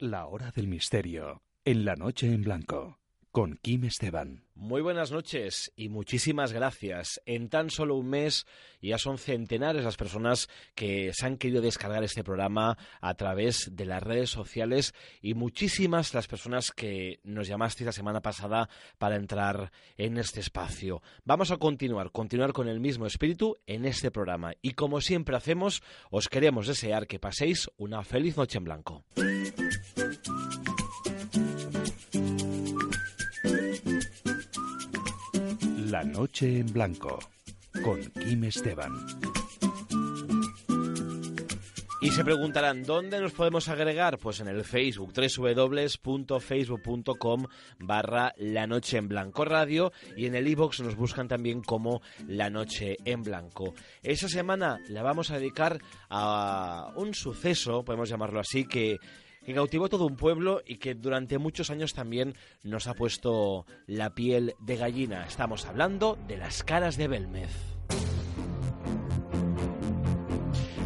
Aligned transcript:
La 0.00 0.24
hora 0.24 0.50
del 0.50 0.66
misterio, 0.66 1.42
en 1.62 1.84
la 1.84 1.94
noche 1.94 2.26
en 2.26 2.40
blanco, 2.40 2.98
con 3.30 3.58
Kim 3.60 3.84
Esteban. 3.84 4.44
Muy 4.54 4.80
buenas 4.80 5.10
noches 5.10 5.72
y 5.76 5.90
muchísimas 5.90 6.54
gracias. 6.54 7.20
En 7.26 7.50
tan 7.50 7.68
solo 7.68 7.96
un 7.96 8.08
mes 8.08 8.46
ya 8.80 8.96
son 8.96 9.18
centenares 9.18 9.84
las 9.84 9.96
personas 9.96 10.48
que 10.74 11.12
se 11.12 11.26
han 11.26 11.36
querido 11.36 11.60
descargar 11.60 12.02
este 12.02 12.24
programa 12.24 12.78
a 13.02 13.14
través 13.14 13.70
de 13.76 13.84
las 13.84 14.02
redes 14.02 14.30
sociales 14.30 14.94
y 15.20 15.34
muchísimas 15.34 16.14
las 16.14 16.28
personas 16.28 16.72
que 16.72 17.20
nos 17.22 17.46
llamaste 17.46 17.84
la 17.84 17.92
semana 17.92 18.22
pasada 18.22 18.70
para 18.98 19.16
entrar 19.16 19.70
en 19.98 20.16
este 20.16 20.40
espacio. 20.40 21.02
Vamos 21.24 21.50
a 21.50 21.58
continuar, 21.58 22.10
continuar 22.10 22.54
con 22.54 22.68
el 22.68 22.80
mismo 22.80 23.04
espíritu 23.06 23.58
en 23.66 23.84
este 23.84 24.10
programa 24.10 24.54
y 24.62 24.72
como 24.72 25.02
siempre 25.02 25.36
hacemos, 25.36 25.82
os 26.10 26.28
queremos 26.28 26.66
desear 26.66 27.06
que 27.06 27.18
paséis 27.18 27.70
una 27.76 28.02
feliz 28.02 28.38
noche 28.38 28.56
en 28.56 28.64
blanco. 28.64 29.04
La 35.90 36.04
noche 36.04 36.60
en 36.60 36.72
blanco, 36.72 37.18
con 37.82 38.00
Kim 38.12 38.44
Esteban. 38.44 38.92
Y 42.00 42.12
se 42.12 42.24
preguntarán, 42.24 42.84
¿dónde 42.84 43.20
nos 43.20 43.32
podemos 43.32 43.68
agregar? 43.68 44.18
Pues 44.18 44.38
en 44.38 44.46
el 44.46 44.62
Facebook, 44.62 45.12
www.facebook.com 45.12 47.46
barra 47.80 48.32
La 48.36 48.68
Noche 48.68 48.98
en 48.98 49.08
Blanco 49.08 49.44
Radio 49.44 49.90
y 50.16 50.26
en 50.26 50.36
el 50.36 50.46
iBox 50.46 50.78
nos 50.80 50.94
buscan 50.94 51.26
también 51.26 51.60
como 51.60 52.02
La 52.28 52.50
Noche 52.50 52.96
en 53.04 53.24
Blanco. 53.24 53.74
Esa 54.04 54.28
semana 54.28 54.78
la 54.88 55.02
vamos 55.02 55.32
a 55.32 55.40
dedicar 55.40 55.80
a 56.08 56.92
un 56.94 57.14
suceso, 57.14 57.84
podemos 57.84 58.08
llamarlo 58.08 58.38
así, 58.38 58.64
que 58.64 59.00
que 59.50 59.56
cautivó 59.56 59.88
todo 59.88 60.06
un 60.06 60.14
pueblo 60.14 60.62
y 60.64 60.76
que 60.76 60.94
durante 60.94 61.38
muchos 61.38 61.70
años 61.70 61.92
también 61.92 62.34
nos 62.62 62.86
ha 62.86 62.94
puesto 62.94 63.66
la 63.88 64.14
piel 64.14 64.54
de 64.60 64.76
gallina. 64.76 65.26
Estamos 65.26 65.66
hablando 65.66 66.16
de 66.28 66.36
las 66.36 66.62
caras 66.62 66.96
de 66.96 67.08
Belmez. 67.08 67.50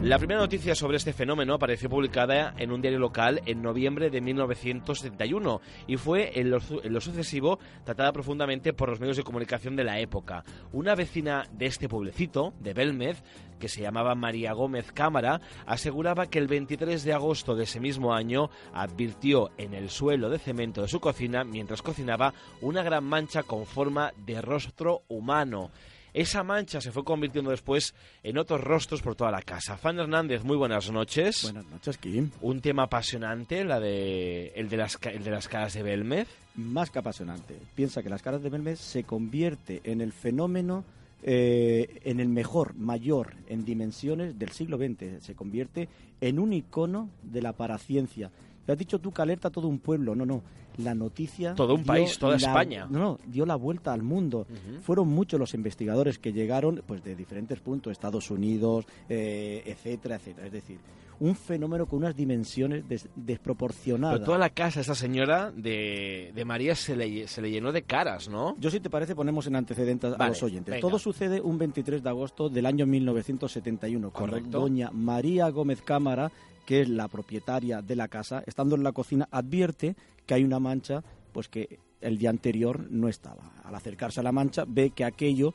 La 0.05 0.19
primera 0.19 0.41
noticia 0.41 0.75
sobre 0.75 0.99
este 0.99 1.15
fenómeno 1.15 1.55
apareció 1.55 1.89
publicada 1.89 2.53
en 2.59 2.73
un 2.73 2.83
diario 2.83 2.99
local 2.99 3.41
en 3.47 3.63
noviembre 3.63 4.11
de 4.11 4.21
1971 4.21 5.63
y 5.87 5.97
fue 5.97 6.39
en 6.39 6.51
lo, 6.51 6.59
en 6.83 7.01
sucesivo 7.01 7.59
tratada 7.85 8.13
profundamente 8.13 8.75
por 8.75 8.91
los 8.91 9.01
medios 9.01 9.17
de 9.17 9.23
comunicación 9.23 9.77
de 9.77 9.85
la 9.85 9.99
época. 10.01 10.45
Una 10.75 10.95
vecina 10.95 11.49
de 11.53 11.65
este 11.65 11.89
pueblecito, 11.89 12.53
de 12.61 12.75
Belmez, 12.75 13.23
que 13.59 13.71
se 13.71 13.81
llamaba 13.81 14.15
María 14.15 14.53
Gómez 14.53 14.93
Cámara, 14.93 15.41
aseguraba 15.65 16.27
que 16.27 16.39
el 16.39 16.49
23 16.49 17.03
de 17.03 17.15
agosto 17.15 17.55
de 17.55 17.65
ese 17.65 17.81
mismo 17.81 18.13
año 18.13 18.51
advirtió 18.75 19.53
en 19.57 19.73
el 19.73 19.89
suelo 19.89 20.29
de 20.29 20.39
cemento 20.39 20.83
de 20.83 20.89
su 20.89 21.01
cocina, 21.01 21.45
mientras 21.45 21.81
cocinaba, 21.81 22.35
una 22.61 22.83
gran 22.83 23.05
mancha 23.05 23.43
con 23.43 23.65
forma 23.65 24.13
de 24.27 24.43
rostro 24.43 25.05
humano. 25.09 25.71
Esa 26.15 26.45
mancha 26.45 26.81
se 26.81 26.93
fue 26.93 27.03
convirtiendo 27.03 27.51
después 27.51 27.93
en 28.23 28.39
otros 28.39 28.61
rostros 28.61 29.03
por 29.03 29.17
toda 29.17 29.33
la 29.33 29.43
casa. 29.43 29.77
Fan 29.77 29.99
Hernández, 29.99 30.45
muy 30.45 30.57
buenas 30.57 30.89
noches. 30.93 31.43
Buenas 31.43 31.67
noches, 31.67 31.99
Kim. 31.99 32.31
Un 32.41 32.61
tema 32.61 32.85
apasionante, 32.85 33.65
la 33.65 33.81
de, 33.81 34.53
el, 34.55 34.69
de 34.69 34.77
las, 34.77 34.97
el 35.03 35.25
de 35.25 35.31
las 35.33 35.49
caras 35.49 35.75
de 35.75 35.83
Belmez. 35.83 36.29
Más 36.55 36.91
que 36.91 37.01
apasionante. 37.01 37.59
Piensa 37.75 38.01
que 38.01 38.11
las 38.11 38.23
caras 38.23 38.45
de 38.45 38.49
Belmez 38.49 38.79
se 38.79 39.03
convierte 39.03 39.81
en 39.83 40.01
el 40.01 40.13
fenómeno, 40.13 40.85
eh, 41.25 42.01
en 42.05 42.21
el 42.21 42.29
mejor, 42.29 42.77
mayor 42.77 43.35
en 43.49 43.65
dimensiones 43.65 44.39
del 44.39 44.51
siglo 44.51 44.79
XX. 44.79 45.21
Se 45.21 45.35
convierte 45.35 45.89
en 46.21 46.39
un 46.39 46.53
icono 46.53 47.11
de 47.25 47.43
la 47.43 47.55
paraciencia. 47.55 48.31
Te 48.65 48.73
has 48.73 48.79
dicho 48.79 48.99
tú 48.99 49.13
que 49.13 49.23
alerta 49.23 49.49
a 49.49 49.51
todo 49.51 49.69
un 49.69 49.79
pueblo. 49.79 50.15
No, 50.15 50.25
no. 50.25 50.43
La 50.79 50.95
noticia. 50.95 51.55
Todo 51.55 51.75
un 51.75 51.85
país, 51.85 52.19
toda 52.19 52.33
la, 52.33 52.39
España. 52.39 52.87
No, 52.91 52.99
no, 52.99 53.19
dio 53.27 53.47
la 53.47 53.55
vuelta 53.55 53.93
al 53.93 54.03
mundo. 54.03 54.47
Uh 54.49 54.53
-huh. 54.53 54.81
Fueron 54.81 55.09
muchos 55.09 55.39
los 55.39 55.55
investigadores 55.55 56.19
que 56.19 56.33
llegaron 56.33 56.83
pues 56.87 57.05
de 57.05 57.15
diferentes 57.15 57.61
puntos, 57.61 57.93
Estados 57.93 58.31
Unidos, 58.31 58.85
eh, 59.09 59.63
etcétera, 59.67 60.17
etcétera. 60.17 60.47
Es 60.47 60.53
decir, 60.53 60.79
un 61.21 61.37
fenómeno 61.37 61.87
con 61.87 62.01
unas 62.01 62.17
dimensiones 62.17 62.89
des 62.89 63.09
desproporcionadas. 63.15 64.17
Pero 64.17 64.27
toda 64.27 64.39
la 64.39 64.51
casa, 64.51 64.81
esa 64.81 64.95
señora 64.95 65.53
de, 65.55 66.33
de 66.35 66.45
María 66.45 66.75
se 66.75 66.97
le, 66.97 67.29
se 67.29 67.41
le, 67.41 67.51
llenó 67.51 67.73
de 67.73 67.83
caras, 67.83 68.29
¿no? 68.29 68.57
Yo, 68.59 68.71
si 68.71 68.81
te 68.81 68.91
parece, 68.91 69.15
ponemos 69.15 69.47
en 69.47 69.57
antecedentes 69.57 70.13
vale, 70.13 70.25
a 70.25 70.29
los 70.29 70.43
oyentes. 70.43 70.73
venga. 70.73 70.81
Todo 70.81 70.99
sucede 70.99 71.41
un 71.41 71.59
23 71.59 72.03
de 72.03 72.09
agosto 72.09 72.49
del 72.49 72.67
año 72.67 72.87
1971, 72.87 74.11
cuando 74.11 74.37
Correcto. 74.37 74.61
doña 74.61 74.91
María 74.93 75.49
Gómez 75.51 75.83
Cámara 75.83 76.31
que 76.65 76.81
es 76.81 76.89
la 76.89 77.09
propietaria 77.09 77.83
de 77.83 77.97
la 77.97 78.09
casa, 78.09 78.43
estando 78.47 78.77
en 78.77 78.83
la 78.83 78.93
cocina, 78.93 79.29
advierte 79.31 79.97
que 80.27 80.35
hay 80.35 80.45
una 80.45 80.59
mancha, 80.59 81.03
pues 81.33 81.49
que 81.49 81.79
el 82.01 82.19
día 82.19 82.31
anterior 82.31 82.87
no 82.91 83.09
estaba. 83.09 83.53
Al 83.65 83.75
acercarse 83.75 84.21
a 84.21 84.23
la 84.23 84.33
mancha, 84.33 84.65
ve 84.67 84.91
que 84.91 85.05
aquello, 85.05 85.55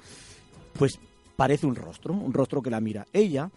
pues 0.73 0.99
parece 1.35 1.65
un 1.65 1.75
rostro, 1.75 2.13
un 2.13 2.33
rostro 2.33 2.61
que 2.61 2.69
la 2.69 2.81
mira. 2.81 3.05
Ella, 3.13 3.49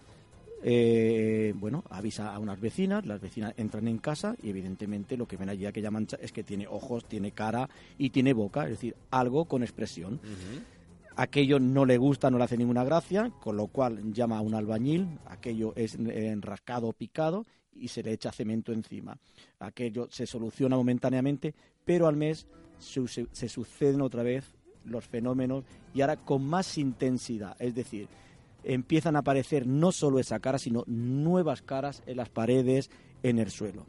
eh, 0.63 1.53
bueno, 1.57 1.83
avisa 1.91 2.35
a 2.35 2.39
unas 2.39 2.61
vecinas, 2.61 3.05
las 3.07 3.21
vecinas 3.21 3.55
entran 3.57 3.89
en 3.89 3.99
casa 3.99 4.37
y 4.43 4.51
evidentemente 4.51 5.17
lo 5.17 5.27
que 5.27 5.37
ven 5.37 5.49
allí 5.49 5.67
aquella 5.67 5.91
mancha 5.91 6.17
es 6.21 6.33
que 6.33 6.45
tiene 6.45 6.67
ojos, 6.69 7.05
tiene 7.07 7.33
cara 7.33 7.69
y 7.99 8.11
tiene 8.11 8.33
boca, 8.33 8.65
es 8.65 8.71
decir, 8.71 8.95
algo 9.11 9.47
con 9.47 9.63
expresión. 9.63 10.21
Aquello 11.17 11.59
no 11.59 11.85
le 11.85 11.99
gusta, 11.99 12.31
no 12.31 12.39
le 12.39 12.45
hace 12.45 12.57
ninguna 12.57 12.85
gracia, 12.85 13.31
con 13.41 13.57
lo 13.57 13.69
cual 13.69 14.13
llama 14.13 14.39
a 14.39 14.41
un 14.41 14.55
albañil, 14.55 15.19
aquello 15.27 15.73
es 15.77 15.95
enrascado 15.95 16.89
o 16.89 16.93
picado 16.93 17.45
y 17.75 17.89
se 17.89 18.03
le 18.03 18.13
echa 18.13 18.33
cemento 18.33 18.73
encima. 18.73 19.19
Aquello 19.59 20.09
se 20.11 20.27
soluciona 20.27 20.77
momentáneamente, 20.77 21.55
pero 21.85 22.07
al 22.07 22.17
mes 22.17 22.47
se, 22.79 23.49
suceden 23.49 24.01
otra 24.01 24.23
vez 24.23 24.55
los 24.85 25.07
fenómenos 25.07 25.65
y 25.95 26.01
ahora 26.01 26.17
con 26.17 26.45
más 26.45 26.77
intensidad, 26.77 27.57
es 27.61 27.75
decir, 27.75 28.09
empiezan 28.65 29.17
a 29.17 29.21
aparecer 29.21 29.67
no 29.67 29.93
solo 29.93 30.19
esa 30.19 30.41
cara, 30.41 30.59
sino 30.59 30.85
nuevas 30.87 31.63
caras 31.63 32.03
en 32.07 32.17
las 32.17 32.29
paredes, 32.29 32.91
en 33.23 33.39
el 33.39 33.51
suelo. 33.51 33.87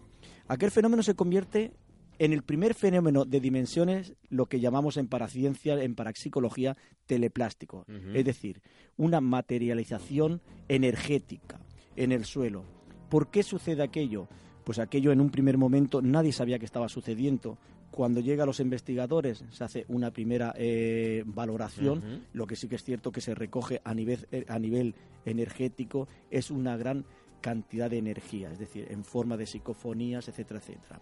Aquel 0.47 0.72
fenómeno 0.72 1.03
se 1.03 1.16
convierte 1.16 1.72
en 2.19 2.34
el 2.34 2.44
primer 2.44 2.74
fenómeno 2.74 3.25
de 3.25 3.40
dimensiones, 3.40 4.13
lo 4.29 4.46
que 4.46 4.59
llamamos 4.59 4.97
en 4.97 5.07
paraciencia, 5.07 5.81
en 5.81 5.96
parapsicología, 5.96 6.78
teleplástico. 7.06 7.85
Uh 7.88 7.91
-huh. 7.91 8.16
Es 8.16 8.25
decir, 8.25 8.62
una 8.97 9.22
materialización 9.22 10.41
energética 10.68 11.59
en 11.96 12.12
el 12.12 12.25
suelo. 12.25 12.63
¿Por 13.09 13.29
qué 13.29 13.44
sucede 13.44 13.84
aquello? 13.84 14.28
Pues 14.63 14.79
aquello 14.79 15.12
en 15.12 15.22
un 15.22 15.29
primer 15.29 15.57
momento 15.57 16.01
nadie 16.01 16.31
sabía 16.31 16.59
que 16.59 16.66
estaba 16.66 16.90
sucediendo. 16.90 17.57
Cuando 17.91 18.22
llega 18.22 18.44
a 18.44 18.47
los 18.47 18.59
investigadores 18.59 19.44
se 19.51 19.63
hace 19.63 19.85
una 19.88 20.12
primera 20.12 20.53
eh, 20.57 21.24
valoración. 21.25 22.00
Uh 22.00 22.01
-huh. 22.01 22.22
Lo 22.34 22.47
que 22.47 22.56
sí 22.56 22.68
que 22.68 22.75
es 22.75 22.84
cierto 22.84 23.12
que 23.12 23.22
se 23.22 23.35
recoge 23.35 23.81
a 23.84 23.94
nivel, 23.94 24.28
eh, 24.31 24.45
a 24.47 24.57
nivel 24.57 24.95
energético 25.25 26.07
es 26.31 26.50
una 26.50 26.78
gran 26.78 27.06
cantidad 27.41 27.90
de 27.90 27.97
energía, 27.97 28.51
es 28.51 28.57
decir, 28.57 28.88
en 28.90 29.03
forma 29.03 29.35
de 29.35 29.45
psicofonías, 29.45 30.30
etcétera, 30.30 30.62
etcétera. 30.62 31.01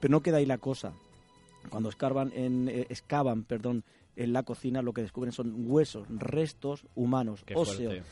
Pero 0.00 0.12
no 0.12 0.22
queda 0.22 0.38
ahí 0.38 0.46
la 0.46 0.58
cosa. 0.58 0.92
Cuando 1.70 1.88
escarban 1.88 2.32
en, 2.34 2.68
eh, 2.68 2.86
excavan 2.88 3.42
perdón, 3.44 3.84
en 4.14 4.32
la 4.32 4.42
cocina, 4.42 4.82
lo 4.82 4.92
que 4.92 5.02
descubren 5.02 5.32
son 5.32 5.54
huesos, 5.70 6.06
restos 6.08 6.86
humanos, 6.94 7.42
Qué 7.44 7.54
óseos. 7.54 7.92
fuerte. 7.94 8.08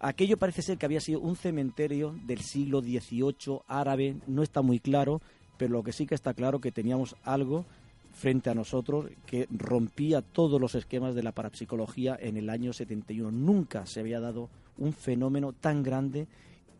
Aquello 0.00 0.36
parece 0.36 0.62
ser 0.62 0.78
que 0.78 0.86
había 0.86 1.00
sido 1.00 1.20
un 1.20 1.34
cementerio 1.34 2.14
del 2.24 2.40
siglo 2.40 2.80
XVIII 2.80 3.62
árabe, 3.66 4.16
no 4.28 4.42
está 4.42 4.62
muy 4.62 4.78
claro, 4.78 5.20
pero 5.56 5.72
lo 5.72 5.82
que 5.82 5.92
sí 5.92 6.06
que 6.06 6.14
está 6.14 6.34
claro 6.34 6.60
que 6.60 6.70
teníamos 6.70 7.16
algo 7.24 7.66
frente 8.12 8.48
a 8.50 8.54
nosotros 8.54 9.06
que 9.26 9.48
rompía 9.50 10.22
todos 10.22 10.60
los 10.60 10.74
esquemas 10.74 11.14
de 11.14 11.22
la 11.22 11.32
parapsicología 11.32 12.16
en 12.20 12.36
el 12.36 12.48
año 12.48 12.72
71. 12.72 13.30
Nunca 13.32 13.86
se 13.86 14.00
había 14.00 14.20
dado 14.20 14.50
un 14.76 14.92
fenómeno 14.92 15.52
tan 15.52 15.82
grande 15.82 16.28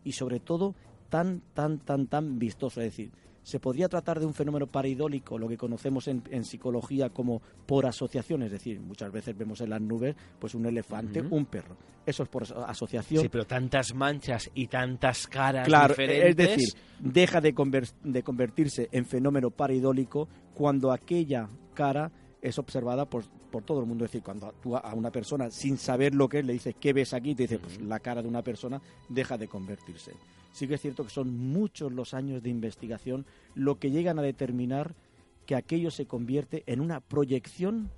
y 0.05 0.13
sobre 0.13 0.39
todo 0.39 0.75
tan, 1.11 1.43
tan, 1.55 1.79
tan, 1.79 2.07
tan 2.07 2.39
vistoso. 2.39 2.81
Es 2.81 2.93
decir, 2.93 3.11
se 3.49 3.61
podría 3.61 3.89
tratar 3.89 4.21
de 4.21 4.27
un 4.27 4.35
fenómeno 4.35 4.67
pareidólico, 4.67 5.39
lo 5.39 5.49
que 5.49 5.57
conocemos 5.57 6.07
en, 6.07 6.45
psicología 6.45 7.09
como 7.09 7.41
por 7.65 7.87
asociación, 7.87 8.43
es 8.43 8.53
decir, 8.53 8.79
muchas 8.79 9.11
veces 9.11 9.35
vemos 9.39 9.63
en 9.63 9.71
las 9.71 9.81
nubes 9.81 10.15
pues 10.39 10.55
un 10.55 10.67
elefante, 10.67 11.23
un 11.23 11.47
perro. 11.47 11.75
Eso 12.05 12.25
es 12.25 12.29
por 12.29 12.43
asociación. 12.43 13.23
Sí, 13.23 13.31
pero 13.31 13.47
tantas 13.47 13.95
manchas 13.95 14.51
y 14.53 14.67
tantas 14.67 15.27
caras 15.27 15.67
claro, 15.67 15.95
diferentes. 15.95 16.29
Es 16.29 16.37
decir, 16.37 16.75
deja 16.99 17.41
de, 17.41 17.55
de 18.05 18.23
convertirse 18.23 18.91
en 18.93 19.07
fenómeno 19.07 19.51
pareidólico 19.51 20.29
cuando 20.53 20.93
aquella 20.93 21.49
cara 21.73 22.13
es 22.43 22.59
observada 22.59 23.07
por, 23.07 23.25
por 23.51 23.63
todo 23.63 23.81
el 23.81 23.87
mundo. 23.87 24.05
Es 24.05 24.11
decir, 24.11 24.23
cuando 24.23 24.53
tú 24.63 24.77
a 24.77 24.93
una 24.93 25.11
persona, 25.11 25.51
sin 25.51 25.79
saber 25.79 26.15
lo 26.15 26.29
que 26.29 26.41
es, 26.41 26.45
le 26.45 26.53
dices, 26.53 26.75
¿qué 26.79 26.93
ves 26.93 27.15
aquí? 27.15 27.35
Te 27.35 27.45
dice, 27.45 27.59
pues 27.59 27.81
la 27.81 27.99
cara 27.99 28.21
de 28.21 28.29
una 28.29 28.43
persona 28.43 28.79
deja 29.09 29.39
de 29.39 29.49
convertirse. 29.49 30.13
Sí 30.53 30.67
que 30.67 30.75
es 30.75 30.81
cierto 30.81 31.05
que 31.05 31.11
son 31.11 31.37
muchos 31.37 31.93
los 31.93 32.15
años 32.15 32.43
de 32.43 32.51
investigación 32.51 33.27
lo 33.55 33.79
que 33.79 33.91
llegan 33.91 34.19
a 34.19 34.23
determinar 34.23 34.95
que 35.47 35.55
aquello 35.55 35.91
se 35.91 36.07
convierte 36.07 36.63
en 36.67 36.81
una 36.81 37.01
proyección 37.01 37.91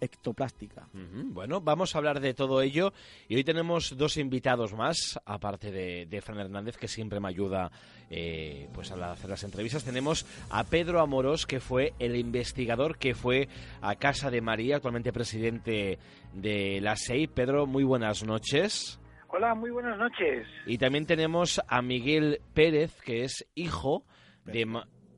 ectoplástica. 0.00 0.88
Bueno, 0.92 1.60
vamos 1.60 1.94
a 1.94 1.98
hablar 1.98 2.20
de 2.20 2.34
todo 2.34 2.60
ello 2.60 2.92
y 3.28 3.36
hoy 3.36 3.44
tenemos 3.44 3.96
dos 3.96 4.16
invitados 4.16 4.74
más, 4.74 5.18
aparte 5.24 5.70
de, 5.70 6.20
Fran 6.20 6.38
Hernández, 6.38 6.76
que 6.76 6.88
siempre 6.88 7.20
me 7.20 7.28
ayuda 7.28 7.70
eh, 8.10 8.68
pues 8.72 8.92
a 8.92 9.12
hacer 9.12 9.30
las 9.30 9.42
entrevistas. 9.44 9.84
Tenemos 9.84 10.26
a 10.50 10.64
Pedro 10.64 11.00
Amorós, 11.00 11.46
que 11.46 11.60
fue 11.60 11.94
el 11.98 12.16
investigador 12.16 12.98
que 12.98 13.14
fue 13.14 13.48
a 13.80 13.96
Casa 13.96 14.30
de 14.30 14.40
María, 14.40 14.76
actualmente 14.76 15.12
presidente 15.12 15.98
de 16.32 16.80
la 16.80 16.96
SEI. 16.96 17.26
Pedro, 17.26 17.66
muy 17.66 17.84
buenas 17.84 18.24
noches. 18.24 18.98
Hola, 19.36 19.52
muy 19.56 19.70
buenas 19.70 19.98
noches. 19.98 20.46
Y 20.64 20.78
también 20.78 21.06
tenemos 21.06 21.60
a 21.66 21.82
Miguel 21.82 22.38
Pérez, 22.54 23.00
que 23.02 23.24
es 23.24 23.44
hijo 23.56 24.04
de... 24.44 24.64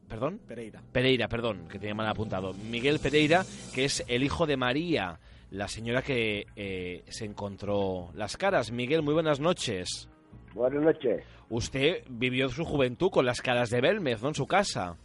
¿Perdón? 0.08 0.40
Pereira. 0.48 0.80
Pereira, 0.90 1.28
perdón, 1.28 1.68
que 1.68 1.78
tenía 1.78 1.94
mal 1.94 2.08
apuntado. 2.08 2.54
Miguel 2.54 2.98
Pereira, 2.98 3.42
que 3.74 3.84
es 3.84 4.02
el 4.08 4.22
hijo 4.22 4.46
de 4.46 4.56
María, 4.56 5.18
la 5.50 5.68
señora 5.68 6.00
que 6.00 6.46
eh, 6.56 7.02
se 7.08 7.26
encontró 7.26 8.08
las 8.14 8.38
caras. 8.38 8.72
Miguel, 8.72 9.02
muy 9.02 9.12
buenas 9.12 9.38
noches. 9.38 10.08
Buenas 10.54 10.82
noches. 10.82 11.22
Usted 11.50 12.02
vivió 12.08 12.48
su 12.48 12.64
juventud 12.64 13.10
con 13.10 13.26
las 13.26 13.42
caras 13.42 13.69
de 13.69 13.82
Belmez, 13.82 14.22
¿no? 14.22 14.28
En 14.28 14.34
su 14.34 14.46
casa. 14.46 14.96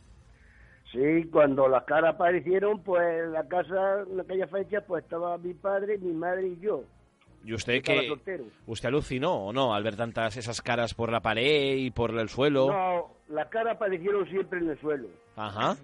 Sí, 0.89 1.27
cuando 1.29 1.67
las 1.67 1.83
caras 1.83 2.15
aparecieron, 2.15 2.81
pues 2.81 3.01
en 3.25 3.33
la 3.33 3.45
casa, 3.45 4.05
en 4.09 4.21
aquella 4.21 4.47
fecha, 4.47 4.79
pues 4.87 5.03
estaba 5.03 5.37
mi 5.37 5.53
padre, 5.53 5.97
mi 5.97 6.13
madre 6.13 6.47
y 6.47 6.59
yo. 6.61 6.85
¿Y 7.43 7.53
usted 7.53 7.81
qué? 7.81 8.13
¿Usted 8.67 8.87
alucinó 8.89 9.47
o 9.47 9.53
no 9.53 9.73
al 9.73 9.83
ver 9.83 9.95
tantas 9.95 10.37
esas 10.37 10.61
caras 10.61 10.93
por 10.93 11.11
la 11.11 11.21
pared 11.21 11.77
y 11.77 11.91
por 11.91 12.17
el 12.17 12.29
suelo? 12.29 12.67
No, 12.71 13.15
las 13.29 13.47
caras 13.49 13.75
aparecieron 13.75 14.27
siempre 14.27 14.59
en 14.59 14.69
el 14.69 14.79
suelo. 14.79 15.07
Ajá. 15.35 15.75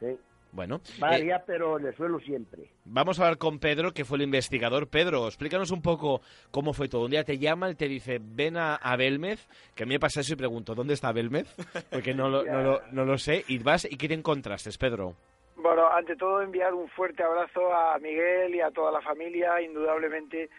Sí. 0.00 0.18
Bueno. 0.52 0.80
Varias, 0.98 1.40
eh, 1.40 1.44
pero 1.46 1.78
en 1.78 1.86
el 1.86 1.94
suelo 1.94 2.18
siempre. 2.20 2.70
Vamos 2.84 3.18
a 3.18 3.24
hablar 3.24 3.38
con 3.38 3.58
Pedro, 3.58 3.92
que 3.92 4.04
fue 4.04 4.16
el 4.16 4.24
investigador. 4.24 4.88
Pedro, 4.88 5.26
explícanos 5.26 5.70
un 5.70 5.82
poco 5.82 6.20
cómo 6.50 6.72
fue 6.72 6.88
todo. 6.88 7.04
Un 7.04 7.10
día 7.10 7.24
te 7.24 7.38
llama 7.38 7.70
y 7.70 7.74
te 7.74 7.88
dice, 7.88 8.18
ven 8.20 8.56
a, 8.56 8.78
Belmez, 8.96 9.46
que 9.74 9.82
a 9.82 9.86
mí 9.86 9.94
me 9.94 10.00
pasa 10.00 10.20
eso 10.20 10.32
y 10.32 10.36
pregunto, 10.36 10.74
¿dónde 10.74 10.94
está 10.94 11.12
Belmez? 11.12 11.54
Porque 11.90 12.14
no 12.14 12.28
lo, 12.28 12.44
no, 12.44 12.62
lo, 12.62 12.82
no 12.92 13.04
lo 13.04 13.18
sé. 13.18 13.44
Y 13.48 13.58
vas, 13.58 13.86
¿y 13.90 13.96
qué 13.96 14.08
te 14.08 14.14
encontraste, 14.14 14.70
Pedro? 14.78 15.16
Bueno, 15.58 15.88
ante 15.88 16.14
todo 16.14 16.40
enviar 16.40 16.72
un 16.72 16.88
fuerte 16.88 17.24
abrazo 17.24 17.74
a 17.74 17.98
Miguel 17.98 18.54
y 18.54 18.60
a 18.60 18.70
toda 18.70 18.92
la 18.92 19.00
familia, 19.00 19.60
indudablemente 19.60 20.50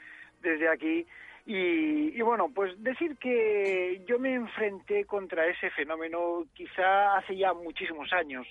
desde 0.41 0.67
aquí. 0.67 1.07
Y, 1.45 2.21
bueno, 2.21 2.51
pues 2.53 2.71
decir 2.83 3.17
que 3.17 4.03
yo 4.05 4.19
me 4.19 4.35
enfrenté 4.35 5.05
contra 5.05 5.47
ese 5.47 5.71
fenómeno 5.71 6.43
quizá 6.53 7.17
hace 7.17 7.37
ya 7.37 7.53
muchísimos 7.53 8.11
años. 8.11 8.45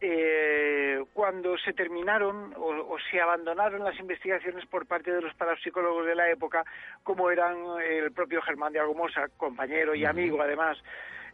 Eh, 0.00 1.02
cuando 1.14 1.56
se 1.58 1.72
terminaron 1.72 2.54
o, 2.56 2.96
se 3.10 3.20
abandonaron 3.20 3.82
las 3.82 3.98
investigaciones 3.98 4.66
por 4.66 4.86
parte 4.86 5.10
de 5.10 5.22
los 5.22 5.34
parapsicólogos 5.34 6.06
de 6.06 6.14
la 6.14 6.30
época, 6.30 6.64
como 7.02 7.30
eran 7.30 7.56
el 7.82 8.12
propio 8.12 8.42
Germán 8.42 8.74
de 8.74 8.78
Algomosa, 8.78 9.26
compañero 9.36 9.94
y 9.94 10.04
amigo 10.04 10.40
además, 10.40 10.78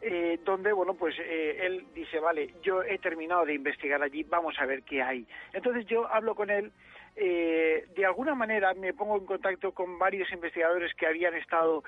eh, 0.00 0.38
donde, 0.44 0.73
bueno, 0.73 0.94
pues 0.94 1.14
eh, 1.19 1.58
él 1.62 1.87
dice, 1.94 2.19
vale, 2.19 2.55
yo 2.62 2.82
he 2.82 2.99
terminado 2.99 3.44
de 3.44 3.55
investigar 3.55 4.02
allí, 4.02 4.23
vamos 4.25 4.55
a 4.58 4.67
ver 4.67 4.82
qué 4.82 5.02
hay. 5.02 5.26
Entonces 5.52 5.87
yo 5.87 6.06
hablo 6.06 6.35
con 6.35 6.50
él, 6.50 6.73
eh, 7.17 7.87
de 7.94 8.06
alguna 8.06 8.35
manera 8.35 8.75
me 8.75 8.93
pongo 8.93 9.17
en 9.17 9.26
contacto 9.26 9.73
con 9.73 9.99
varios 9.99 10.31
investigadores 10.32 10.93
que 10.94 11.06
habían 11.06 11.35
estado 11.35 11.85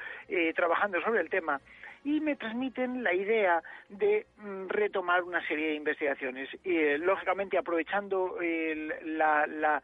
trabajando 0.54 1.00
sobre 1.02 1.20
el 1.20 1.30
tema 1.30 1.60
y 2.04 2.20
me 2.20 2.36
transmiten 2.36 3.02
la 3.02 3.12
idea 3.12 3.62
de 3.88 4.26
mm, 4.36 4.68
retomar 4.68 5.24
una 5.24 5.44
serie 5.48 5.68
de 5.68 5.74
investigaciones. 5.74 6.48
lógicamente, 7.00 7.58
aprovechando 7.58 8.38
la 9.04 9.46
la 9.46 9.82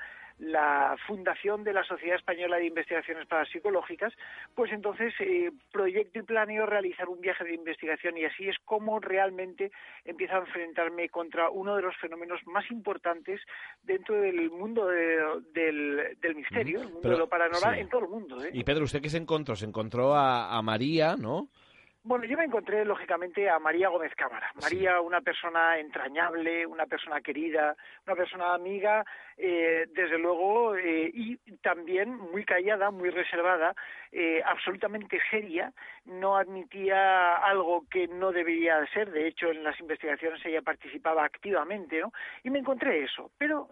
fundación 1.06 1.64
de 1.64 1.72
la 1.72 1.84
Sociedad 1.84 2.16
Española 2.16 2.56
de 2.56 2.66
Investigaciones 2.66 3.26
Parapsicológicas, 3.26 4.12
pues 4.54 4.72
entonces 4.72 5.12
eh, 5.20 5.50
proyecto 5.70 6.18
y 6.18 6.22
planeo 6.22 6.66
realizar 6.66 7.08
un 7.08 7.20
viaje 7.20 7.44
de 7.44 7.54
investigación 7.54 8.16
y 8.16 8.24
así 8.24 8.48
es 8.48 8.56
como 8.64 9.00
realmente 9.00 9.70
empiezo 10.04 10.34
a 10.34 10.40
enfrentarme 10.40 11.08
contra 11.08 11.50
uno 11.50 11.76
de 11.76 11.82
los 11.82 11.96
fenómenos 11.96 12.40
más 12.46 12.70
importantes 12.70 13.40
dentro 13.82 14.20
del 14.20 14.50
mundo 14.50 14.86
del, 14.86 16.16
misterio, 16.34 16.82
el 16.82 16.92
mundo 16.92 17.10
de 17.10 17.18
lo 17.18 17.28
paranormal 17.28 17.78
en 17.78 17.88
todo 17.88 18.02
el 18.02 18.08
mundo. 18.08 18.44
¿eh? 18.44 18.50
Y 18.52 18.64
Pedro, 18.64 18.84
¿usted 18.84 19.00
qué 19.00 19.10
se 19.10 19.18
encontró? 19.18 19.56
Se 19.56 19.66
encontró 19.66 20.14
a, 20.14 20.56
a 20.56 20.62
María, 20.62 21.16
¿no? 21.16 21.48
Bueno, 22.04 22.25
yo 22.25 22.37
me 22.37 22.44
encontré 22.44 22.84
lógicamente 22.84 23.49
a 23.49 23.60
María 23.60 23.88
Gómez 23.88 24.12
Cámara. 24.16 24.50
María, 24.60 25.00
una 25.00 25.20
persona 25.20 25.78
entrañable, 25.78 26.66
una 26.66 26.84
persona 26.87 27.20
querida, 27.20 27.76
una 28.04 28.16
persona 28.16 28.54
amiga, 28.54 29.04
eh, 29.37 29.87
desde 29.94 30.19
luego, 30.19 30.75
eh, 30.75 31.12
y 31.14 31.37
también 31.58 32.16
muy 32.16 32.44
callada, 32.44 32.90
muy 32.90 33.10
reservada, 33.10 33.76
eh, 34.12 34.43
absolutamente 34.44 35.19
seria, 35.31 35.73
no 36.05 36.37
admitía 36.37 37.37
algo 37.37 37.85
que 37.91 38.06
no 38.09 38.31
debería 38.31 38.85
ser. 38.93 39.11
De 39.11 39.26
hecho, 39.26 39.50
en 39.50 39.64
las 39.64 39.79
investigaciones 39.81 40.44
ella 40.44 40.62
participaba 40.62 41.25
activamente, 41.25 42.00
¿no? 42.00 42.12
Y 42.44 42.50
me 42.50 42.59
encontré 42.59 43.03
eso. 43.05 43.31
Pero 43.38 43.69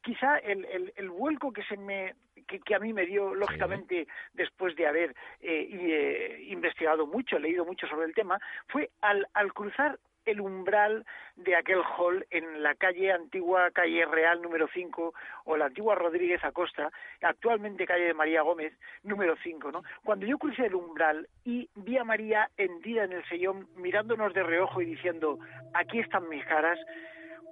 quizá 0.00 0.38
el, 0.38 0.64
el, 0.66 0.92
el 0.96 1.10
vuelco 1.10 1.52
que 1.52 1.64
se 1.64 1.76
me 1.76 2.14
que, 2.46 2.74
a 2.74 2.78
mí 2.78 2.92
me 2.92 3.06
dio, 3.06 3.34
lógicamente, 3.34 4.06
después 4.32 4.76
de 4.76 4.86
haber 4.86 5.10
eh, 5.40 5.68
eh, 5.70 6.44
investigado 6.48 7.06
mucho, 7.06 7.38
leído 7.38 7.64
mucho 7.64 7.86
sobre 7.86 8.06
el 8.06 8.14
tema, 8.14 8.38
fue 8.68 8.90
al, 9.00 9.26
al 9.34 9.52
cruzar 9.52 9.98
el 10.24 10.40
umbral 10.40 11.04
de 11.36 11.56
aquel 11.56 11.80
hall 11.80 12.26
en 12.30 12.62
la 12.62 12.74
calle 12.74 13.12
antigua, 13.12 13.70
calle 13.70 14.04
Real 14.06 14.40
número 14.40 14.68
5, 14.72 15.14
o 15.44 15.56
la 15.56 15.66
antigua 15.66 15.94
Rodríguez 15.94 16.42
Acosta, 16.44 16.90
actualmente 17.22 17.86
calle 17.86 18.04
de 18.04 18.14
María 18.14 18.42
Gómez 18.42 18.72
número 19.02 19.34
5, 19.42 19.72
¿no? 19.72 19.82
Cuando 20.04 20.26
yo 20.26 20.38
crucé 20.38 20.66
el 20.66 20.74
umbral 20.74 21.28
y 21.44 21.68
vi 21.74 21.98
a 21.98 22.04
María 22.04 22.50
hendida 22.56 23.04
en 23.04 23.12
el 23.12 23.24
sellón, 23.28 23.68
mirándonos 23.76 24.32
de 24.34 24.42
reojo 24.42 24.80
y 24.80 24.86
diciendo, 24.86 25.38
aquí 25.74 26.00
están 26.00 26.28
mis 26.28 26.44
caras, 26.46 26.78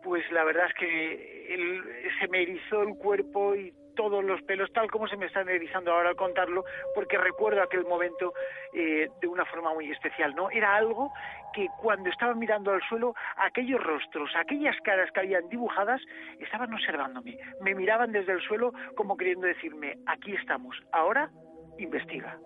pues 0.02 0.24
la 0.32 0.44
verdad 0.44 0.66
es 0.68 0.74
que 0.74 2.08
se 2.20 2.28
me 2.28 2.42
erizó 2.42 2.82
el 2.82 2.94
cuerpo 2.96 3.54
y 3.54 3.72
todos 3.94 4.24
los 4.24 4.42
pelos, 4.42 4.72
tal 4.72 4.90
como 4.90 5.06
se 5.08 5.16
me 5.16 5.26
están 5.26 5.48
erizando 5.48 5.92
ahora 5.92 6.10
al 6.10 6.16
contarlo, 6.16 6.64
porque 6.94 7.18
recuerdo 7.18 7.62
aquel 7.62 7.84
momento 7.84 8.32
eh, 8.72 9.08
de 9.20 9.28
una 9.28 9.44
forma 9.46 9.72
muy 9.74 9.90
especial, 9.90 10.34
¿no? 10.34 10.50
Era 10.50 10.74
algo 10.74 11.12
que 11.52 11.66
cuando 11.80 12.10
estaba 12.10 12.34
mirando 12.34 12.72
al 12.72 12.80
suelo, 12.88 13.14
aquellos 13.36 13.82
rostros, 13.82 14.30
aquellas 14.36 14.76
caras 14.82 15.10
que 15.12 15.20
habían 15.20 15.48
dibujadas, 15.48 16.00
estaban 16.40 16.72
observándome, 16.72 17.38
me 17.60 17.74
miraban 17.74 18.12
desde 18.12 18.32
el 18.32 18.40
suelo 18.42 18.72
como 18.96 19.16
queriendo 19.16 19.46
decirme, 19.46 19.98
aquí 20.06 20.34
estamos, 20.34 20.76
ahora 20.92 21.30
investiga. 21.78 22.38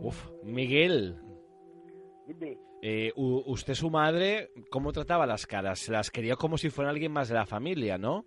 Uf, 0.00 0.30
Miguel. 0.42 1.16
Eh, 2.82 3.12
usted, 3.16 3.74
su 3.74 3.90
madre, 3.90 4.50
¿cómo 4.70 4.92
trataba 4.92 5.26
las 5.26 5.46
caras? 5.46 5.78
Se 5.78 5.92
las 5.92 6.10
quería 6.10 6.36
como 6.36 6.58
si 6.58 6.70
fuera 6.70 6.90
alguien 6.90 7.12
más 7.12 7.28
de 7.28 7.34
la 7.34 7.46
familia, 7.46 7.98
¿no? 7.98 8.24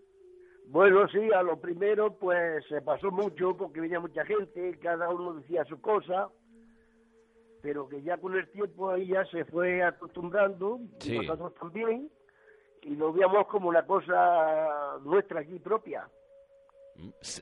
Bueno, 0.70 1.08
sí, 1.08 1.32
a 1.34 1.42
lo 1.44 1.60
primero 1.62 2.14
pues 2.18 2.66
se 2.68 2.82
pasó 2.82 3.10
mucho 3.10 3.56
porque 3.56 3.80
venía 3.80 4.02
mucha 4.02 4.26
gente, 4.26 4.78
cada 4.80 5.10
uno 5.10 5.36
decía 5.36 5.64
su 5.64 5.80
cosa, 5.80 6.30
pero 7.62 7.88
que 7.88 8.02
ya 8.02 8.18
con 8.18 8.36
el 8.36 8.50
tiempo 8.52 8.94
ella 8.94 9.26
se 9.32 9.46
fue 9.46 9.82
acostumbrando, 9.82 10.80
y 11.06 11.20
nosotros 11.20 11.54
también, 11.56 12.10
y 12.82 12.96
lo 12.96 13.14
veíamos 13.14 13.48
como 13.48 13.70
una 13.70 13.86
cosa 13.86 14.98
nuestra 15.06 15.40
aquí 15.40 15.58
propia. 15.60 16.10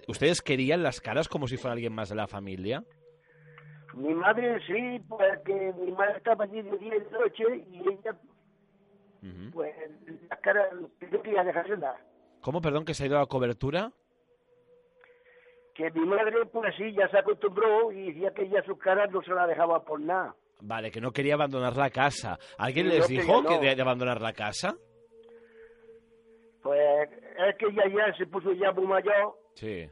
¿Ustedes 0.08 0.42
querían 0.44 0.84
las 0.84 1.02
caras 1.02 1.28
como 1.28 1.48
si 1.48 1.58
fuera 1.58 1.74
alguien 1.74 1.94
más 1.94 2.10
de 2.10 2.16
la 2.16 2.28
familia? 2.28 2.84
Mi 3.96 4.14
madre 4.14 4.60
sí, 4.68 5.04
porque 5.10 5.74
mi 5.80 5.92
madre 5.94 6.18
estaba 6.18 6.44
allí 6.44 6.62
de 6.62 6.78
día 6.78 6.96
y 6.96 7.00
de 7.00 7.12
noche 7.12 7.44
y 7.72 7.90
ella, 7.90 8.16
pues 9.52 9.74
las 10.30 10.40
caras, 10.42 10.68
yo 11.12 11.22
quería 11.24 11.44
dejarlas. 11.44 11.96
¿Cómo, 12.46 12.62
perdón, 12.62 12.86
que 12.86 12.94
se 12.94 13.04
ha 13.04 13.08
ido 13.08 13.18
a 13.18 13.22
la 13.22 13.26
cobertura? 13.26 13.92
Que 15.74 15.90
mi 15.90 16.06
madre, 16.06 16.46
pues 16.54 16.76
sí, 16.78 16.94
ya 16.94 17.10
se 17.10 17.18
acostumbró 17.18 17.92
y 17.92 18.12
decía 18.14 18.32
que 18.36 18.44
ella 18.44 18.62
sus 18.68 18.78
caras 18.78 19.10
no 19.12 19.24
se 19.24 19.32
la 19.32 19.48
dejaba 19.48 19.84
por 19.84 20.00
nada. 20.00 20.36
Vale, 20.62 20.92
que 20.92 21.02
no 21.02 21.12
quería 21.12 21.34
abandonar 21.34 21.76
la 21.76 21.90
casa. 21.90 22.38
¿Alguien 22.60 22.86
Sí, 22.86 22.92
les 22.98 23.08
dijo 23.08 23.42
quería, 23.42 23.50
que 23.50 23.56
no. 23.56 23.62
de, 23.62 23.76
de 23.76 23.82
abandonar 23.82 24.22
la 24.22 24.32
casa? 24.34 24.76
Pues 26.62 27.10
es 27.48 27.56
que 27.58 27.66
ella 27.66 27.84
ya 27.88 28.16
se 28.16 28.28
puso 28.28 28.52
ya 28.54 28.72
muy 28.74 28.86
mayor 28.86 29.34
Sí. 29.56 29.90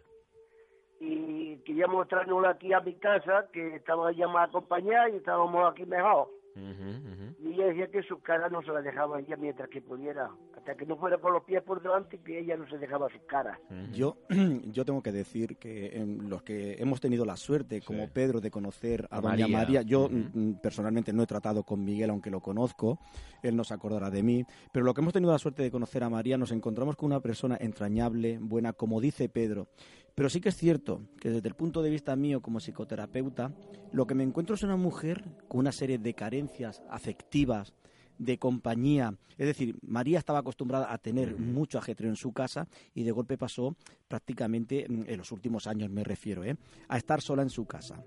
y 1.00 1.57
queríamos 1.63 2.07
traernos 2.07 2.45
aquí 2.45 2.72
a 2.72 2.81
mi 2.81 2.93
casa, 3.00 3.48
que 3.51 3.77
estaba 3.77 4.12
ya 4.12 4.27
más 4.27 4.50
acompañada 4.50 5.10
y 5.10 5.15
estábamos 5.15 5.72
aquí 5.72 5.86
mejor. 5.88 6.29
Ujú, 6.55 6.62
ujú. 6.62 7.23
Y 7.43 7.55
ella 7.55 7.65
decía 7.65 7.88
que 7.88 8.01
su 8.03 8.19
cara 8.21 8.47
no 8.47 8.62
se 8.62 8.71
la 8.71 8.81
dejaba 8.81 9.19
ella 9.19 9.35
mientras 9.35 9.67
que 9.69 9.81
pudiera, 9.81 10.29
hasta 10.55 10.75
que 10.75 10.85
no 10.85 10.95
fuera 10.95 11.17
con 11.17 11.33
los 11.33 11.43
pies 11.43 11.62
por 11.62 11.81
delante, 11.83 12.17
que 12.19 12.39
ella 12.39 12.55
no 12.55 12.65
se 12.69 12.77
dejaba 12.77 13.09
su 13.09 13.19
cara. 13.25 13.59
Yo, 13.91 14.15
yo 14.71 14.85
tengo 14.85 15.03
que 15.03 15.12
decir 15.12 15.57
que 15.57 15.88
em, 15.97 16.29
los 16.29 16.41
que 16.43 16.75
hemos 16.81 17.01
tenido 17.01 17.25
la 17.25 17.35
suerte, 17.35 17.81
como 17.81 18.05
Sí. 18.05 18.12
Pedro, 18.13 18.39
de 18.39 18.50
conocer 18.50 19.07
a, 19.12 19.17
A 19.17 19.21
Doña 19.21 19.47
María. 19.47 19.57
María, 19.57 19.81
yo 19.81 20.05
Ujú. 20.05 20.15
mm, 20.33 20.53
personalmente 20.62 21.12
no 21.12 21.23
he 21.23 21.27
tratado 21.27 21.63
con 21.63 21.83
Miguel, 21.83 22.12
aunque 22.12 22.29
lo 22.31 22.39
conozco, 22.39 22.97
él 23.41 23.57
no 23.57 23.65
se 23.65 23.73
acordará 23.73 24.09
de 24.09 24.23
mí, 24.23 24.45
pero 24.71 24.85
lo 24.85 24.93
que 24.93 25.01
hemos 25.01 25.12
tenido 25.13 25.31
la 25.33 25.38
suerte 25.39 25.63
de 25.63 25.71
conocer 25.71 26.01
a 26.03 26.09
María, 26.09 26.38
nos 26.38 26.51
encontramos 26.53 26.95
con 26.95 27.07
una 27.07 27.19
persona 27.19 27.57
entrañable, 27.59 28.38
buena, 28.39 28.71
como 28.71 29.01
dice 29.01 29.27
Pedro. 29.27 29.67
Pero 30.15 30.29
sí 30.29 30.41
que 30.41 30.50
es 30.50 30.58
cierto 30.58 31.01
que 31.20 31.29
desde 31.29 31.48
el 31.48 31.55
punto 31.55 31.82
de 31.82 31.89
vista 31.89 32.15
mío 32.15 32.41
como 32.41 32.60
psicoterapeuta, 32.60 33.51
lo 33.91 34.05
que 34.05 34.15
me 34.15 34.24
encuentro 34.24 34.55
es 34.55 34.63
una 34.63 34.75
mujer 34.75 35.24
con 35.48 35.62
una 35.62 35.72
serie 35.72 35.98
de 35.98 36.13
carencias 36.13 36.84
afectivas, 36.89 37.74
de 38.17 38.38
compañía. 38.38 39.15
Es 39.38 39.48
decir, 39.48 39.75
María 39.82 40.20
estaba 40.20 40.39
acostumbrada 40.39 40.93
a 40.93 40.98
tener 40.98 41.38
mucho 41.38 41.77
ajetreo 41.77 42.10
en 42.10 42.15
su 42.15 42.32
casa 42.32 42.67
y 42.93 43.03
de 43.03 43.12
golpe 43.12 43.38
pasó 43.38 43.75
prácticamente, 44.08 44.86
mm, 44.88 45.03
en 45.08 45.17
los 45.17 45.32
últimos 45.32 45.67
años 45.67 45.89
me 45.89 46.03
refiero, 46.03 46.43
¿eh? 46.43 46.55
a 46.88 46.98
estar 46.98 47.22
sola 47.22 47.41
en 47.41 47.50
su 47.50 47.65
casa. 47.65 48.03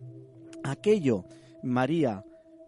Aquello, 0.63 1.25
María, 1.63 2.25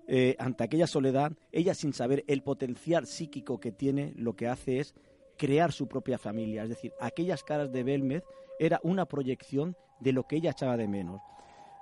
eh, 0.09 0.37
ante 0.38 0.64
aquella 0.64 0.87
soledad, 0.87 1.33
ella 1.52 1.75
sin 1.75 1.92
saber 1.92 2.25
el 2.26 2.42
potencial 2.42 3.07
psíquico 3.07 3.61
que 3.61 3.73
tiene, 3.73 4.12
lo 4.16 4.35
que 4.35 4.49
hace 4.49 4.80
es 4.80 4.95
crear 5.37 5.73
su 5.73 5.87
propia 5.87 6.18
familia. 6.18 6.64
Es 6.64 6.71
decir, 6.71 6.92
aquellas 7.00 7.45
caras 7.45 7.73
de 7.73 7.85
Belmez 7.85 8.25
era 8.58 8.80
una 8.82 9.06
proyección 9.06 9.76
de 10.00 10.12
lo 10.12 10.24
que 10.24 10.36
ella 10.36 10.50
echaba 10.50 10.76
de 10.76 10.88
menos. 10.88 11.20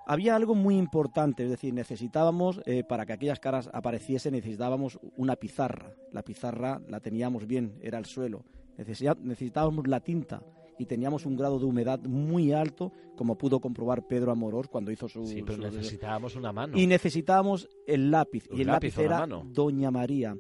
Había 0.09 0.37
algo 0.37 0.55
muy 0.55 0.77
importante, 0.79 1.43
es 1.45 1.51
decir, 1.51 1.75
necesitábamos, 1.75 2.61
eh, 2.65 2.85
para 2.85 3.05
que 3.07 3.13
aquellas 3.13 3.41
caras 3.41 3.69
apareciesen, 3.73 4.35
necesitábamos 4.35 5.01
una 5.17 5.35
pizarra. 5.35 5.95
La 6.13 6.23
pizarra 6.23 6.81
la 6.89 7.01
teníamos 7.01 7.47
bien, 7.47 7.77
era 7.83 7.99
el 7.99 8.05
suelo. 8.05 8.45
Necesitábamos 9.23 9.87
la 9.89 10.01
tinta 10.01 10.43
y 10.79 10.87
teníamos 10.87 11.27
un 11.27 11.37
grado 11.37 11.59
de 11.59 11.65
humedad 11.65 11.99
muy 12.05 12.53
alto, 12.53 12.93
como 13.17 13.37
pudo 13.37 13.61
comprobar 13.61 14.07
Pedro 14.07 14.31
Amorós 14.31 14.69
cuando 14.69 14.91
hizo 14.93 15.09
su... 15.09 15.27
Sí, 15.27 15.43
pero 15.43 15.57
su- 15.57 15.63
necesitábamos 15.77 16.37
una 16.37 16.53
mano. 16.53 16.77
Y 16.79 16.87
necesitábamos 16.87 17.69
el 17.87 18.11
lápiz. 18.11 18.47
Un 18.51 18.59
y 18.59 18.61
el 18.61 18.67
lápiz 18.69 18.97
era. 18.99 19.27
Doña 19.47 19.91
María. 19.91 20.37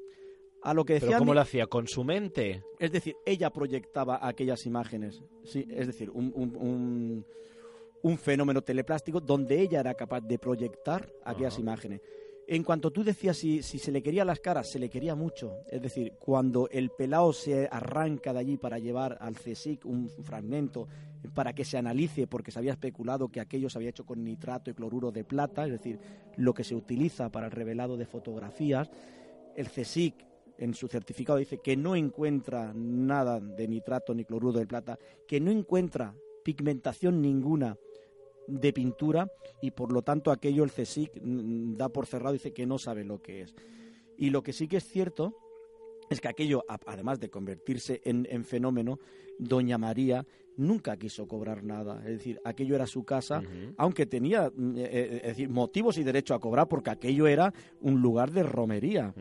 A 0.62 0.75
lo 0.75 0.84
que 0.84 0.94
decía 0.94 1.08
¿Pero 1.10 1.18
cómo 1.20 1.34
lo 1.34 1.40
hacía? 1.40 1.66
¿Con 1.66 1.86
su 1.86 2.02
mente? 2.04 2.62
es 2.78 2.90
decir, 2.92 3.14
ella 3.25 3.50
proyectaba 3.50 4.18
aquellas 4.26 4.66
imágenes. 4.66 5.22
Sí, 5.44 5.66
es 5.70 5.86
decir, 5.86 6.10
un, 6.10 6.32
un- 6.34 6.56
un- 6.56 7.26
un 8.02 8.18
fenómeno 8.18 8.62
teleplástico 8.62 9.20
donde 9.20 9.60
ella 9.60 9.80
era 9.80 9.94
capaz 9.94 10.20
de 10.20 10.38
proyectar 10.38 11.12
aquellas 11.25 11.54
Ajá. 11.54 11.60
imágenes. 11.62 12.00
En 12.48 12.62
cuanto 12.62 12.92
tú 12.92 13.02
decías 13.02 13.36
si, 13.36 13.62
si 13.62 13.78
se 13.78 13.90
le 13.90 14.02
quería 14.02 14.25
las 14.25 14.38
caras, 14.38 14.70
se 14.70 14.78
le 14.78 14.88
quería 14.88 15.14
mucho. 15.16 15.52
Es 15.68 15.82
decir, 15.82 16.12
cuando 16.20 16.68
el 16.70 16.90
pelao 16.90 17.32
se 17.32 17.68
arranca 17.70 18.32
de 18.32 18.38
allí 18.38 18.56
para 18.56 18.78
llevar 18.78 19.18
al 19.20 19.34
CSIC 19.34 19.84
un 19.84 20.08
fragmento 20.08 20.86
para 21.34 21.52
que 21.54 21.64
se 21.64 21.76
analice, 21.76 22.28
porque 22.28 22.52
se 22.52 22.60
había 22.60 22.72
especulado 22.72 23.28
que 23.28 23.40
aquello 23.40 23.68
se 23.68 23.78
había 23.78 23.90
hecho 23.90 24.06
con 24.06 24.22
nitrato 24.22 24.70
y 24.70 24.75
cloruro 24.75 25.10
de 25.10 25.25
plata, 25.25 25.64
es 25.66 25.72
decir, 25.72 25.98
lo 26.36 26.54
que 26.54 26.62
se 26.62 26.76
utiliza 26.76 27.30
para 27.30 27.46
el 27.46 27.52
revelado 27.52 27.96
de 27.96 28.06
fotografías, 28.06 28.88
el 29.56 29.68
CSIC 29.68 30.14
en 30.58 30.75
su 30.75 30.88
certificado 30.88 31.38
dice 31.38 31.58
que 31.58 31.76
no 31.76 31.96
encuentra 31.96 32.72
nada 32.75 33.40
de 33.40 33.68
nitrato 33.68 34.14
ni 34.14 34.25
cloruro 34.25 34.58
de 34.58 34.66
plata, 34.66 34.98
que 35.26 35.40
no 35.40 35.50
encuentra 35.50 36.14
pigmentación 36.42 37.20
ninguna 37.20 37.76
de 38.46 38.72
pintura 38.72 39.30
y 39.60 39.72
por 39.72 39.92
lo 39.92 40.02
tanto 40.02 40.30
aquello 40.30 40.62
el 40.64 40.70
CSIC 40.70 41.20
mm, 41.20 41.76
da 41.76 41.88
por 41.88 42.06
cerrado 42.06 42.32
dice 42.32 42.52
que 42.52 42.66
no 42.66 42.78
sabe 42.78 43.04
lo 43.04 43.20
que 43.20 43.42
es. 43.42 43.54
Y 44.16 44.30
lo 44.30 44.42
que 44.42 44.52
sí 44.52 44.68
que 44.68 44.78
es 44.78 44.84
cierto 44.84 45.34
es 46.08 46.20
que 46.20 46.28
aquello, 46.28 46.64
además 46.86 47.18
de 47.18 47.30
convertirse 47.30 48.00
en 48.04 48.44
fenómeno, 48.44 49.00
Doña 49.38 49.76
María 49.76 50.25
nunca 50.56 50.96
quiso 50.96 51.26
cobrar 51.26 51.62
nada. 51.62 51.98
Es 52.00 52.18
decir, 52.18 52.40
aquello 52.44 52.75
era 52.75 52.86
su 52.86 53.04
casa, 53.04 53.42
aunque 53.76 54.06
tenía 54.06 54.50
mm, 54.54 54.76
eh, 54.76 54.80
eh, 54.84 55.16
es 55.22 55.28
decir, 55.28 55.48
motivos 55.48 55.98
y 55.98 56.02
derecho 56.04 56.34
a 56.34 56.40
cobrar 56.40 56.68
porque 56.68 56.90
aquello 56.90 57.26
era 57.26 57.52
un 57.80 58.00
lugar 58.00 58.30
de 58.32 58.42
romería. 58.42 59.14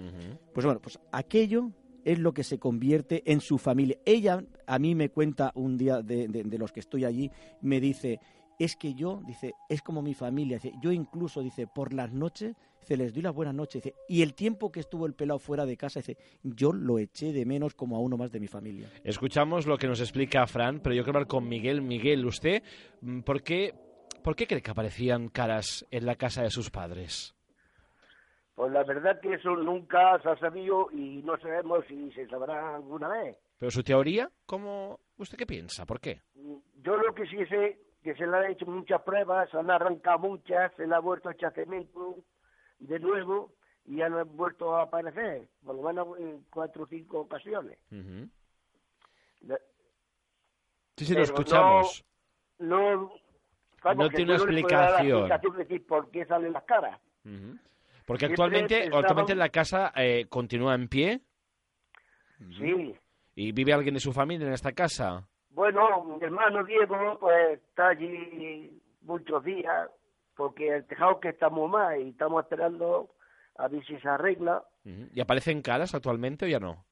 Pues 0.53 0.65
bueno, 0.65 0.79
pues 0.81 0.97
aquello 1.11 1.71
es 2.03 2.19
lo 2.19 2.33
que 2.33 2.43
se 2.43 2.59
convierte 2.59 3.23
en 3.31 3.41
su 3.41 3.57
familia. 3.57 3.97
Ella 4.05 4.43
a 4.67 4.79
mí 4.79 4.93
me 4.95 5.09
cuenta 5.09 5.51
un 5.55 5.75
día 5.77 6.01
de, 6.01 6.27
de- 6.27 6.43
de 6.43 6.57
los 6.57 6.71
que 6.71 6.79
estoy 6.79 7.03
allí, 7.03 7.31
me 7.61 7.79
dice, 7.81 8.19
es 8.59 8.75
que 8.75 8.93
yo, 8.93 9.21
dice, 9.25 9.53
es 9.69 9.81
como 9.81 10.01
mi 10.01 10.13
familia. 10.13 10.57
Dice, 10.57 10.73
yo 10.81 10.91
incluso, 10.91 11.41
dice, 11.41 11.65
por 11.67 11.93
las 11.93 12.13
noches, 12.13 12.55
dice, 12.85 12.97
les 12.97 13.13
doy 13.13 13.23
las 13.23 13.33
buenas 13.33 13.53
noches. 13.53 13.81
Dice, 13.81 13.95
y 14.07 14.21
el 14.21 14.33
tiempo 14.33 14.71
que 14.71 14.79
estuvo 14.79 15.05
el 15.05 15.13
pelado 15.13 15.39
fuera 15.39 15.65
de 15.65 15.75
casa, 15.75 15.99
dice, 15.99 16.17
yo 16.43 16.71
lo 16.71 16.99
eché 16.99 17.33
de 17.33 17.45
menos 17.45 17.73
como 17.73 17.95
a 17.97 17.99
uno 17.99 18.17
más 18.17 18.31
de 18.31 18.39
mi 18.39 18.47
familia. 18.47 18.89
Escuchamos 19.03 19.65
lo 19.65 19.77
que 19.77 19.87
nos 19.87 19.99
explica 19.99 20.45
Fran, 20.47 20.79
pero 20.79 20.95
yo 20.95 21.03
quiero 21.03 21.17
hablar 21.17 21.27
con 21.27 21.47
Miguel. 21.47 21.81
Miguel, 21.81 22.25
¿usted 22.25 22.63
mm, 23.01 23.21
por 23.21 23.41
qué, 23.41 23.73
por 24.23 24.35
qué 24.35 24.47
cree 24.47 24.61
que 24.61 24.71
aparecían 24.71 25.29
caras 25.29 25.85
en 25.91 26.05
la 26.05 26.15
casa 26.15 26.43
de 26.43 26.49
sus 26.49 26.69
padres? 26.69 27.35
Pues 28.55 28.71
la 28.71 28.83
verdad 28.83 29.19
que 29.19 29.33
eso 29.33 29.55
nunca 29.57 30.17
se 30.21 30.29
ha 30.29 30.37
sabido 30.37 30.87
y 30.91 31.21
no 31.23 31.37
sabemos 31.39 31.83
si 31.87 32.11
se 32.11 32.25
sabrá 32.27 32.75
alguna 32.75 33.09
vez. 33.09 33.37
Pero 33.57 33.69
su 33.69 33.83
teoría, 33.83 34.29
¿cómo, 34.45 34.99
¿usted 35.17 35.37
qué 35.37 35.45
piensa? 35.45 35.85
¿Por 35.85 35.99
qué? 35.99 36.21
Yo 36.81 36.95
lo 36.95 37.13
que 37.13 37.25
sí 37.25 37.45
sé 37.47 37.79
que 38.01 38.13
se 38.13 38.27
le 38.27 38.37
han 38.37 38.51
hecho 38.51 38.65
muchas 38.67 39.01
pruebas, 39.01 39.49
se 39.49 39.57
han 39.57 39.71
arrancado 39.71 40.19
muchas, 40.19 40.71
se 40.75 40.85
le 40.85 40.95
ha 40.95 40.99
vuelto 40.99 41.27
a 41.27 41.33
echar 41.33 41.53
cemento 41.53 42.19
de 42.79 42.99
nuevo 42.99 43.53
y 43.85 43.97
ya 43.97 44.09
no 44.09 44.19
han 44.19 44.35
vuelto 44.35 44.75
a 44.75 44.83
aparecer, 44.83 45.47
por 45.63 45.75
lo 45.75 45.83
menos 45.83 46.17
en 46.19 46.43
cuatro 46.51 46.83
o 46.83 46.87
cinco 46.87 47.19
ocasiones. 47.21 47.77
Ujú. 47.91 48.27
La- 49.41 49.59
Sí, 50.97 51.05
sí, 51.05 51.13
lo 51.13 51.23
escuchamos. 51.23 52.05
No, 52.59 53.11
No 53.95 54.09
que 54.09 54.15
tiene 54.15 54.35
yo 54.37 54.43
una 54.43 54.43
explicación. 54.43 55.29
de 55.29 55.57
decir 55.57 55.85
por 55.85 56.09
qué 56.09 56.25
salen 56.25 56.53
las 56.53 56.63
caras. 56.63 56.99
Ujú. 57.25 57.57
Porque 58.05 58.27
Siempre 58.27 58.33
actualmente, 58.45 58.75
pensaban- 58.81 58.99
actualmente 59.03 59.35
la 59.35 59.49
casa 59.49 59.91
eh, 59.95 60.25
continúa 60.29 60.73
en 60.75 60.87
pie 60.87 61.21
Sí. 62.57 62.95
y 63.35 63.51
vive 63.51 63.73
alguien 63.73 63.93
de 63.95 63.99
su 63.99 64.13
familia 64.13 64.47
en 64.47 64.53
esta 64.53 64.71
casa. 64.71 65.27
Bueno, 65.49 66.03
mi 66.03 66.23
hermano 66.23 66.63
Diego 66.63 67.17
pues 67.19 67.59
está 67.59 67.89
allí 67.89 68.81
muchos 69.01 69.43
días 69.43 69.89
porque 70.35 70.75
el 70.75 70.85
tejado 70.85 71.19
que 71.19 71.29
estamos 71.29 71.69
mal 71.69 72.01
y 72.01 72.09
estamos 72.09 72.43
esperando 72.43 73.09
a 73.57 73.67
ver 73.67 73.85
si 73.85 73.97
se 73.99 74.07
arregla. 74.07 74.63
¿Y 74.83 75.19
aparecen 75.19 75.61
caras 75.61 75.95
actualmente 75.95 76.45
o 76.45 76.47
ya 76.47 76.59
no? 76.59 76.85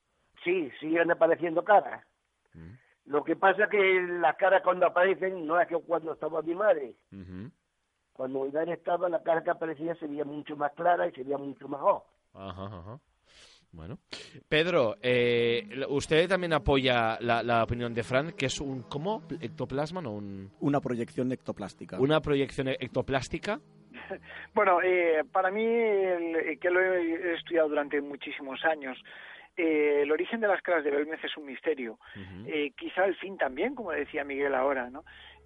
Sí, 0.43 0.71
siguen 0.79 1.11
apareciendo 1.11 1.63
caras. 1.63 2.05
Lo 3.05 3.23
que 3.23 3.35
pasa 3.35 3.67
que 3.67 4.01
las 4.01 4.35
caras 4.37 4.61
cuando 4.63 4.85
aparecen 4.85 5.45
no 5.45 5.59
es 5.59 5.67
que 5.67 5.77
cuando 5.77 6.13
estaba 6.13 6.41
mi 6.41 6.55
madre. 6.55 6.95
Ujú. 7.11 7.51
Cuando 8.13 8.43
mi 8.43 8.51
madre 8.51 8.73
estaba, 8.73 9.09
la 9.09 9.21
cara 9.23 9.43
que 9.43 9.49
aparecía 9.49 9.95
sería 9.95 10.23
mucho 10.23 10.55
más 10.55 10.71
clara 10.73 11.07
y 11.07 11.11
sería 11.11 11.37
mucho 11.37 11.67
mejor. 11.67 12.03
Ajá, 12.33 12.65
ajá. 12.65 12.99
Bueno. 13.73 13.97
Pedro, 14.47 14.95
eh, 15.01 15.67
usted 15.89 16.29
también 16.29 16.53
apoya 16.53 17.17
la, 17.19 17.41
la 17.43 17.63
opinión 17.63 17.93
de 17.93 18.03
Fran, 18.03 18.31
que 18.33 18.45
es 18.45 18.61
un, 18.61 18.83
¿cómo? 18.83 19.23
¿Ectoplasma? 19.41 20.01
No, 20.01 20.11
un, 20.13 20.51
Una 20.61 20.79
proyección 20.79 21.31
ectoplástica. 21.31 21.99
una 21.99 22.21
proyección 22.21 22.67
ectoplástica. 22.69 23.59
Bueno, 24.53 24.79
eh, 24.83 25.23
para 25.31 25.49
mí, 25.49 25.63
el- 25.65 26.59
que 26.59 26.69
lo 26.69 26.79
he 26.81 27.33
estudiado 27.35 27.69
durante 27.69 27.99
muchísimos 28.01 28.63
años, 28.65 28.97
eh, 29.55 30.01
el 30.03 30.11
origen 30.11 30.39
de 30.41 30.47
las 30.47 30.61
caras 30.61 30.83
de 30.83 30.91
Belmez 30.91 31.23
es 31.23 31.35
un 31.37 31.45
misterio. 31.45 31.97
Eh, 32.45 32.71
quizá 32.77 33.05
el 33.05 33.15
fin 33.15 33.37
también, 33.37 33.73
como 33.75 33.91
decía 33.91 34.23
Miguel 34.23 34.53
ahora, 34.55 34.89
¿no? 34.89 35.03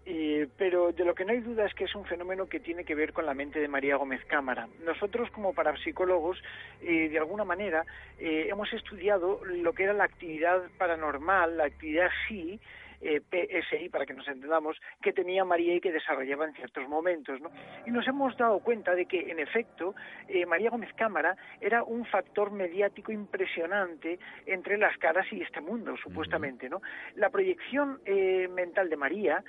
Eh, 0.09 0.47
pero 0.57 0.93
de 0.93 1.03
lo 1.03 1.13
que 1.13 1.25
no 1.25 1.33
hay 1.33 1.41
duda 1.41 1.65
es 1.65 1.73
que 1.73 1.83
es 1.83 1.93
un 1.93 2.05
fenómeno 2.05 2.47
que 2.47 2.61
tiene 2.61 2.85
que 2.85 2.95
ver 2.95 3.11
con 3.11 3.25
la 3.25 3.33
mente 3.33 3.59
de 3.59 3.67
María 3.67 3.97
Gómez 3.97 4.23
Cámara. 4.23 4.69
Nosotros, 4.85 5.29
como 5.31 5.53
parapsicólogos, 5.53 6.41
eh, 6.81 7.09
de 7.09 7.17
alguna 7.17 7.43
manera, 7.43 7.83
eh, 8.17 8.47
hemos 8.49 8.71
estudiado 8.71 9.41
lo 9.43 9.73
que 9.73 9.83
era 9.83 9.91
la 9.91 10.05
actividad 10.05 10.61
paranormal, 10.77 11.57
la 11.57 11.65
actividad 11.65 12.07
sí, 12.29 12.57
eh, 12.99 13.21
PSI, 13.21 13.89
para 13.89 14.05
que 14.05 14.13
nos 14.13 14.27
entendamos, 14.27 14.75
que 15.01 15.13
tenía 15.13 15.45
María 15.45 15.75
y 15.75 15.79
que 15.79 15.91
desarrollaba 15.91 16.45
en 16.45 16.53
ciertos 16.55 16.87
momentos. 16.87 17.39
¿no? 17.39 17.51
Y 17.85 17.91
nos 17.91 18.07
hemos 18.07 18.35
dado 18.37 18.59
cuenta 18.59 18.95
de 18.95 19.05
que, 19.05 19.29
en 19.29 19.39
efecto, 19.39 19.93
eh, 20.27 20.45
María 20.47 20.71
Gómez 20.71 20.91
Cámara 20.93 21.37
era 21.61 21.83
un 21.83 22.05
factor 22.05 22.51
mediático 22.51 23.11
impresionante 23.11 24.17
entre 24.47 24.79
las 24.79 24.97
caras 24.97 25.31
y 25.31 25.41
este 25.41 25.61
mundo, 25.61 25.95
supuestamente. 25.97 26.69
¿no? 26.69 26.81
La 27.15 27.29
proyección 27.29 27.99
eh, 28.05 28.47
mental 28.47 28.89
de 28.89 28.97
María, 28.97 29.43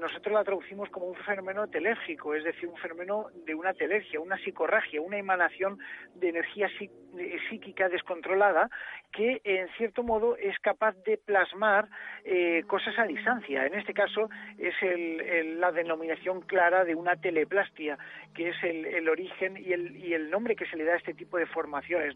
nosotros 0.00 0.34
la 0.34 0.44
traducimos 0.44 0.88
como 0.90 1.06
un 1.06 1.16
fenómeno 1.16 1.66
telérgico, 1.66 2.34
es 2.34 2.44
decir, 2.44 2.68
un 2.68 2.76
fenómeno 2.76 3.26
de 3.44 3.54
una 3.54 3.74
telergia, 3.74 4.20
una 4.20 4.38
psicorragia, 4.38 5.00
una 5.00 5.18
emanación 5.18 5.78
de 6.14 6.28
energía 6.28 6.68
psíquica 7.48 7.88
descontrolada 7.88 8.70
que, 9.10 9.40
en 9.44 9.68
cierto 9.76 10.02
modo, 10.02 10.36
es 10.36 10.58
capaz 10.60 10.94
de 11.04 11.18
plasmar 11.18 11.88
cosas 12.66 12.91
a 12.98 13.04
distancia. 13.04 13.66
En 13.66 13.74
este 13.74 13.94
caso 13.94 14.28
es 14.58 14.74
la 15.58 15.72
denominación 15.72 16.40
clara 16.42 16.84
de 16.84 16.94
una 16.94 17.16
teleplastia, 17.16 17.98
que 18.34 18.50
es 18.50 18.56
el, 18.62 19.08
origen 19.08 19.56
y 19.56 19.72
el, 19.72 19.96
y 19.96 20.14
el, 20.14 20.30
nombre 20.30 20.56
que 20.56 20.66
se 20.66 20.76
le 20.76 20.84
da 20.84 20.94
a 20.94 20.96
este 20.96 21.14
tipo 21.14 21.36
de 21.36 21.46
formaciones. 21.46 22.14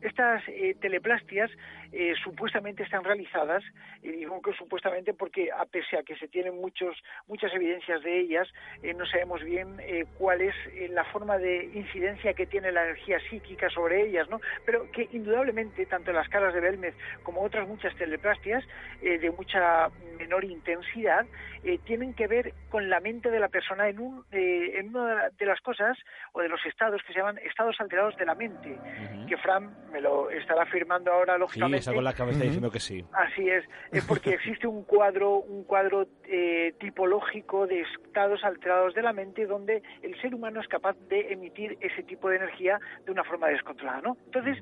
Estas 0.00 0.42
eh, 0.48 0.76
teleplastias 0.80 1.50
eh, 1.92 2.14
supuestamente 2.22 2.82
están 2.82 3.04
realizadas, 3.04 3.62
y 4.02 4.10
digo 4.10 4.40
que 4.40 4.52
supuestamente 4.54 5.12
porque 5.14 5.50
a 5.52 5.64
pese 5.66 5.98
a 5.98 6.02
que 6.02 6.16
se 6.16 6.28
tienen 6.28 6.56
muchos, 6.60 6.96
muchas 7.28 7.52
evidencias 7.54 8.02
de 8.02 8.20
ellas, 8.20 8.48
eh, 8.82 8.94
no 8.94 9.04
sabemos 9.06 9.42
bien 9.42 9.76
cuál 10.18 10.40
es 10.40 10.54
la 10.90 11.04
forma 11.04 11.38
de 11.38 11.64
incidencia 11.74 12.34
que 12.34 12.46
tiene 12.46 12.72
la 12.72 12.84
energía 12.84 13.18
psíquica 13.28 13.68
sobre 13.70 14.02
ellas, 14.06 14.28
¿no? 14.28 14.40
pero 14.64 14.90
que 14.92 15.08
indudablemente 15.12 15.86
tanto 15.86 16.12
las 16.12 16.28
caras 16.28 16.54
de 16.54 16.60
Belmez 16.60 16.94
como 17.22 17.42
otras 17.42 17.66
muchas 17.66 17.94
teleplastias 17.96 18.64
de 19.00 19.30
mucha 19.30 19.90
menor 20.20 20.44
intensidad 20.44 21.26
eh, 21.64 21.78
tienen 21.84 22.14
que 22.14 22.26
ver 22.26 22.54
con 22.68 22.88
la 22.88 23.00
mente 23.00 23.30
de 23.30 23.40
la 23.40 23.48
persona 23.48 23.88
en, 23.88 23.98
un, 23.98 24.24
eh, 24.32 24.78
en 24.78 24.88
una 24.94 25.30
de 25.30 25.46
las 25.46 25.60
cosas 25.60 25.96
o 26.32 26.40
de 26.40 26.48
los 26.48 26.64
estados 26.66 27.02
que 27.06 27.12
se 27.12 27.18
llaman 27.18 27.38
estados 27.38 27.76
alterados 27.80 28.16
de 28.16 28.26
la 28.26 28.34
mente, 28.34 28.78
que 29.26 29.36
Fran 29.38 29.74
me 29.92 30.00
lo 30.00 30.30
estará 30.30 30.62
afirmando 30.62 31.12
ahora 31.12 31.38
lógicamente. 31.38 31.82
Sí, 31.82 31.94
con 31.94 32.04
la 32.04 32.12
cabeza 32.12 32.44
diciendo 32.44 32.70
que 32.70 32.80
sí. 32.80 33.04
Así 33.12 33.48
es, 33.48 33.64
es 33.92 34.04
porque 34.06 34.30
existe 34.30 34.66
un 34.66 34.84
cuadro, 34.84 35.36
un 35.40 35.64
cuadro 35.64 36.06
eh, 36.24 36.74
tipológico 36.78 37.66
de 37.66 37.80
estados 37.80 38.44
alterados 38.44 38.94
de 38.94 39.02
la 39.02 39.12
mente 39.12 39.46
donde 39.46 39.82
el 40.02 40.20
ser 40.20 40.34
humano 40.34 40.60
es 40.60 40.68
capaz 40.68 40.96
de 41.08 41.32
emitir 41.32 41.78
ese 41.80 42.02
tipo 42.02 42.28
de 42.28 42.36
energía 42.36 42.78
de 43.04 43.12
una 43.12 43.24
forma 43.24 43.48
descontrolada, 43.48 44.00
¿no? 44.02 44.16
Entonces 44.26 44.58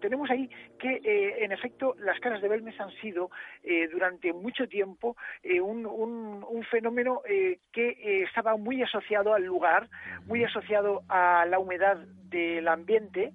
tenemos 0.00 0.30
ahí 0.30 0.48
que 0.78 1.00
en 1.38 1.52
efecto 1.52 1.94
las 1.98 2.18
caras 2.20 2.40
de 2.42 2.48
Belmes 2.48 2.78
han 2.80 2.90
sido 3.00 3.30
durante 3.92 4.32
mucho 4.32 4.66
tiempo 4.68 4.99
un, 5.62 5.86
un 5.86 6.20
un, 6.48 6.64
fenómeno 6.64 7.22
eh, 7.28 7.58
que 7.72 7.90
eh, 7.90 8.22
estaba 8.22 8.56
muy 8.56 8.82
asociado 8.82 9.34
al 9.34 9.44
lugar, 9.44 9.88
muy 10.26 10.44
asociado 10.44 11.02
a 11.08 11.46
la 11.46 11.58
humedad 11.58 11.96
del 12.28 12.68
ambiente, 12.68 13.32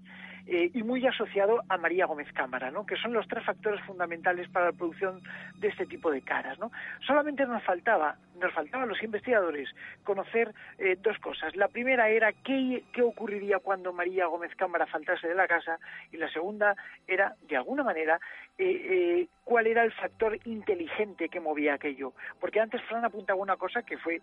eh, 0.48 0.70
y 0.74 0.84
muy 0.84 1.06
asociado 1.08 1.64
a 1.70 1.78
María 1.78 2.06
Gómez 2.06 2.32
Cámara, 2.34 2.70
¿no? 2.70 2.86
que 2.86 2.96
son 2.98 3.14
los 3.14 3.28
tres 3.28 3.44
factores 3.44 3.82
fundamentales 3.82 4.48
para 4.50 4.68
la 4.68 4.72
producción 4.74 5.22
de 5.58 5.70
este 5.70 5.86
tipo 5.86 6.12
de 6.12 6.22
caras. 6.22 6.60
¿no? 6.60 6.72
Solamente 7.06 7.46
nos 7.46 7.64
faltaba, 7.64 8.16
nos 8.40 8.54
faltaban 8.54 8.88
los 8.88 9.02
investigadores 9.02 9.70
conocer 10.04 10.54
eh, 10.78 10.98
dos 11.02 11.18
cosas. 11.20 11.56
La 11.56 11.68
primera 11.68 12.10
era 12.10 12.32
qué, 12.32 12.84
qué 12.94 13.02
ocurriría 13.02 13.60
cuando 13.60 13.92
María 13.92 14.28
Gómez 14.28 14.54
Cámara 14.56 14.86
faltase 14.86 15.28
de 15.28 15.36
la 15.36 15.48
casa 15.48 15.80
y 16.12 16.18
la 16.18 16.30
segunda 16.30 16.76
era, 17.08 17.36
de 17.48 17.58
alguna 17.58 17.84
manera, 17.84 18.20
eh, 18.58 19.28
cuál 19.44 19.68
era 19.68 19.84
el 19.84 19.92
factor 19.94 20.38
inteligente 20.46 21.30
que 21.30 21.40
movía 21.40 21.74
aquello. 21.74 22.14
Porque 22.40 22.60
antes 22.60 22.82
Fran 22.84 23.04
apuntaba 23.04 23.40
una 23.40 23.58
cosa 23.58 23.84
que 23.84 23.98
fue 23.98 24.22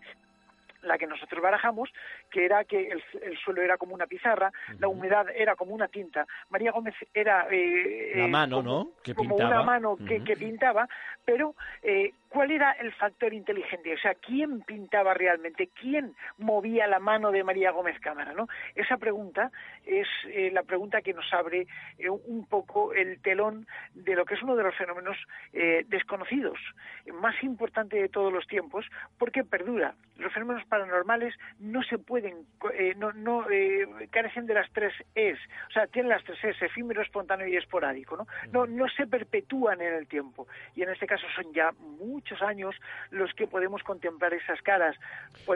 la 0.83 0.97
que 0.97 1.07
nosotros 1.07 1.41
barajamos, 1.41 1.89
que 2.29 2.45
era 2.45 2.63
que 2.65 2.89
el, 2.89 3.37
suelo 3.43 3.61
era 3.61 3.77
como 3.77 3.95
una 3.95 4.07
pizarra, 4.07 4.51
la 4.79 4.87
humedad 4.87 5.25
era 5.35 5.55
como 5.55 5.73
una 5.73 5.87
tinta. 5.87 6.25
María 6.49 6.71
Gómez 6.71 6.95
era... 7.13 7.47
Eh, 7.49 8.13
la 8.15 8.27
mano, 8.27 8.57
como, 8.57 8.69
¿no? 8.69 8.91
Que 9.03 9.15
como 9.15 9.35
una 9.35 9.63
mano 9.63 9.97
que, 9.97 10.35
pintaba, 10.35 10.87
pero 11.25 11.55
eh, 11.81 12.11
¿cuál 12.29 12.51
era 12.51 12.71
el 12.73 12.91
factor 12.93 13.33
inteligente? 13.33 13.93
O 13.93 13.97
sea, 13.97 14.15
¿quién 14.15 14.61
pintaba 14.61 15.13
realmente? 15.13 15.69
¿Quién 15.79 16.15
movía 16.37 16.87
la 16.87 16.99
mano 16.99 17.31
de 17.31 17.43
María 17.43 17.71
Gómez 17.71 17.99
Cámara? 17.99 18.33
¿no? 18.33 18.47
Esa 18.75 18.97
pregunta 18.97 19.51
es 19.85 20.07
eh, 20.27 20.49
la 20.51 20.63
pregunta 20.63 21.01
que 21.01 21.13
nos 21.13 21.31
abre 21.33 21.67
un 22.25 22.45
poco 22.47 22.93
el 22.93 23.21
telón 23.21 23.67
de 23.93 24.15
lo 24.15 24.25
que 24.25 24.35
es 24.35 24.43
uno 24.43 24.55
de 24.55 24.63
los 24.63 24.75
fenómenos 24.75 25.17
desconocidos, 25.87 26.57
más 27.13 27.41
importante 27.43 27.97
de 27.97 28.09
todos 28.09 28.33
los 28.33 28.47
tiempos, 28.47 28.85
porque 29.17 29.43
perdura. 29.43 29.95
Los 30.17 30.33
fenómenos 30.33 30.65
paranormales 30.73 31.35
no 31.59 31.83
se 31.83 31.99
pueden, 31.99 32.47
eh, 32.73 32.95
no, 32.97 33.13
no 33.13 33.47
eh, 33.47 33.85
carecen 34.09 34.47
de 34.47 34.55
las 34.55 34.67
tres 34.73 34.91
es, 35.13 35.37
o 35.69 35.71
sea, 35.71 35.85
tienen 35.85 36.09
las 36.09 36.23
tres 36.23 36.43
es, 36.43 36.59
efímero, 36.63 37.03
espontáneo 37.03 37.47
y 37.47 37.55
esporádico, 37.55 38.17
¿no? 38.17 38.25
No, 38.51 38.65
no 38.65 38.85
se 38.97 39.05
perpetúan 39.05 39.79
en 39.81 39.93
el 39.93 40.07
tiempo. 40.07 40.47
Y 40.73 40.81
en 40.81 40.89
este 40.89 41.05
caso 41.05 41.27
son 41.35 41.53
ya 41.53 41.71
muchos 41.99 42.41
años 42.41 42.73
los 43.11 43.31
que 43.35 43.45
podemos 43.45 43.83
contemplar 43.83 44.33
esas 44.33 44.59
caras. 44.63 44.95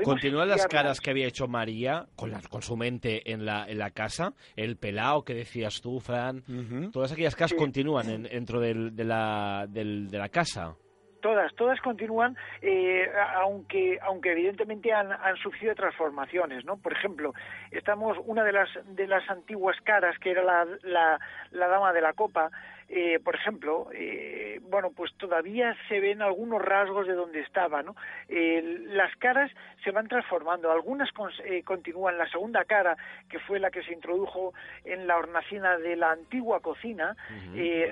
¿Continúan 0.04 0.50
las 0.50 0.68
caras 0.68 1.02
que 1.02 1.10
había 1.10 1.26
hecho 1.26 1.48
María 1.48 2.06
con, 2.16 2.30
la, 2.30 2.40
con 2.42 2.62
su 2.62 2.78
mente 2.78 3.32
en 3.32 3.44
la, 3.44 3.66
en 3.68 3.80
la 3.80 3.90
casa? 3.90 4.36
El 4.56 4.78
pelao 4.78 5.24
que 5.24 5.34
decías 5.34 5.82
tú, 5.82 6.00
Fran, 6.00 6.44
todas 6.92 7.12
aquellas 7.12 7.36
caras 7.36 7.56
continúan 7.56 8.08
en, 8.08 8.24
dentro 8.24 8.60
del, 8.60 8.96
de, 8.96 9.04
la, 9.04 9.66
del, 9.68 10.12
de 10.12 10.18
la 10.20 10.30
casa 10.30 10.76
todas, 11.28 11.54
todas 11.56 11.82
continúan, 11.82 12.38
eh, 12.62 13.12
aunque, 13.36 14.00
aunque 14.02 14.32
evidentemente 14.32 14.94
han, 14.94 15.12
han, 15.12 15.36
sufrido 15.36 15.76
transformaciones, 15.76 16.64
¿no? 16.64 16.78
Por 16.78 16.94
ejemplo, 16.94 17.34
estamos 17.72 18.18
una 18.28 18.46
de 18.46 18.54
las 18.54 18.70
de 18.96 19.08
las 19.08 19.30
antiguas 19.30 19.76
caras 19.84 20.18
que 20.20 20.32
era 20.32 20.42
la, 20.42 20.66
la, 20.84 21.20
la 21.52 21.68
dama 21.68 21.92
de 21.92 22.00
la 22.00 22.14
copa, 22.14 22.50
eh, 22.90 23.20
por 23.24 23.36
ejemplo, 23.36 23.90
eh, 23.94 24.60
bueno, 24.64 24.92
pues 24.96 25.14
todavía 25.16 25.76
se 25.90 26.00
ven 26.00 26.22
algunos 26.22 26.62
rasgos 26.62 27.06
de 27.06 27.14
donde 27.14 27.42
estaba, 27.42 27.84
¿no? 27.84 27.96
Eh, 28.30 28.86
las 28.88 29.14
caras 29.18 29.52
se 29.84 29.92
van 29.92 30.08
transformando, 30.08 30.72
algunas 30.72 31.10
continúan. 31.66 32.18
La 32.18 32.30
segunda 32.30 32.64
cara, 32.66 32.98
que 33.30 33.40
fue 33.40 33.60
la 33.60 33.72
que 33.72 33.84
se 33.84 33.94
introdujo 33.94 34.54
en 34.86 35.08
la 35.08 35.18
hornacina 35.18 35.78
de 35.78 35.96
la 35.96 36.12
antigua 36.12 36.62
cocina, 36.62 37.16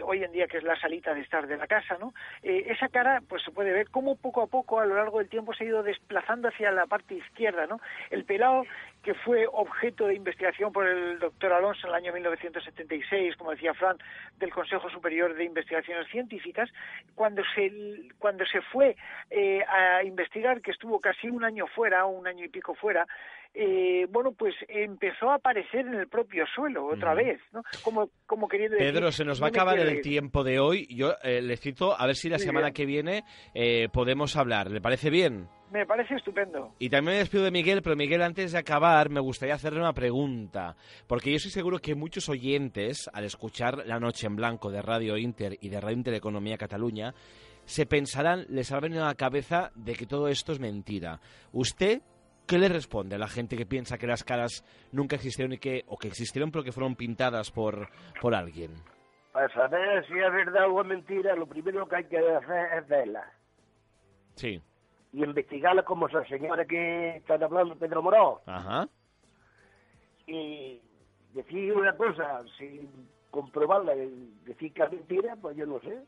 hoy 0.03 0.23
en 0.23 0.31
día 0.31 0.47
que 0.47 0.57
es 0.57 0.63
la 0.63 0.79
salita 0.79 1.13
de 1.13 1.21
estar 1.21 1.47
de 1.47 1.57
la 1.57 1.67
casa, 1.67 1.97
¿no? 1.99 2.13
esa 2.43 2.87
cara, 2.89 3.21
pues 3.27 3.43
se 3.43 3.51
puede 3.51 3.71
ver 3.71 3.89
cómo 3.89 4.15
poco 4.15 4.41
a 4.41 4.47
poco 4.47 4.79
a 4.79 4.85
lo 4.85 4.95
largo 4.95 5.19
del 5.19 5.29
tiempo 5.29 5.53
se 5.53 5.63
ha 5.63 5.67
ido 5.67 5.83
desplazando 5.83 6.49
hacia 6.49 6.71
la 6.71 6.85
parte 6.85 7.15
izquierda, 7.15 7.65
¿no? 7.67 7.79
El 8.09 8.25
pelado 8.25 8.63
que 9.03 9.13
fue 9.13 9.47
objeto 9.51 10.07
de 10.07 10.15
investigación 10.15 10.71
por 10.73 10.87
el 10.87 11.19
doctor 11.19 11.53
Alonso 11.53 11.87
en 11.87 11.89
el 11.89 11.95
año 11.95 12.13
1976, 12.13 13.35
como 13.35 13.51
decía 13.51 13.73
Fran, 13.73 13.97
del 14.39 14.51
Consejo 14.51 14.84
Superior 14.89 15.35
de 15.35 15.43
Investigaciones 15.43 16.07
Científicas, 16.09 16.69
cuando 17.13 17.43
se, 17.53 17.71
cuando 18.19 18.45
se 18.45 18.61
fue 18.61 18.95
eh, 19.29 19.61
a 19.67 20.03
investigar, 20.03 20.61
que 20.61 20.71
estuvo 20.71 20.99
casi 20.99 21.29
un 21.29 21.43
año 21.43 21.65
fuera, 21.67 22.05
un 22.05 22.27
año 22.27 22.45
y 22.45 22.49
pico 22.49 22.75
fuera, 22.75 23.05
eh, 23.53 24.05
bueno, 24.09 24.33
pues 24.33 24.53
empezó 24.67 25.29
a 25.31 25.35
aparecer 25.35 25.87
en 25.87 25.93
el 25.95 26.07
propio 26.07 26.45
suelo 26.53 26.87
otra 26.87 27.13
vez, 27.13 27.39
¿no? 27.53 27.63
Como, 27.83 28.09
como 28.25 28.49
queriendo 28.49 28.75
decir, 28.75 28.93
Pedro, 28.93 29.11
se 29.11 29.23
nos 29.23 29.41
va 29.41 29.47
a 29.47 29.49
acabar 29.49 29.79
el 29.79 30.01
tiempo 30.01 30.43
de 30.43 30.59
hoy. 30.59 30.87
Yo 30.89 31.13
eh, 31.23 31.41
le 31.41 31.55
cito, 31.55 31.97
a 31.97 32.05
ver 32.05 32.15
si 32.15 32.29
la 32.29 32.37
semana 32.37 32.71
que 32.71 32.85
viene 32.85 33.23
podemos 33.93 34.35
hablar. 34.35 34.69
¿Le 34.69 34.81
parece 34.81 35.09
bien? 35.09 35.47
Me 35.75 35.85
parece 35.85 36.15
estupendo. 36.15 36.71
Y 36.79 36.89
también 36.89 37.15
me 37.15 37.19
despido 37.19 37.43
de 37.43 37.51
Miguel, 37.51 37.81
pero 37.81 37.97
Miguel, 37.97 38.21
antes 38.21 38.53
de 38.53 38.57
acabar, 38.57 39.09
me 39.09 39.19
gustaría 39.19 39.55
hacerle 39.55 39.81
una 39.81 39.91
pregunta. 39.91 40.77
Porque 41.05 41.31
yo 41.31 41.35
estoy 41.35 41.51
seguro 41.51 41.79
que 41.79 41.95
muchos 41.95 42.29
oyentes, 42.29 43.09
al 43.11 43.25
escuchar 43.25 43.85
La 43.85 43.99
Noche 43.99 44.25
en 44.25 44.37
Blanco 44.37 44.71
de 44.71 44.81
Radio 44.81 45.17
Inter 45.17 45.57
y 45.59 45.67
de 45.67 45.81
Radio 45.81 45.97
Intereconomía 45.97 46.57
Cataluña, 46.57 47.13
se 47.65 47.85
pensarán, 47.85 48.45
les 48.47 48.71
habrá 48.71 48.87
venido 48.87 49.03
a 49.03 49.07
la 49.07 49.15
cabeza 49.15 49.73
de 49.75 49.95
que 49.95 50.05
todo 50.05 50.29
esto 50.29 50.53
es 50.53 50.61
mentira. 50.61 51.19
¿Usted 51.51 52.01
qué 52.47 52.57
le 52.57 52.69
responde 52.69 53.15
a 53.15 53.19
la 53.19 53.27
gente 53.27 53.57
que 53.57 53.65
piensa 53.65 53.97
que 53.97 54.07
las 54.07 54.23
caras 54.23 54.63
nunca 54.93 55.17
existieron 55.17 55.51
y 55.51 55.57
que, 55.57 55.83
o 55.87 55.97
que 55.97 56.07
existieron 56.07 56.51
pero 56.51 56.63
que 56.63 56.71
fueron 56.71 56.95
pintadas 56.95 57.51
por, 57.51 57.89
por 58.21 58.33
alguien? 58.33 58.71
Para 59.33 59.53
saber 59.53 60.07
si 60.07 60.13
es 60.13 60.31
verdad 60.31 60.69
o 60.69 60.79
es 60.79 60.87
mentira, 60.87 61.35
lo 61.35 61.45
primero 61.45 61.85
que 61.85 61.97
hay 61.97 62.05
que 62.05 62.17
hacer 62.17 62.77
es 62.77 62.87
verla. 62.87 63.29
Sí 64.35 64.61
y 65.15 65.23
investigarla 65.23 65.83
como 65.83 66.07
esa 66.07 66.25
señora 66.25 66.65
que 66.65 67.17
están 67.17 67.41
hablando, 67.41 67.75
Pedro 67.75 68.03
Moró. 68.03 68.41
Ajá. 68.45 68.89
Y 70.27 70.81
decir 71.33 71.73
una 71.73 71.95
cosa 71.95 72.43
sin 72.57 72.89
comprobarla, 73.31 73.95
decir 73.95 74.73
que 74.73 74.83
es 74.83 74.91
mentira, 74.91 75.37
pues 75.41 75.55
yo 75.55 75.65
no 75.65 75.79
sé. 75.79 76.03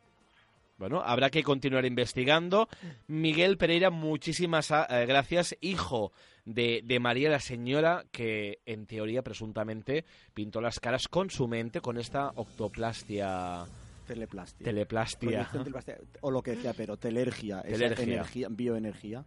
Bueno, 0.77 1.01
habrá 1.01 1.29
que 1.29 1.41
continuar 1.41 1.85
investigando. 1.85 2.67
Miguel 3.07 3.57
Pereira, 3.57 3.89
muchísimas 3.89 4.71
ah, 4.71 4.85
eh, 4.89 5.05
gracias, 5.05 5.55
hijo 5.61 6.11
de, 6.43 6.81
de, 6.83 6.99
María, 6.99 7.29
la 7.29 7.39
señora 7.39 8.03
que 8.11 8.59
en 8.65 8.87
teoría 8.87 9.23
presuntamente 9.23 10.03
pintó 10.33 10.59
las 10.59 10.81
caras 10.81 11.07
con 11.07 11.29
su 11.29 11.47
mente, 11.47 11.79
con 11.79 11.97
esta 11.97 12.31
octoplastia 12.35 13.65
Teleplastia. 14.07 14.63
Teleplastia. 14.65 15.97
O 16.21 16.31
lo 16.31 16.41
que 16.41 16.51
decía, 16.51 16.73
pero 16.75 16.97
telergia, 16.97 17.61
energía, 17.65 18.47
bioenergía. 18.49 19.23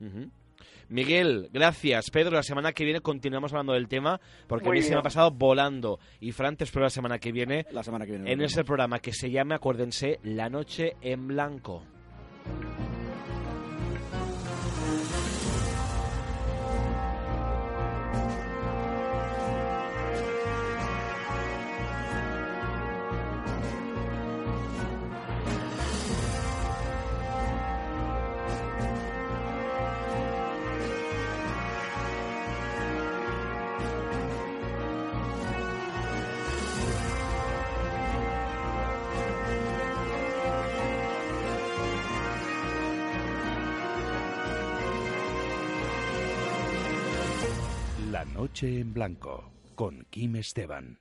Miguel, 0.88 1.48
gracias. 1.52 2.10
Pedro, 2.10 2.32
la 2.32 2.42
semana 2.42 2.72
que 2.72 2.84
viene 2.84 3.00
continuamos 3.00 3.52
hablando 3.52 3.72
del 3.74 3.88
tema 3.88 4.20
porque 4.48 4.68
a 4.68 4.72
mí 4.72 4.82
se 4.82 4.92
me 4.92 4.98
ha 4.98 5.02
pasado 5.02 5.30
volando. 5.30 5.98
Y 6.20 6.32
Fran 6.32 6.56
te 6.56 6.64
espero 6.64 6.82
la 6.84 6.90
semana 6.90 7.18
que 7.18 7.30
viene 7.32 7.64
La 7.70 7.82
semana 7.82 8.04
que 8.04 8.12
viene. 8.12 8.32
en 8.32 8.40
ese 8.42 8.64
programa 8.64 8.98
que 8.98 9.12
se 9.12 9.30
llame, 9.30 9.54
acuérdense, 9.54 10.18
La 10.24 10.48
Noche 10.50 10.96
en 11.00 11.28
Blanco. 11.28 11.84
Noche 48.60 48.80
en 48.80 48.92
blanco 48.92 49.50
con 49.74 50.04
Kim 50.10 50.36
Esteban. 50.36 50.98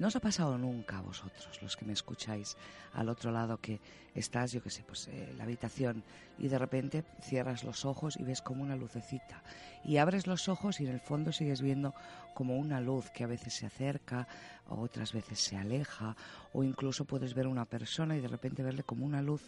¿No 0.00 0.08
os 0.08 0.16
ha 0.16 0.20
pasado 0.20 0.56
nunca 0.56 0.96
a 0.96 1.02
vosotros, 1.02 1.60
los 1.60 1.76
que 1.76 1.84
me 1.84 1.92
escucháis 1.92 2.56
al 2.94 3.10
otro 3.10 3.30
lado, 3.30 3.58
que 3.58 3.80
estás, 4.14 4.50
yo 4.50 4.62
qué 4.62 4.70
sé, 4.70 4.82
pues 4.82 5.08
eh, 5.08 5.34
la 5.36 5.44
habitación 5.44 6.02
y 6.38 6.48
de 6.48 6.58
repente 6.58 7.04
cierras 7.20 7.64
los 7.64 7.84
ojos 7.84 8.16
y 8.18 8.22
ves 8.22 8.40
como 8.40 8.62
una 8.62 8.76
lucecita? 8.76 9.42
Y 9.84 9.98
abres 9.98 10.26
los 10.26 10.48
ojos 10.48 10.80
y 10.80 10.86
en 10.86 10.92
el 10.92 11.00
fondo 11.00 11.32
sigues 11.32 11.60
viendo 11.60 11.92
como 12.32 12.56
una 12.56 12.80
luz 12.80 13.10
que 13.10 13.24
a 13.24 13.26
veces 13.26 13.52
se 13.52 13.66
acerca, 13.66 14.26
o 14.70 14.80
otras 14.80 15.12
veces 15.12 15.38
se 15.38 15.58
aleja, 15.58 16.16
o 16.54 16.64
incluso 16.64 17.04
puedes 17.04 17.34
ver 17.34 17.46
una 17.46 17.66
persona 17.66 18.16
y 18.16 18.22
de 18.22 18.28
repente 18.28 18.62
verle 18.62 18.84
como 18.84 19.04
una 19.04 19.20
luz 19.20 19.42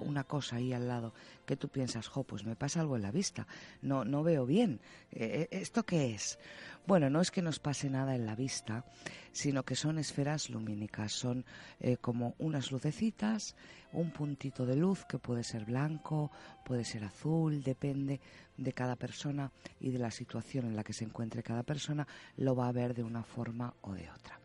una 0.00 0.24
cosa 0.24 0.56
ahí 0.56 0.72
al 0.72 0.88
lado 0.88 1.12
que 1.44 1.56
tú 1.56 1.68
piensas, 1.68 2.08
jo, 2.08 2.24
pues 2.24 2.44
me 2.44 2.56
pasa 2.56 2.80
algo 2.80 2.96
en 2.96 3.02
la 3.02 3.10
vista, 3.10 3.46
no, 3.82 4.04
no 4.04 4.22
veo 4.22 4.46
bien. 4.46 4.80
Eh, 5.12 5.48
¿Esto 5.50 5.84
qué 5.84 6.14
es? 6.14 6.38
Bueno, 6.86 7.10
no 7.10 7.20
es 7.20 7.30
que 7.30 7.42
nos 7.42 7.58
pase 7.58 7.90
nada 7.90 8.14
en 8.14 8.26
la 8.26 8.36
vista, 8.36 8.84
sino 9.32 9.64
que 9.64 9.74
son 9.74 9.98
esferas 9.98 10.50
lumínicas, 10.50 11.12
son 11.12 11.44
eh, 11.80 11.96
como 11.96 12.34
unas 12.38 12.70
lucecitas, 12.70 13.56
un 13.92 14.10
puntito 14.12 14.64
de 14.66 14.76
luz 14.76 15.04
que 15.04 15.18
puede 15.18 15.42
ser 15.42 15.64
blanco, 15.64 16.30
puede 16.64 16.84
ser 16.84 17.04
azul, 17.04 17.62
depende 17.62 18.20
de 18.56 18.72
cada 18.72 18.96
persona 18.96 19.50
y 19.80 19.90
de 19.90 19.98
la 19.98 20.10
situación 20.10 20.66
en 20.66 20.76
la 20.76 20.84
que 20.84 20.92
se 20.92 21.04
encuentre 21.04 21.42
cada 21.42 21.62
persona, 21.62 22.06
lo 22.36 22.54
va 22.54 22.68
a 22.68 22.72
ver 22.72 22.94
de 22.94 23.02
una 23.02 23.22
forma 23.24 23.74
o 23.82 23.92
de 23.92 24.08
otra. 24.10 24.38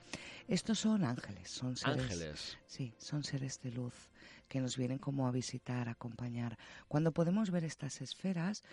Estos 0.47 0.79
son 0.79 1.03
ángeles, 1.03 1.49
son 1.49 1.77
seres, 1.77 2.03
Ángeles. 2.03 2.57
Sí, 2.65 2.93
son 2.97 3.23
seres 3.23 3.61
de 3.61 3.71
luz 3.71 4.10
que 4.51 4.59
nos 4.59 4.75
vienen 4.75 4.99
como 4.99 5.27
a 5.27 5.31
visitar, 5.31 5.87
a 5.87 5.93
acompañar. 5.93 6.57
Cuando 6.89 7.13
podemos 7.13 7.51
ver 7.51 7.63
estas 7.63 8.01
esferas, 8.01 8.63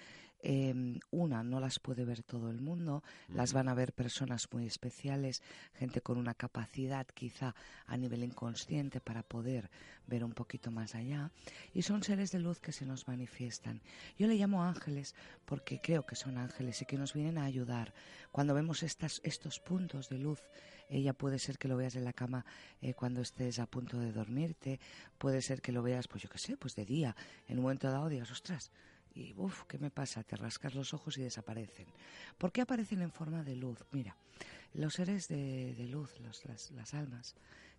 eh, 0.43 0.99
una, 1.13 1.45
no 1.45 1.61
las 1.61 1.79
puede 1.79 2.05
ver 2.05 2.25
todo 2.25 2.51
el 2.51 2.61
mundo, 2.61 3.05
las 3.29 3.53
van 3.53 3.69
a 3.69 3.75
ver 3.75 3.93
personas 3.93 4.49
muy 4.51 4.67
especiales, 4.67 5.41
gente 5.75 6.01
con 6.01 6.19
una 6.19 6.35
capacidad 6.35 7.07
quizá 7.07 7.55
a 7.87 7.97
nivel 7.97 8.25
inconsciente 8.25 9.01
para 9.01 9.23
poder 9.23 9.71
ver 10.09 10.25
un 10.25 10.33
poquito 10.33 10.73
más 10.73 10.97
allá, 10.97 11.31
y 11.73 11.83
son 11.83 12.03
seres 12.03 12.33
de 12.33 12.41
luz 12.41 12.59
que 12.59 12.73
se 12.73 12.85
nos 12.85 13.07
manifiestan. 13.07 13.81
Yo 14.19 14.27
le 14.27 14.35
llamo 14.35 14.65
ángeles 14.65 15.15
porque 15.45 15.81
creo 15.81 16.05
que 16.07 16.17
son 16.17 16.39
ángeles 16.39 16.83
y 16.83 16.87
que 16.87 16.99
nos 16.99 17.15
vienen 17.15 17.39
a 17.39 17.45
ayudar. 17.45 17.95
Cuando 18.33 18.53
vemos 18.53 18.83
estas, 18.83 19.21
estos 19.23 19.61
puntos 19.61 20.09
de 20.09 20.19
luz, 20.19 20.41
ella 20.89 21.13
puede 21.13 21.39
ser 21.39 21.59
que 21.59 21.69
lo 21.69 21.77
veas 21.77 21.97
en 21.97 22.05
la 22.05 22.13
cama 22.13 22.45
eh, 22.81 22.95
cuando 22.95 23.21
estés 23.21 23.59
a 23.59 23.67
punto 23.67 23.99
de 23.99 24.13
dormirte, 24.13 24.81
puede 25.19 25.43
ser 25.43 25.61
que 25.61 25.73
lo 25.73 25.83
veas, 25.83 26.09
pues 26.09 26.23
yo 26.23 26.29
qué 26.29 26.39
sé, 26.39 26.57
pues 26.57 26.75
de 26.75 26.85
día, 26.85 27.17
en 27.47 27.59
un 27.59 27.63
momento 27.63 27.91
dado 27.91 28.09
digas, 28.09 28.31
ostras, 28.31 28.71
y 29.15 29.35
uff, 29.37 29.65
¿qué 29.65 29.79
me 29.79 29.91
pasa? 29.91 30.23
Te 30.23 30.37
rascas 30.37 30.75
los 30.75 30.95
ojos 30.95 31.19
y 31.19 31.23
desaparecen. 31.23 31.87
¿Por 32.37 32.53
qué 32.53 32.61
aparecen 32.61 33.03
en 33.03 33.11
forma 33.11 33.43
de 33.43 33.57
luz? 33.57 33.85
Mira, 33.91 34.17
los 34.75 34.95
seres 34.95 35.29
de, 35.29 35.75
de 35.75 35.87
luz, 35.89 36.19
los, 36.21 36.45
las, 36.45 36.71
las 36.71 36.95
almas 36.95 37.35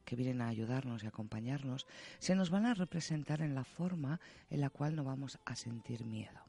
que 0.06 0.15
vienen 0.15 0.41
a 0.41 0.48
ayudarnos 0.48 1.04
y 1.04 1.08
acompañarnos, 1.08 1.86
se 2.17 2.36
nos 2.36 2.50
van 2.50 2.65
a 2.65 2.74
representar 2.74 3.41
en 3.41 3.56
la 3.56 3.63
forma 3.63 4.19
en 4.50 4.62
la 4.62 4.69
cual 4.69 4.95
no 4.95 5.04
vamos 5.04 5.39
a 5.45 5.56
sentir 5.56 6.04
miedo. 6.04 6.39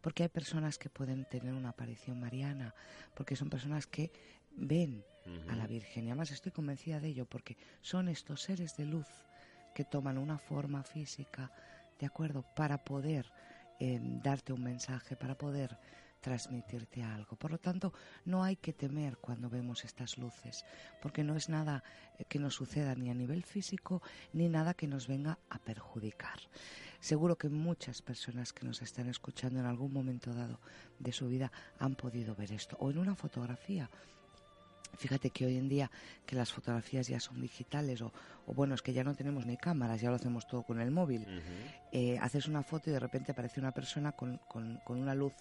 Porque 0.00 0.22
hay 0.22 0.28
personas 0.28 0.78
que 0.78 0.90
pueden 0.90 1.24
tener 1.24 1.54
una 1.54 1.70
aparición 1.70 2.20
mariana, 2.20 2.74
porque 3.14 3.36
son 3.36 3.50
personas 3.50 3.86
que 3.86 4.12
ven 4.56 5.04
a 5.48 5.56
la 5.56 5.66
Virgen. 5.66 6.04
Y 6.04 6.10
además 6.10 6.30
estoy 6.30 6.52
convencida 6.52 7.00
de 7.00 7.08
ello, 7.08 7.26
porque 7.26 7.56
son 7.80 8.08
estos 8.08 8.42
seres 8.42 8.76
de 8.76 8.86
luz 8.86 9.06
que 9.74 9.84
toman 9.84 10.18
una 10.18 10.38
forma 10.38 10.82
física, 10.82 11.50
¿de 11.98 12.06
acuerdo? 12.06 12.44
Para 12.54 12.84
poder 12.84 13.30
eh, 13.80 13.98
darte 14.00 14.52
un 14.52 14.62
mensaje, 14.62 15.16
para 15.16 15.36
poder 15.36 15.76
transmitirte 16.24 17.02
algo. 17.02 17.36
Por 17.36 17.50
lo 17.50 17.58
tanto, 17.58 17.92
no 18.24 18.44
hay 18.44 18.56
que 18.56 18.72
temer 18.72 19.18
cuando 19.18 19.50
vemos 19.50 19.84
estas 19.84 20.16
luces, 20.16 20.64
porque 21.02 21.22
no 21.22 21.36
es 21.36 21.50
nada 21.50 21.84
eh, 22.18 22.24
que 22.24 22.38
nos 22.38 22.54
suceda 22.54 22.94
ni 22.94 23.10
a 23.10 23.14
nivel 23.14 23.44
físico, 23.44 24.00
ni 24.32 24.48
nada 24.48 24.72
que 24.72 24.86
nos 24.86 25.06
venga 25.06 25.38
a 25.50 25.58
perjudicar. 25.58 26.40
Seguro 26.98 27.36
que 27.36 27.50
muchas 27.50 28.00
personas 28.00 28.54
que 28.54 28.64
nos 28.64 28.80
están 28.80 29.10
escuchando 29.10 29.60
en 29.60 29.66
algún 29.66 29.92
momento 29.92 30.32
dado 30.32 30.58
de 30.98 31.12
su 31.12 31.28
vida 31.28 31.52
han 31.78 31.94
podido 31.94 32.34
ver 32.34 32.52
esto, 32.52 32.78
o 32.80 32.90
en 32.90 32.96
una 32.96 33.14
fotografía. 33.14 33.90
Fíjate 34.96 35.30
que 35.30 35.46
hoy 35.46 35.56
en 35.56 35.68
día 35.68 35.90
que 36.26 36.36
las 36.36 36.52
fotografías 36.52 37.06
ya 37.08 37.20
son 37.20 37.40
digitales 37.40 38.00
o, 38.02 38.12
o 38.46 38.54
bueno, 38.54 38.74
es 38.74 38.82
que 38.82 38.92
ya 38.92 39.04
no 39.04 39.14
tenemos 39.14 39.46
ni 39.46 39.56
cámaras, 39.56 40.00
ya 40.00 40.08
lo 40.10 40.16
hacemos 40.16 40.46
todo 40.46 40.62
con 40.62 40.80
el 40.80 40.90
móvil. 40.90 41.24
Eh, 41.92 42.18
haces 42.20 42.46
una 42.48 42.62
foto 42.62 42.90
y 42.90 42.92
de 42.92 43.00
repente 43.00 43.32
aparece 43.32 43.60
una 43.60 43.72
persona 43.72 44.12
con, 44.12 44.38
con- 44.48 44.78
con 44.84 44.98
una 45.00 45.14
luz 45.14 45.34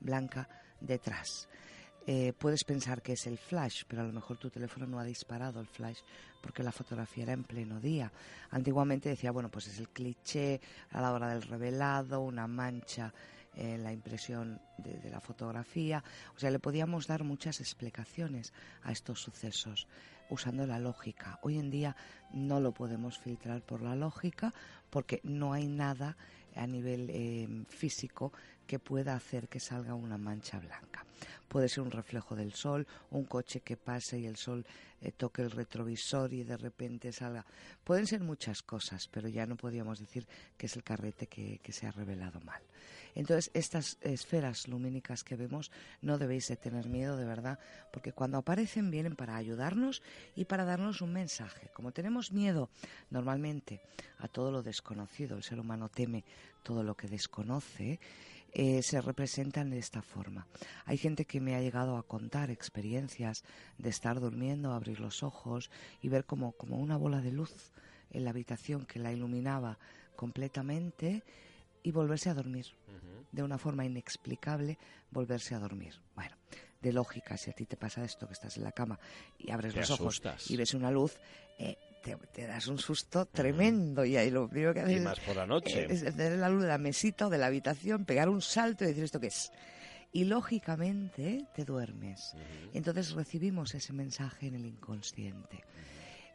blanca 0.00 0.48
detrás. 0.80 1.48
Eh, 2.06 2.32
puedes 2.32 2.64
pensar 2.64 3.02
que 3.02 3.12
es 3.12 3.26
el 3.26 3.36
flash, 3.36 3.82
pero 3.86 4.00
a 4.00 4.04
lo 4.06 4.12
mejor 4.14 4.38
tu 4.38 4.48
teléfono 4.48 4.86
no 4.86 4.98
ha 4.98 5.04
disparado 5.04 5.60
el 5.60 5.66
flash 5.66 5.98
porque 6.40 6.62
la 6.62 6.72
fotografía 6.72 7.24
era 7.24 7.32
en 7.34 7.44
pleno 7.44 7.80
día. 7.80 8.10
Antiguamente 8.50 9.10
decía, 9.10 9.30
bueno, 9.30 9.50
pues 9.50 9.66
es 9.66 9.78
el 9.78 9.90
cliché 9.90 10.58
a 10.92 11.02
la 11.02 11.12
hora 11.12 11.28
del 11.28 11.42
revelado, 11.42 12.20
una 12.22 12.46
mancha 12.46 13.12
en 13.54 13.82
la 13.82 13.92
impresión 13.92 14.60
de, 14.78 14.98
de 14.98 15.10
la 15.10 15.20
fotografía. 15.20 16.02
O 16.36 16.38
sea, 16.38 16.50
le 16.50 16.58
podíamos 16.58 17.06
dar 17.06 17.24
muchas 17.24 17.60
explicaciones 17.60 18.52
a 18.82 18.92
estos 18.92 19.20
sucesos 19.20 19.86
usando 20.30 20.66
la 20.66 20.78
lógica. 20.78 21.38
Hoy 21.42 21.58
en 21.58 21.70
día 21.70 21.96
no 22.32 22.60
lo 22.60 22.72
podemos 22.72 23.18
filtrar 23.18 23.62
por 23.62 23.82
la 23.82 23.96
lógica 23.96 24.52
porque 24.90 25.20
no 25.24 25.52
hay 25.52 25.66
nada 25.66 26.16
a 26.54 26.66
nivel 26.66 27.08
eh, 27.10 27.64
físico 27.68 28.32
que 28.68 28.78
pueda 28.78 29.16
hacer 29.16 29.48
que 29.48 29.58
salga 29.58 29.94
una 29.94 30.18
mancha 30.18 30.60
blanca. 30.60 31.04
Puede 31.48 31.70
ser 31.70 31.82
un 31.82 31.90
reflejo 31.90 32.36
del 32.36 32.52
sol, 32.52 32.86
un 33.10 33.24
coche 33.24 33.62
que 33.62 33.78
pase 33.78 34.18
y 34.18 34.26
el 34.26 34.36
sol 34.36 34.66
eh, 35.00 35.10
toque 35.10 35.40
el 35.40 35.50
retrovisor 35.50 36.34
y 36.34 36.44
de 36.44 36.58
repente 36.58 37.10
salga. 37.10 37.46
Pueden 37.82 38.06
ser 38.06 38.20
muchas 38.20 38.62
cosas, 38.62 39.08
pero 39.08 39.26
ya 39.26 39.46
no 39.46 39.56
podríamos 39.56 39.98
decir 39.98 40.28
que 40.58 40.66
es 40.66 40.76
el 40.76 40.84
carrete 40.84 41.26
que, 41.26 41.60
se 41.72 41.86
ha 41.86 41.92
revelado 41.92 42.40
mal. 42.42 42.60
Entonces, 43.14 43.50
estas 43.54 43.96
esferas 44.02 44.68
lumínicas 44.68 45.24
que 45.24 45.34
vemos 45.34 45.72
no 46.02 46.18
debéis 46.18 46.48
de 46.48 46.56
tener 46.56 46.86
miedo, 46.88 47.16
de 47.16 47.24
verdad, 47.24 47.58
porque 47.90 48.12
cuando 48.12 48.36
aparecen 48.36 48.90
vienen 48.90 49.16
para 49.16 49.36
ayudarnos 49.36 50.02
y 50.36 50.44
para 50.44 50.66
darnos 50.66 51.00
un 51.00 51.14
mensaje. 51.14 51.70
Como 51.72 51.92
tenemos 51.92 52.32
miedo 52.32 52.68
normalmente 53.08 53.80
a 54.18 54.28
todo 54.28 54.52
lo 54.52 54.62
desconocido, 54.62 55.36
el 55.38 55.42
ser 55.42 55.58
humano 55.58 55.88
teme 55.88 56.24
todo 56.62 56.82
lo 56.82 56.94
que 56.94 57.08
desconoce, 57.08 57.98
eh, 58.52 58.82
se 58.82 59.00
representan 59.00 59.70
de 59.70 59.78
esta 59.78 60.02
forma. 60.02 60.46
Hay 60.84 60.96
gente 60.96 61.24
que 61.24 61.40
me 61.40 61.54
ha 61.54 61.60
llegado 61.60 61.96
a 61.96 62.02
contar 62.02 62.50
experiencias 62.50 63.44
de 63.76 63.90
estar 63.90 64.20
durmiendo, 64.20 64.72
abrir 64.72 65.00
los 65.00 65.22
ojos 65.22 65.70
y 66.00 66.08
ver 66.08 66.24
como, 66.24 66.52
como 66.52 66.78
una 66.78 66.96
bola 66.96 67.20
de 67.20 67.32
luz 67.32 67.72
en 68.10 68.24
la 68.24 68.30
habitación 68.30 68.86
que 68.86 68.98
la 68.98 69.12
iluminaba 69.12 69.78
completamente 70.16 71.22
y 71.82 71.92
volverse 71.92 72.30
a 72.30 72.34
dormir. 72.34 72.66
De 73.30 73.42
una 73.42 73.58
forma 73.58 73.84
inexplicable, 73.84 74.78
volverse 75.10 75.54
a 75.54 75.58
dormir. 75.58 76.00
Bueno, 76.14 76.34
de 76.80 76.92
lógica, 76.92 77.36
si 77.36 77.50
a 77.50 77.52
ti 77.52 77.66
te 77.66 77.76
pasa 77.76 78.04
esto, 78.04 78.26
que 78.26 78.32
estás 78.32 78.56
en 78.56 78.64
la 78.64 78.72
cama 78.72 78.98
y 79.38 79.50
abres 79.50 79.74
los 79.74 79.90
ojos 79.90 80.22
y 80.48 80.56
ves 80.56 80.74
una 80.74 80.90
luz, 80.90 81.18
eh, 81.58 81.76
te, 82.16 82.46
das 82.46 82.66
un 82.66 82.78
susto 82.78 83.26
tremendo 83.26 84.04
y 84.04 84.16
ahí 84.16 84.30
lo 84.30 84.48
primero 84.48 84.74
que 84.74 84.80
haces 84.80 85.02
más 85.02 85.20
por 85.20 85.36
la 85.36 85.46
noche. 85.46 85.84
es 85.84 86.02
encender 86.02 86.38
la 86.38 86.48
luz 86.48 86.62
de 86.62 86.68
la 86.68 86.78
mesita 86.78 87.26
o 87.26 87.30
de 87.30 87.38
la 87.38 87.46
habitación, 87.46 88.04
pegar 88.04 88.28
un 88.28 88.42
salto 88.42 88.84
y 88.84 88.88
decir 88.88 89.04
esto 89.04 89.20
qué 89.20 89.28
es. 89.28 89.52
Y 90.12 90.24
lógicamente 90.24 91.46
te 91.54 91.64
duermes. 91.64 92.34
Entonces 92.72 93.12
recibimos 93.12 93.74
ese 93.74 93.92
mensaje 93.92 94.46
en 94.46 94.54
el 94.54 94.64
inconsciente. 94.64 95.64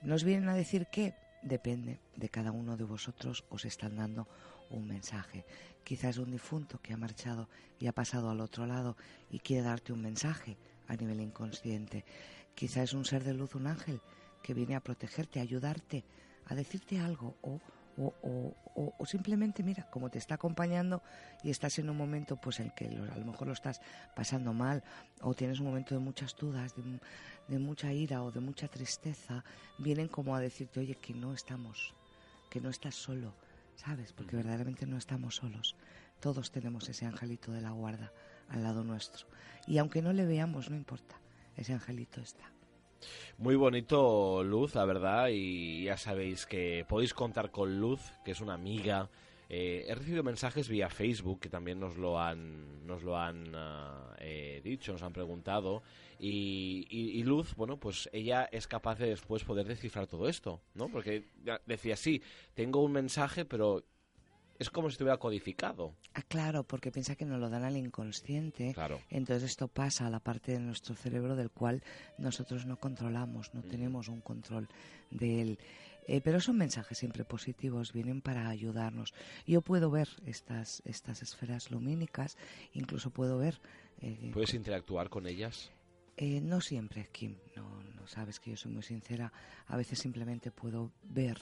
Nos 0.03 0.23
vienen 0.23 0.49
a 0.49 0.55
decir 0.55 0.88
que 0.91 1.15
depende 1.41 1.99
de 2.15 2.29
cada 2.29 2.51
uno 2.51 2.77
de 2.77 2.83
vosotros, 2.83 3.43
os 3.49 3.65
están 3.65 3.95
dando 3.95 4.27
un 4.69 4.88
mensaje. 4.88 5.45
Quizás 5.83 6.17
un 6.17 6.31
difunto 6.31 6.79
que 6.81 6.93
ha 6.93 6.97
marchado 6.97 7.49
y 7.79 7.88
ha 7.88 7.93
pasado 7.93 8.29
al 8.29 8.41
otro 8.41 8.65
lado 8.65 8.95
y 9.29 9.39
quiere 9.39 9.63
darte 9.63 9.93
un 9.93 10.01
mensaje 10.01 10.57
a 10.88 10.95
nivel 10.95 11.19
inconsciente. 11.21 12.05
Quizás 12.55 12.83
es 12.83 12.93
un 12.93 13.05
ser 13.05 13.23
de 13.23 13.33
luz, 13.33 13.55
un 13.55 13.67
ángel, 13.67 14.01
que 14.43 14.53
viene 14.53 14.75
a 14.75 14.82
protegerte, 14.82 15.39
a 15.39 15.43
ayudarte, 15.43 16.03
a 16.45 16.53
decirte 16.53 16.99
algo 16.99 17.36
o, 17.41 17.60
o, 17.97 19.06
simplemente 19.06 19.62
mira, 19.63 19.88
como 19.89 20.10
te 20.10 20.17
está 20.17 20.36
acompañando 20.36 21.03
y 21.43 21.51
estás 21.51 21.77
en 21.79 21.89
un 21.89 21.97
momento 21.97 22.38
pues 22.38 22.60
en 22.60 22.71
que 22.71 22.88
a 22.88 23.17
lo 23.17 23.25
mejor 23.25 23.47
lo 23.47 23.53
estás 23.53 23.82
pasando 24.15 24.53
mal 24.53 24.84
o 25.21 25.34
tienes 25.34 25.60
un 25.60 25.67
momento 25.67 25.93
de 25.93 25.99
muchas 25.99 26.36
dudas, 26.36 26.75
de, 26.75 26.84
de 27.47 27.60
mucha 27.60 27.93
ira 27.93 28.23
o 28.23 28.32
de 28.32 28.39
mucha 28.39 28.67
tristeza, 28.67 29.43
vienen 29.77 30.08
como 30.08 30.36
a 30.36 30.39
decirte, 30.39 30.79
oye, 30.79 30.95
que 30.95 31.13
no 31.13 31.34
estamos, 31.34 31.93
que 32.49 32.62
no 32.62 32.69
estás 32.69 32.95
solo, 32.95 33.36
¿sabes? 33.75 34.12
Porque 34.13 34.36
verdaderamente 34.36 34.86
no 34.86 34.97
estamos 34.97 35.36
solos. 35.36 35.75
Todos 36.19 36.51
tenemos 36.51 36.89
ese 36.89 37.06
angelito 37.06 37.51
de 37.51 37.62
la 37.62 37.71
guarda 37.71 38.12
al 38.49 38.63
lado 38.63 38.84
nuestro. 38.84 39.27
Y 39.67 39.77
aunque 39.77 40.01
no 40.01 40.13
le 40.13 40.25
veamos, 40.25 40.69
no 40.69 40.75
importa, 40.75 41.15
ese 41.56 41.73
angelito 41.73 42.21
está. 42.21 42.51
Muy 43.37 43.55
bonito 43.55 44.43
Luz, 44.43 44.75
la 44.75 44.85
verdad, 44.85 45.29
y 45.31 45.85
ya 45.85 45.97
sabéis 45.97 46.45
que 46.45 46.85
podéis 46.87 47.13
contar 47.13 47.51
con 47.51 47.79
Luz, 47.79 48.01
que 48.23 48.31
es 48.31 48.41
una 48.41 48.53
amiga. 48.53 49.09
Eh, 49.49 49.85
he 49.87 49.93
recibido 49.93 50.23
mensajes 50.23 50.67
vía 50.67 50.89
Facebook 50.89 51.39
que 51.39 51.49
también 51.49 51.79
nos 51.79 51.97
lo 51.97 52.19
han, 52.19 52.87
nos 52.87 53.03
lo 53.03 53.17
han 53.17 53.53
ah, 53.53 54.15
eh, 54.19 54.61
dicho, 54.63 54.93
nos 54.93 55.03
han 55.03 55.13
preguntado. 55.13 55.83
Y, 56.19 57.21
Luz, 57.23 57.53
bueno, 57.55 57.77
pues 57.77 58.09
ella 58.13 58.47
es 58.51 58.67
capaz 58.67 58.97
de 58.97 59.09
después 59.09 59.43
poder 59.43 59.67
descifrar 59.67 60.07
todo 60.07 60.29
esto, 60.29 60.61
¿no? 60.73 60.87
Porque 60.87 61.25
decía, 61.65 61.97
sí, 61.97 62.21
tengo 62.53 62.81
un 62.81 62.93
mensaje, 62.93 63.43
pero 63.43 63.83
es 64.59 64.69
como 64.69 64.89
si 64.89 64.93
estuviera 64.93 65.17
codificado. 65.17 65.95
Ah, 66.13 66.21
claro, 66.21 66.63
porque 66.63 66.91
piensa 66.91 67.15
que 67.15 67.25
nos 67.25 67.39
lo 67.39 67.49
dan 67.49 67.63
al 67.63 67.77
inconsciente. 67.77 68.73
Claro. 68.73 68.99
Entonces 69.09 69.49
esto 69.51 69.67
pasa 69.67 70.07
a 70.07 70.09
la 70.09 70.19
parte 70.19 70.53
de 70.53 70.59
nuestro 70.59 70.95
cerebro 70.95 71.35
del 71.35 71.49
cual 71.49 71.83
nosotros 72.17 72.65
no 72.65 72.77
controlamos, 72.77 73.53
no 73.53 73.63
tenemos 73.63 74.07
un 74.07 74.21
control 74.21 74.67
de 75.09 75.41
él. 75.41 75.59
Eh, 76.05 76.21
pero 76.21 76.41
son 76.41 76.57
mensajes 76.57 76.97
siempre 76.97 77.23
positivos, 77.23 77.93
vienen 77.93 78.21
para 78.21 78.49
ayudarnos. 78.49 79.13
Yo 79.47 79.61
puedo 79.61 79.89
ver 79.89 80.09
estas, 80.25 80.81
estas 80.85 81.21
esferas 81.21 81.71
lumínicas, 81.71 82.37
incluso 82.73 83.09
puedo 83.09 83.37
ver... 83.37 83.59
Eh, 84.01 84.31
¿Puedes 84.33 84.53
interactuar 84.53 85.09
con 85.09 85.27
ellas? 85.27 85.71
Eh, 86.17 86.41
no 86.41 86.61
siempre, 86.61 87.07
Kim. 87.11 87.37
No, 87.55 87.81
no 87.83 88.07
sabes 88.07 88.39
que 88.39 88.51
yo 88.51 88.57
soy 88.57 88.71
muy 88.71 88.83
sincera. 88.83 89.31
A 89.67 89.77
veces 89.77 89.99
simplemente 89.99 90.51
puedo 90.51 90.91
ver 91.03 91.37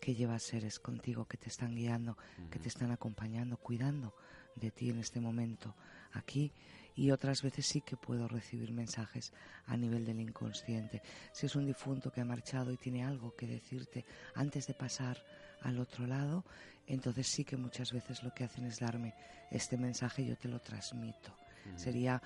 que 0.00 0.14
llevas 0.14 0.42
seres 0.42 0.78
contigo 0.78 1.26
que 1.26 1.36
te 1.36 1.48
están 1.48 1.74
guiando, 1.74 2.16
que 2.50 2.58
te 2.58 2.68
están 2.68 2.90
acompañando, 2.90 3.56
cuidando 3.56 4.14
de 4.54 4.70
ti 4.70 4.90
en 4.90 4.98
este 4.98 5.20
momento 5.20 5.74
aquí 6.12 6.52
y 6.98 7.12
otras 7.12 7.42
veces 7.42 7.64
sí 7.64 7.80
que 7.80 7.96
puedo 7.96 8.26
recibir 8.26 8.72
mensajes 8.72 9.32
a 9.66 9.76
nivel 9.76 10.04
del 10.04 10.18
inconsciente. 10.18 11.00
Si 11.32 11.46
es 11.46 11.54
un 11.54 11.64
difunto 11.64 12.10
que 12.10 12.20
ha 12.20 12.24
marchado 12.24 12.72
y 12.72 12.76
tiene 12.76 13.04
algo 13.04 13.36
que 13.36 13.46
decirte 13.46 14.04
antes 14.34 14.66
de 14.66 14.74
pasar 14.74 15.16
al 15.62 15.78
otro 15.78 16.08
lado, 16.08 16.44
entonces 16.88 17.28
sí 17.28 17.44
que 17.44 17.56
muchas 17.56 17.92
veces 17.92 18.24
lo 18.24 18.34
que 18.34 18.42
hacen 18.42 18.64
es 18.64 18.80
darme 18.80 19.14
este 19.50 19.76
mensaje 19.76 20.22
y 20.22 20.26
yo 20.26 20.36
te 20.36 20.48
lo 20.48 20.60
transmito. 20.60 21.36
Sería 21.76 22.20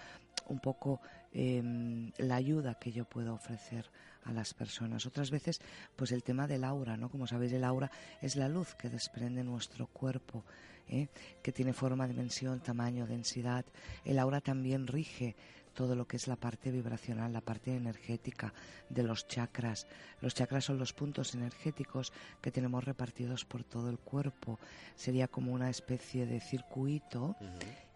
un 0.52 0.60
poco 0.60 1.00
em, 1.32 2.12
la 2.18 2.36
ayuda 2.36 2.74
que 2.74 2.92
yo 2.92 3.04
puedo 3.04 3.34
ofrecer 3.34 3.90
a 4.24 4.32
las 4.32 4.54
personas. 4.54 5.06
Otras 5.06 5.30
veces, 5.30 5.60
pues 5.96 6.12
el 6.12 6.22
tema 6.22 6.46
del 6.46 6.64
aura, 6.64 6.96
¿no? 6.96 7.08
Como 7.08 7.26
sabéis, 7.26 7.52
el 7.52 7.64
aura 7.64 7.90
es 8.20 8.36
la 8.36 8.48
luz 8.48 8.74
que 8.74 8.88
desprende 8.88 9.42
nuestro 9.42 9.86
cuerpo, 9.86 10.44
¿eh? 10.88 11.08
que 11.42 11.52
tiene 11.52 11.72
forma, 11.72 12.06
dimensión, 12.06 12.60
tamaño, 12.60 13.06
densidad. 13.06 13.64
El 14.04 14.18
aura 14.18 14.40
también 14.40 14.86
rige 14.86 15.34
todo 15.74 15.96
lo 15.96 16.06
que 16.06 16.18
es 16.18 16.28
la 16.28 16.36
parte 16.36 16.70
vibracional, 16.70 17.32
la 17.32 17.40
parte 17.40 17.74
energética 17.74 18.52
de 18.90 19.02
los 19.02 19.26
chakras. 19.26 19.86
Los 20.20 20.34
chakras 20.34 20.64
son 20.64 20.78
los 20.78 20.92
puntos 20.92 21.34
energéticos 21.34 22.12
que 22.40 22.52
tenemos 22.52 22.84
repartidos 22.84 23.44
por 23.44 23.64
todo 23.64 23.88
el 23.88 23.98
cuerpo. 23.98 24.58
Sería 24.94 25.28
como 25.28 25.52
una 25.52 25.70
especie 25.70 26.26
de 26.26 26.40
circuito 26.40 27.36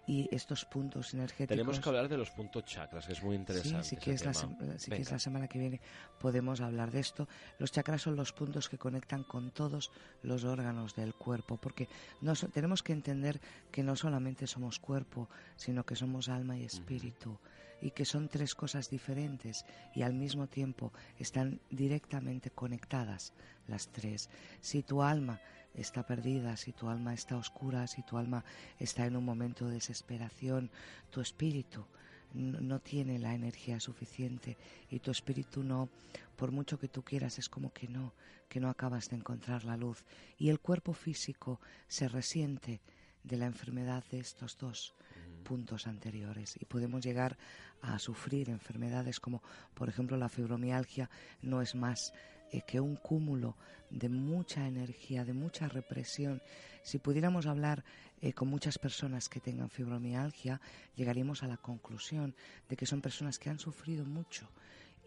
y 0.07 0.29
estos 0.35 0.64
puntos 0.64 1.12
energéticos. 1.14 1.57
Tenemos 1.57 1.81
que 1.81 1.88
hablar 1.88 2.09
de 2.09 2.16
los 2.16 2.31
puntos 2.31 2.64
chakras, 2.64 3.07
que 3.07 3.12
es 3.12 3.23
muy 3.23 3.35
interesante. 3.35 3.83
Sí, 3.83 3.90
sí 3.90 3.97
que, 3.97 4.12
es 4.12 4.25
la, 4.25 4.33
que 4.33 5.03
es 5.03 5.11
la 5.11 5.19
semana 5.19 5.49
que 5.49 5.59
viene 5.59 5.81
podemos 6.21 6.61
hablar 6.61 6.90
de 6.90 7.01
esto. 7.01 7.29
Los 7.59 7.73
chakras 7.73 8.03
son 8.03 8.16
los 8.16 8.33
puntos 8.33 8.69
que 8.69 8.79
conectan 8.79 9.25
con 9.25 9.51
todos 9.51 9.90
los 10.23 10.45
órganos 10.45 10.95
del 10.95 11.14
cuerpo, 11.14 11.57
porque 11.57 11.88
no 12.21 12.35
tenemos 12.35 12.83
que 12.83 12.92
entender 12.92 13.40
que 13.73 13.83
no 13.83 13.97
solamente 13.97 14.47
somos 14.47 14.79
cuerpo, 14.79 15.29
sino 15.57 15.85
que 15.85 15.97
somos 15.97 16.29
alma 16.29 16.57
y 16.57 16.64
espíritu. 16.64 17.38
y 17.83 17.90
que 17.90 18.07
son 18.07 18.29
tres 18.29 18.55
cosas 18.55 18.88
diferentes 18.88 19.66
y 19.95 20.01
al 20.01 20.14
mismo 20.14 20.47
tiempo 20.47 20.95
están 21.19 21.61
directamente 21.69 22.51
conectadas 22.51 23.35
las 23.69 23.88
tres. 23.88 24.31
Si 24.62 24.83
tu 24.83 25.03
alma 25.03 25.38
está 25.77 26.05
perdida, 26.05 26.57
si 26.57 26.73
tu 26.73 26.89
alma 26.89 27.15
está 27.15 27.37
oscura, 27.37 27.87
si 27.87 28.03
tu 28.03 28.19
alma 28.19 28.45
está 28.79 29.07
en 29.07 29.17
un 29.17 29.25
momento 29.25 29.67
de 29.67 29.75
desesperación, 29.75 30.71
tu 31.11 31.21
espíritu 31.21 31.87
no, 32.35 32.81
tiene 32.81 33.19
la 33.19 33.35
energía 33.35 33.81
suficiente 33.81 34.57
y 34.91 34.99
tu 34.99 35.11
espíritu 35.11 35.62
no, 35.62 35.89
por 36.37 36.51
mucho 36.51 36.79
que 36.79 36.89
tú 36.89 37.03
quieras, 37.03 37.39
es 37.39 37.49
como 37.49 37.73
que 37.73 37.89
no, 37.89 38.12
que 38.49 38.61
no 38.61 38.69
acabas 38.69 39.09
de 39.09 39.17
encontrar 39.17 39.65
la 39.65 39.77
luz. 39.77 40.05
Y 40.39 40.51
el 40.51 40.61
cuerpo 40.61 40.93
físico 40.93 41.61
se 41.89 42.09
resiente 42.09 42.81
de 43.23 43.37
la 43.37 43.47
enfermedad 43.47 44.05
de 44.11 44.19
estos 44.19 44.57
dos 44.59 44.95
puntos 45.45 45.87
anteriores 45.87 46.57
y 46.61 46.65
podemos 46.65 47.05
llegar 47.05 47.39
a 47.81 47.99
sufrir 47.99 48.51
enfermedades 48.51 49.21
como 49.21 49.43
por 49.75 49.89
ejemplo 49.89 50.17
la 50.17 50.29
fibromialgia 50.29 51.09
no 51.41 51.62
es 51.62 51.77
más 51.77 52.12
eh, 52.53 52.63
que 52.67 52.81
un 52.81 52.97
cúmulo 52.97 53.57
de 53.91 54.09
mucha 54.09 54.67
energía, 54.67 55.25
de 55.25 55.33
mucha 55.33 55.69
represión. 55.69 56.43
Si 56.83 56.99
pudiéramos 56.99 57.47
hablar 57.47 57.85
eh, 58.21 58.33
con 58.33 58.49
muchas 58.49 58.79
personas 58.79 59.29
que 59.29 59.41
tengan 59.41 59.71
fibromialgia, 59.71 60.61
llegaríamos 60.95 61.43
a 61.43 61.49
la 61.49 61.57
conclusión 61.57 62.35
de 62.69 62.77
que 62.77 62.87
son 62.87 63.01
personas 63.01 63.39
que 63.39 63.51
han 63.51 63.59
sufrido 63.59 64.05
mucho 64.05 64.49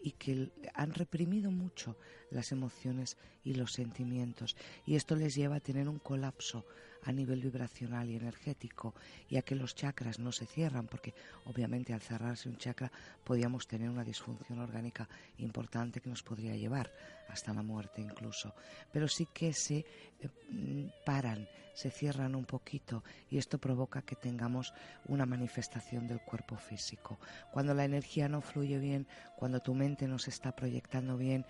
y 0.02 0.12
que 0.12 0.50
han 0.74 0.94
reprimido 0.94 1.50
mucho 1.50 1.96
las 2.30 2.52
emociones 2.52 3.16
y 3.44 3.54
los 3.54 3.72
sentimientos. 3.72 4.56
Y 4.86 4.96
esto 4.96 5.14
les 5.14 5.34
lleva 5.34 5.56
a 5.56 5.60
tener 5.60 5.88
un 5.88 5.98
colapso 5.98 6.64
a 7.04 7.12
nivel 7.12 7.40
vibracional 7.40 8.08
y 8.08 8.16
energético 8.16 8.94
y 9.28 9.36
a 9.36 9.42
que 9.42 9.54
los 9.54 9.74
chakras 9.74 10.18
no 10.18 10.32
se 10.32 10.46
cierran, 10.46 10.86
porque 10.86 11.14
obviamente 11.46 11.92
al 11.92 12.00
cerrarse 12.00 12.48
un 12.48 12.56
chakra 12.56 12.90
podíamos 13.24 13.66
tener 13.66 13.88
una 13.88 14.04
disfunción 14.04 14.58
orgánica 14.58 15.08
importante 15.38 16.00
que 16.00 16.10
nos 16.10 16.22
podría 16.22 16.56
llevar 16.56 16.92
hasta 17.28 17.54
la 17.54 17.62
muerte 17.62 18.00
incluso. 18.00 18.54
Pero 18.92 19.08
sí 19.08 19.28
que 19.32 19.52
se 19.52 19.78
eh, 19.78 20.28
mm, 20.50 21.04
paran, 21.04 21.48
se 21.74 21.90
cierran 21.90 22.34
un 22.34 22.44
poquito 22.44 23.02
y 23.30 23.38
esto 23.38 23.58
provoca 23.58 24.02
que 24.02 24.16
tengamos 24.16 24.74
una 25.06 25.26
manifestación 25.26 26.06
del 26.06 26.20
cuerpo 26.20 26.56
físico. 26.56 27.18
Cuando 27.52 27.74
la 27.74 27.84
energía 27.84 28.28
no 28.28 28.40
fluye 28.40 28.78
bien, 28.78 29.06
cuando 29.36 29.60
tu 29.60 29.74
mente 29.74 30.06
no 30.06 30.18
se 30.18 30.30
está 30.30 30.54
proyectando 30.54 31.16
bien, 31.16 31.46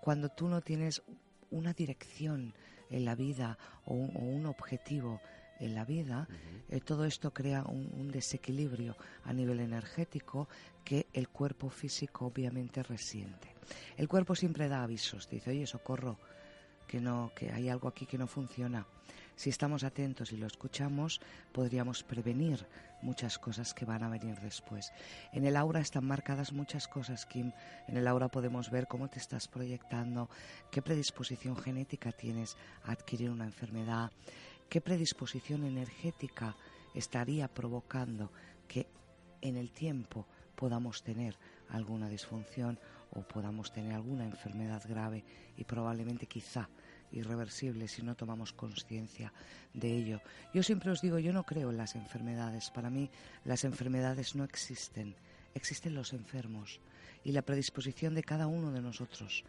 cuando 0.00 0.28
tú 0.28 0.48
no 0.48 0.60
tienes 0.60 1.02
una 1.50 1.72
dirección 1.72 2.54
en 2.90 3.04
la 3.04 3.14
vida 3.14 3.58
o 3.84 3.94
un, 3.94 4.46
objetivo 4.46 5.20
en 5.60 5.74
la 5.74 5.84
vida, 5.84 6.28
eh, 6.68 6.80
todo 6.80 7.04
esto 7.04 7.32
crea 7.32 7.64
un, 7.64 8.10
desequilibrio 8.10 8.96
a 9.24 9.32
nivel 9.32 9.60
energético 9.60 10.48
que 10.84 11.06
el 11.12 11.28
cuerpo 11.28 11.68
físico 11.68 12.26
obviamente 12.26 12.82
resiente. 12.82 13.54
El 13.96 14.08
cuerpo 14.08 14.34
siempre 14.34 14.68
da 14.68 14.82
avisos, 14.82 15.28
dice, 15.28 15.50
oye, 15.50 15.66
socorro, 15.66 16.18
que 16.88 17.00
no, 17.00 17.30
que 17.36 17.52
hay 17.52 17.68
algo 17.68 17.86
aquí 17.86 18.06
que 18.06 18.18
no 18.18 18.26
funciona. 18.26 18.86
Si 19.36 19.50
estamos 19.50 19.84
atentos 19.84 20.32
y 20.32 20.36
lo 20.36 20.48
escuchamos, 20.48 21.20
podríamos 21.52 22.02
prevenir 22.02 22.66
muchas 23.02 23.38
cosas 23.38 23.72
que 23.72 23.84
van 23.84 24.02
a 24.02 24.08
venir 24.08 24.40
después. 24.40 24.90
En 25.32 25.46
el 25.46 25.56
aura 25.56 25.78
están 25.78 26.04
marcadas 26.04 26.52
muchas 26.52 26.88
cosas, 26.88 27.24
Kim. 27.24 27.52
En 27.86 27.96
el 27.96 28.08
aura 28.08 28.26
podemos 28.28 28.68
ver 28.70 28.88
cómo 28.88 29.08
te 29.08 29.20
estás 29.20 29.46
proyectando, 29.46 30.28
qué 30.72 30.82
predisposición 30.82 31.56
genética 31.56 32.10
tienes 32.10 32.56
a 32.82 32.90
adquirir 32.90 33.30
una 33.30 33.44
enfermedad, 33.44 34.10
qué 34.68 34.80
predisposición 34.80 35.64
energética 35.64 36.56
estaría 36.92 37.46
provocando 37.46 38.32
que 38.66 38.88
en 39.40 39.56
el 39.56 39.70
tiempo 39.70 40.26
podamos 40.56 41.04
tener 41.04 41.36
alguna 41.68 42.08
disfunción 42.08 42.78
o 43.12 43.22
podamos 43.22 43.72
tener 43.72 43.94
alguna 43.94 44.24
enfermedad 44.24 44.82
grave 44.88 45.24
y 45.56 45.64
probablemente 45.64 46.26
quizá 46.26 46.68
irreversible 47.12 47.88
si 47.88 48.02
no 48.02 48.14
tomamos 48.14 48.52
conciencia 48.52 49.32
de 49.72 49.96
ello. 49.96 50.20
Yo 50.52 50.62
siempre 50.62 50.90
os 50.90 51.00
digo, 51.00 51.18
yo 51.18 51.32
no 51.32 51.44
creo 51.44 51.70
en 51.70 51.76
las 51.76 51.94
enfermedades. 51.94 52.70
Para 52.70 52.90
mí 52.90 53.10
las 53.44 53.64
enfermedades 53.64 54.34
no 54.34 54.44
existen, 54.44 55.14
existen 55.54 55.94
los 55.94 56.12
enfermos 56.12 56.80
y 57.24 57.32
la 57.32 57.42
predisposición 57.42 58.14
de 58.14 58.24
cada 58.24 58.46
uno 58.46 58.72
de 58.72 58.82
nosotros 58.82 59.44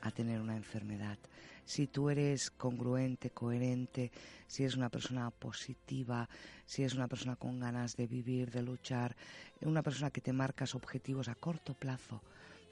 a 0.00 0.10
tener 0.10 0.40
una 0.40 0.56
enfermedad. 0.56 1.18
Si 1.64 1.86
tú 1.86 2.10
eres 2.10 2.50
congruente, 2.50 3.30
coherente, 3.30 4.10
si 4.48 4.64
eres 4.64 4.74
una 4.74 4.88
persona 4.88 5.30
positiva, 5.30 6.28
si 6.66 6.82
eres 6.82 6.94
una 6.94 7.06
persona 7.06 7.36
con 7.36 7.60
ganas 7.60 7.96
de 7.96 8.08
vivir, 8.08 8.50
de 8.50 8.62
luchar, 8.62 9.14
una 9.60 9.82
persona 9.82 10.10
que 10.10 10.20
te 10.20 10.32
marcas 10.32 10.74
objetivos 10.74 11.28
a 11.28 11.36
corto 11.36 11.74
plazo, 11.74 12.20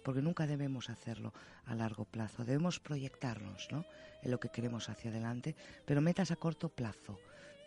porque 0.03 0.23
nunca 0.23 0.47
debemos 0.47 0.91
hacerlo 0.91 1.33
a 1.65 1.75
largo 1.75 2.05
plazo, 2.05 2.45
debemos 2.45 2.81
proyectarnos 2.81 3.69
¿no? 3.71 3.85
en 4.23 4.31
lo 4.31 4.41
que 4.41 4.49
queremos 4.49 4.89
hacia 4.89 5.11
adelante, 5.11 5.55
pero 5.85 6.01
metas 6.01 6.31
a 6.31 6.37
corto 6.37 6.69
plazo 6.69 7.19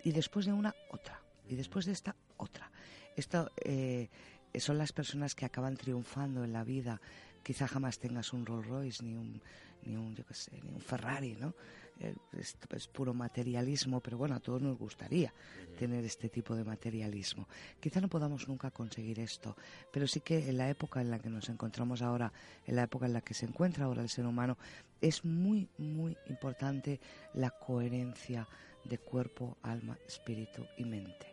y 0.03 0.11
después 0.11 0.45
de 0.45 0.53
una 0.53 0.75
otra 0.91 1.21
y 1.47 1.55
después 1.55 1.85
de 1.85 1.91
esta 1.91 2.15
otra. 2.37 2.71
Esto 3.15 3.51
eh, 3.63 4.09
son 4.55 4.77
las 4.77 4.91
personas 4.91 5.35
que 5.35 5.45
acaban 5.45 5.77
triunfando 5.77 6.43
en 6.43 6.53
la 6.53 6.63
vida. 6.63 7.01
Quizá 7.43 7.67
jamás 7.67 7.99
tengas 7.99 8.33
un 8.33 8.45
Rolls 8.45 8.67
Royce 8.67 9.03
ni 9.03 9.15
un, 9.15 9.41
ni 9.83 9.95
un, 9.95 10.15
yo 10.15 10.25
qué 10.25 10.33
sé, 10.33 10.59
ni 10.63 10.69
un 10.69 10.81
Ferrari, 10.81 11.35
¿no? 11.35 11.53
Eh, 11.99 12.15
es, 12.38 12.88
puro 12.88 13.13
materialismo, 13.13 13.99
pero 13.99 14.17
bueno, 14.17 14.36
a 14.36 14.39
todos 14.39 14.62
nos 14.62 14.77
gustaría 14.77 15.34
tener 15.77 16.03
este 16.03 16.29
tipo 16.29 16.56
de 16.56 16.63
materialismo. 16.63 17.47
Quizá 17.79 18.01
no 18.01 18.08
podamos 18.08 18.47
nunca 18.47 18.71
conseguir 18.71 19.19
esto, 19.19 19.56
pero 19.91 20.08
sí 20.08 20.19
que 20.21 20.49
en 20.49 20.58
la 20.58 20.69
época 20.69 21.01
en 21.01 21.12
la 21.12 21.19
que 21.19 21.29
nos 21.29 21.49
encontramos 21.49 22.01
ahora, 22.01 22.34
en 22.65 22.75
la 22.75 22.84
época 22.84 23.06
en 23.06 23.13
la 23.13 23.21
que 23.21 23.34
se 23.34 23.45
encuentra 23.45 23.86
ahora 23.86 24.01
el 24.01 24.10
ser 24.10 24.25
humano, 24.25 24.58
es 25.01 25.23
muy, 25.23 25.69
muy 25.77 26.17
importante 26.27 26.99
la 27.34 27.51
coherencia 27.51 28.47
de 28.84 28.97
cuerpo, 28.97 29.58
alma, 29.62 29.97
espíritu 30.08 30.65
y 30.77 30.86
mente 30.86 31.32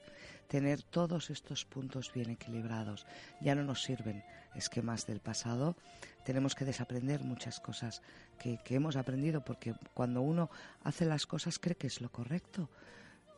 tener 0.51 0.83
todos 0.83 1.31
estos 1.31 1.65
puntos 1.65 2.13
bien 2.13 2.29
equilibrados. 2.29 3.07
Ya 3.41 3.55
no 3.55 3.63
nos 3.63 3.85
sirven 3.85 4.25
esquemas 4.57 5.07
del 5.07 5.21
pasado, 5.21 5.77
tenemos 6.25 6.57
que 6.57 6.65
desaprender 6.65 7.23
muchas 7.23 7.61
cosas 7.61 8.03
que, 8.37 8.59
hemos 8.71 8.97
aprendido, 8.97 9.45
porque 9.45 9.75
cuando 9.95 10.23
uno 10.23 10.51
hace 10.83 11.07
las 11.07 11.25
cosas 11.25 11.61
cree 11.61 11.77
que 11.77 11.87
es 11.87 12.01
lo 12.01 12.11
correcto. 12.11 12.69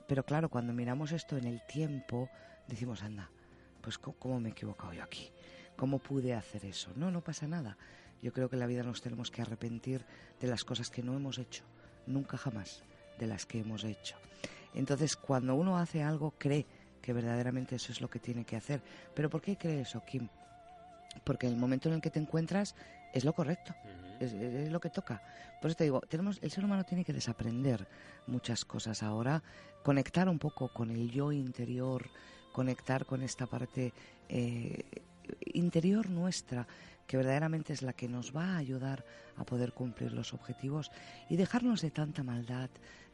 Pero 0.08 0.24
claro, 0.24 0.48
cuando 0.48 0.72
miramos 0.72 1.12
esto 1.12 1.36
en 1.36 1.44
el 1.44 1.60
tiempo, 1.66 2.30
decimos, 2.66 3.02
anda, 3.02 3.28
pues 3.82 3.98
¿cómo 3.98 4.40
me 4.40 4.48
he 4.48 4.52
equivocado 4.52 4.94
yo 4.94 5.04
aquí? 5.04 5.30
¿Cómo 5.76 5.98
pude 5.98 6.32
hacer 6.32 6.64
eso? 6.64 6.92
No, 6.96 7.10
no 7.10 7.20
pasa 7.20 7.46
nada. 7.46 7.76
Yo 8.22 8.32
creo 8.32 8.48
que 8.48 8.56
en 8.56 8.60
la 8.60 8.66
vida 8.66 8.84
nos 8.84 9.02
tenemos 9.02 9.30
que 9.30 9.42
arrepentir 9.42 10.06
de 10.40 10.48
las 10.48 10.64
cosas 10.64 10.88
que 10.88 11.02
no 11.02 11.14
hemos 11.14 11.36
hecho, 11.36 11.64
nunca 12.06 12.38
jamás 12.38 12.82
de 13.18 13.26
las 13.26 13.44
que 13.44 13.60
hemos 13.60 13.84
hecho. 13.84 14.16
Entonces, 14.74 15.16
cuando 15.16 15.54
uno 15.54 15.76
hace 15.76 16.02
algo, 16.02 16.32
cree 16.38 16.66
que 17.02 17.12
verdaderamente 17.12 17.76
eso 17.76 17.92
es 17.92 18.00
lo 18.00 18.08
que 18.08 18.18
tiene 18.18 18.44
que 18.44 18.56
hacer. 18.56 18.80
¿Pero 19.14 19.28
por 19.28 19.42
qué 19.42 19.56
cree 19.56 19.80
eso, 19.80 20.02
Kim? 20.04 20.28
Porque 21.24 21.46
el 21.46 21.56
momento 21.56 21.88
en 21.88 21.96
el 21.96 22.00
que 22.00 22.10
te 22.10 22.20
encuentras 22.20 22.74
es 23.12 23.24
lo 23.24 23.34
correcto, 23.34 23.74
es, 24.20 24.32
lo 24.70 24.80
que 24.80 24.88
toca. 24.88 25.22
Por 25.60 25.70
eso 25.70 25.76
te 25.76 25.84
digo, 25.84 26.00
tenemos, 26.08 26.38
el 26.42 26.50
ser 26.50 26.64
humano 26.64 26.84
tiene 26.84 27.04
que 27.04 27.12
desaprender 27.12 27.86
muchas 28.26 28.64
cosas 28.64 29.02
ahora, 29.02 29.42
conectar 29.82 30.28
un 30.28 30.38
poco 30.38 30.72
con 30.72 30.90
el 30.90 31.10
yo 31.10 31.32
interior, 31.32 32.08
conectar 32.52 33.04
con 33.04 33.22
esta 33.22 33.46
parte 33.46 33.92
eh, 34.28 34.84
interior 35.52 36.08
nuestra, 36.08 36.66
que 37.06 37.16
verdaderamente 37.16 37.72
es 37.72 37.82
la 37.82 37.92
que 37.92 38.08
nos 38.08 38.34
va 38.34 38.54
a 38.54 38.56
ayudar 38.58 39.04
a 39.36 39.44
poder 39.44 39.72
cumplir 39.72 40.12
los 40.12 40.32
objetivos 40.32 40.90
y 41.28 41.36
dejarnos 41.36 41.82
de 41.82 41.90
tanta 41.90 42.22
maldad, 42.22 42.70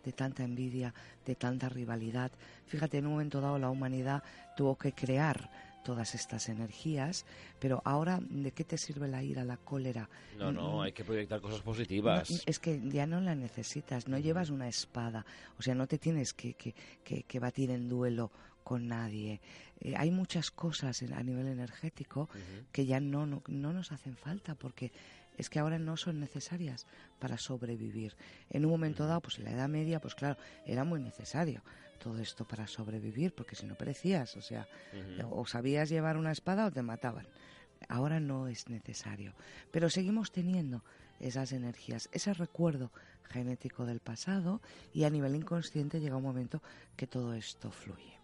de 0.09 0.13
tanta 0.15 0.43
envidia, 0.43 0.95
de 1.27 1.35
tanta 1.35 1.69
rivalidad. 1.69 2.33
Fíjate, 2.67 2.97
en 2.97 3.07
un 3.07 3.13
momento 3.13 3.43
dado 3.43 3.59
la 3.59 3.69
humanidad 3.69 4.23
tuvo 4.57 4.75
que 4.75 4.93
crear 4.93 5.51
todas 5.85 6.15
estas 6.15 6.49
energías, 6.49 7.27
pero 7.59 7.83
ahora, 7.85 8.21
¿de 8.23 8.53
qué 8.53 8.65
te 8.65 8.79
sirve 8.79 9.07
la 9.07 9.23
ira, 9.23 9.45
la 9.45 9.59
cólera? 9.59 10.09
No, 10.39 10.51
no, 10.51 10.81
hay 10.81 10.93
que 10.93 11.05
proyectar 11.05 11.43
cosas 11.43 11.61
positivas. 11.61 12.43
es 12.47 12.59
que 12.59 12.81
ya 12.89 13.07
no 13.07 13.21
la 13.21 13.35
necesitas, 13.35 14.09
no 14.09 14.19
llevas 14.19 14.49
una 14.49 14.67
espada, 14.67 15.27
o 15.59 15.63
sea, 15.63 15.75
no 15.75 15.87
te 15.87 15.99
tienes 15.99 16.33
que, 16.33 16.55
que, 16.55 16.75
que, 17.05 17.39
batir 17.39 17.71
en 17.71 17.87
duelo 17.87 18.31
con 18.65 18.89
nadie. 18.89 19.43
Eh, 19.81 19.95
hay 19.95 20.11
muchas 20.11 20.51
cosas 20.51 21.03
a 21.03 21.23
nivel 21.23 21.49
energético 21.49 22.31
que 22.73 22.87
ya 22.87 22.99
no, 22.99 23.27
no, 23.27 23.43
no 23.47 23.75
nos 23.75 23.93
hacen 23.93 24.17
falta 24.17 24.55
porque 24.55 24.91
es 25.39 25.49
que 25.49 25.59
ahora 25.59 25.79
no 25.79 25.97
son 25.97 26.21
necesarias 26.21 26.87
para 27.19 27.39
sobrevivir. 27.39 28.17
En 28.51 28.65
un 28.65 28.73
momento 28.73 29.07
dado, 29.07 29.23
pues 29.23 29.39
en 29.39 29.45
la 29.45 29.53
Edad 29.53 29.69
Media, 29.69 30.01
pues 30.01 30.15
claro, 30.15 30.37
era 30.67 30.85
muy 30.85 31.01
necesario 31.01 31.63
todo 31.99 32.19
esto 32.19 32.47
para 32.47 32.67
sobrevivir, 32.67 33.35
porque 33.35 33.57
si 33.57 33.67
no 33.67 33.75
perecías, 33.75 34.37
o 34.37 34.43
sea, 34.43 34.69
o 35.31 35.47
sabías 35.47 35.89
llevar 35.89 36.17
una 36.17 36.33
espada 36.33 36.67
o 36.67 36.71
te 36.71 36.83
mataban. 36.83 37.27
Ahora 37.89 38.21
no 38.21 38.49
es 38.49 38.69
necesario, 38.69 39.35
pero 39.71 39.89
seguimos 39.89 40.33
teniendo 40.33 40.83
esas 41.21 41.53
energías, 41.53 42.09
ese 42.13 42.35
recuerdo 42.35 42.93
genético 43.25 43.87
del 43.87 44.01
pasado 44.01 44.61
y 44.93 45.05
a 45.05 45.11
nivel 45.11 45.37
inconsciente 45.37 46.01
llega 46.01 46.17
un 46.17 46.23
momento 46.23 46.63
que 46.97 47.07
todo 47.07 47.35
esto 47.35 47.71
fluye 47.71 48.18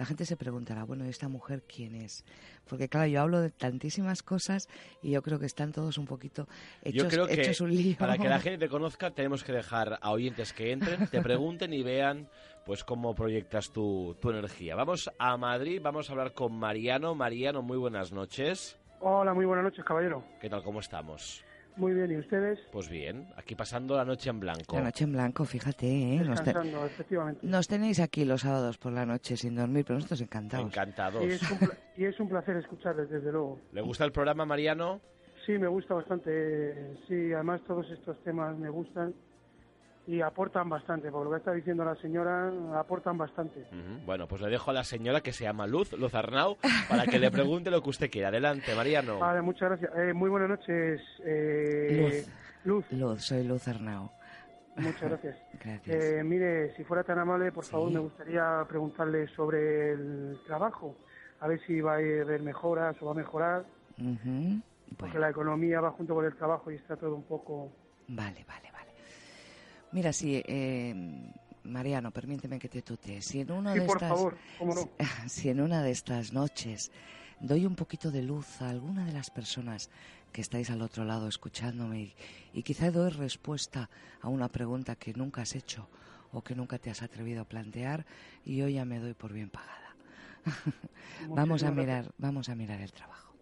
la 0.00 0.06
gente 0.06 0.24
se 0.24 0.34
preguntará, 0.38 0.84
bueno, 0.84 1.04
¿esta 1.04 1.28
mujer 1.28 1.62
quién 1.68 1.94
es? 1.94 2.24
Porque 2.66 2.88
claro, 2.88 3.06
yo 3.06 3.20
hablo 3.20 3.42
de 3.42 3.50
tantísimas 3.50 4.22
cosas 4.22 4.66
y 5.02 5.10
yo 5.10 5.20
creo 5.20 5.38
que 5.38 5.44
están 5.44 5.72
todos 5.72 5.98
un 5.98 6.06
poquito 6.06 6.48
hechos, 6.80 7.02
yo 7.02 7.08
creo 7.10 7.26
que 7.26 7.62
un 7.62 7.76
lío. 7.76 7.98
Para 7.98 8.16
que 8.16 8.26
la 8.26 8.38
gente 8.40 8.64
te 8.64 8.70
conozca, 8.70 9.10
tenemos 9.10 9.44
que 9.44 9.52
dejar 9.52 9.98
a 10.00 10.10
oyentes 10.10 10.54
que 10.54 10.72
entren, 10.72 11.06
te 11.08 11.20
pregunten 11.22 11.74
y 11.74 11.82
vean 11.82 12.30
pues 12.64 12.82
cómo 12.82 13.14
proyectas 13.14 13.72
tu, 13.72 14.16
tu 14.22 14.30
energía. 14.30 14.74
Vamos 14.74 15.10
a 15.18 15.36
Madrid, 15.36 15.82
vamos 15.84 16.08
a 16.08 16.12
hablar 16.12 16.32
con 16.32 16.58
Mariano. 16.58 17.14
Mariano, 17.14 17.60
muy 17.60 17.76
buenas 17.76 18.10
noches. 18.10 18.78
Hola, 19.00 19.34
muy 19.34 19.44
buenas 19.44 19.64
noches, 19.64 19.84
caballero. 19.84 20.24
¿Qué 20.40 20.48
tal, 20.48 20.62
cómo 20.62 20.80
estamos? 20.80 21.44
Muy 21.76 21.94
bien, 21.94 22.10
¿y 22.10 22.16
ustedes? 22.16 22.58
Pues 22.72 22.88
bien, 22.88 23.28
aquí 23.36 23.54
pasando 23.54 23.96
la 23.96 24.04
noche 24.04 24.30
en 24.30 24.40
blanco. 24.40 24.76
La 24.76 24.84
noche 24.84 25.04
en 25.04 25.12
blanco, 25.12 25.44
fíjate, 25.44 25.86
¿eh? 25.86 26.20
Nos, 26.24 26.40
efectivamente. 26.40 27.46
nos 27.46 27.68
tenéis 27.68 28.00
aquí 28.00 28.24
los 28.24 28.42
sábados 28.42 28.78
por 28.78 28.92
la 28.92 29.06
noche 29.06 29.36
sin 29.36 29.54
dormir, 29.54 29.84
pero 29.86 29.96
nosotros 29.96 30.20
encantados. 30.20 30.66
Encantados. 30.66 31.24
Y 31.96 32.04
es 32.04 32.20
un, 32.20 32.28
placer 32.28 32.56
escucharles, 32.56 33.08
desde 33.10 33.32
luego. 33.32 33.58
¿Le 33.72 33.80
gusta 33.80 34.04
el 34.04 34.12
programa, 34.12 34.44
Mariano? 34.44 35.00
Sí, 35.46 35.52
me 35.52 35.68
gusta 35.68 35.94
bastante. 35.94 36.96
Sí, 37.08 37.32
además 37.32 37.60
todos 37.66 37.90
estos 37.90 38.22
temas 38.24 38.56
me 38.58 38.68
gustan 38.68 39.14
y 40.10 40.20
aportan 40.22 40.68
bastante, 40.68 41.08
por 41.10 41.24
lo 41.24 41.30
que 41.30 41.36
está 41.36 41.52
diciendo 41.52 41.84
la 41.84 41.94
señora, 41.96 42.50
aportan 42.78 43.16
bastante. 43.16 43.64
Bueno, 44.04 44.26
pues 44.26 44.40
le 44.42 44.48
dejo 44.48 44.70
a 44.70 44.74
la 44.74 44.82
señora 44.84 45.20
que 45.20 45.32
se 45.32 45.44
llama 45.44 45.66
Luz, 45.68 45.92
Luz 45.92 46.14
Arnau, 46.14 46.56
para 46.88 47.06
que 47.06 47.18
le 47.20 47.30
pregunte 47.30 47.70
lo 47.70 47.80
que 47.82 47.90
usted 47.90 48.10
quiera. 48.10 48.28
Adelante, 48.28 48.74
Mariano. 48.74 49.20
Vale, 49.20 49.40
muchas 49.40 49.68
gracias. 49.68 49.90
Eh, 49.96 50.12
muy 50.12 50.28
buenas 50.28 50.48
noches, 50.48 51.00
eh, 51.24 52.24
Luz. 52.64 52.90
Luz. 52.92 53.22
soy 53.22 53.44
Luz 53.44 53.68
Arnau. 53.68 54.10
Muchas 54.76 55.02
gracias. 55.10 55.36
Gracias. 55.64 56.04
Eh, 56.04 56.22
mire, 56.24 56.74
si 56.76 56.84
fuera 56.84 57.04
tan 57.04 57.18
amable, 57.18 57.52
por 57.52 57.64
favor, 57.64 57.88
Sí. 57.88 57.94
me 57.94 58.00
gustaría 58.00 58.64
preguntarle 58.68 59.28
sobre 59.28 59.92
el 59.92 60.38
trabajo. 60.46 60.96
A 61.40 61.48
ver 61.48 61.60
si 61.66 61.80
va 61.80 61.92
a 61.92 61.96
haber 61.96 62.40
mejoras 62.40 62.96
o 63.02 63.06
va 63.06 63.12
a 63.12 63.14
mejorar, 63.14 63.64
Ujú. 63.98 64.60
porque 64.96 65.12
Bueno. 65.12 65.20
la 65.20 65.30
economía 65.30 65.80
va 65.80 65.90
junto 65.90 66.14
con 66.14 66.24
el 66.24 66.34
trabajo 66.34 66.70
y 66.70 66.76
está 66.76 66.96
todo 66.96 67.14
un 67.14 67.24
poco... 67.24 67.70
Vale, 68.08 68.44
vale, 68.48 68.70
vale. 68.72 68.79
Mira, 69.92 70.12
si, 70.12 70.42
eh, 70.46 70.94
Mariano, 71.64 72.10
permíteme 72.12 72.58
que 72.58 72.68
te 72.68 72.82
tutee. 72.82 73.20
Si 73.22 73.40
en 73.40 73.50
una 73.52 73.72
Sí, 73.72 73.80
de 73.80 73.86
por 73.86 73.96
estas, 73.96 74.08
favor, 74.10 74.36
cómo 74.58 74.74
no. 74.74 74.88
si 75.28 75.48
en 75.48 75.60
una 75.60 75.82
de 75.82 75.90
estas 75.90 76.32
noches 76.32 76.90
doy 77.40 77.66
un 77.66 77.74
poquito 77.74 78.10
de 78.10 78.22
luz 78.22 78.60
a 78.62 78.70
alguna 78.70 79.04
de 79.06 79.12
las 79.12 79.30
personas 79.30 79.90
que 80.32 80.40
estáis 80.42 80.70
al 80.70 80.82
otro 80.82 81.04
lado 81.04 81.26
escuchándome 81.28 82.00
y, 82.02 82.14
y 82.52 82.62
quizá 82.62 82.90
doy 82.90 83.10
respuesta 83.10 83.90
a 84.20 84.28
una 84.28 84.48
pregunta 84.48 84.94
que 84.96 85.12
nunca 85.14 85.42
has 85.42 85.54
hecho 85.56 85.88
o 86.32 86.42
que 86.42 86.54
nunca 86.54 86.78
te 86.78 86.90
has 86.90 87.02
atrevido 87.02 87.42
a 87.42 87.44
plantear 87.44 88.06
y 88.44 88.56
yo 88.56 88.68
ya 88.68 88.84
me 88.84 89.00
doy 89.00 89.14
por 89.14 89.32
bien 89.32 89.50
pagada. 89.50 89.96
vamos 91.28 91.62
a 91.64 91.70
mirar, 91.72 92.12
vamos 92.18 92.48
a 92.48 92.54
mirar 92.54 92.80
el 92.80 92.92
trabajo. 92.92 93.34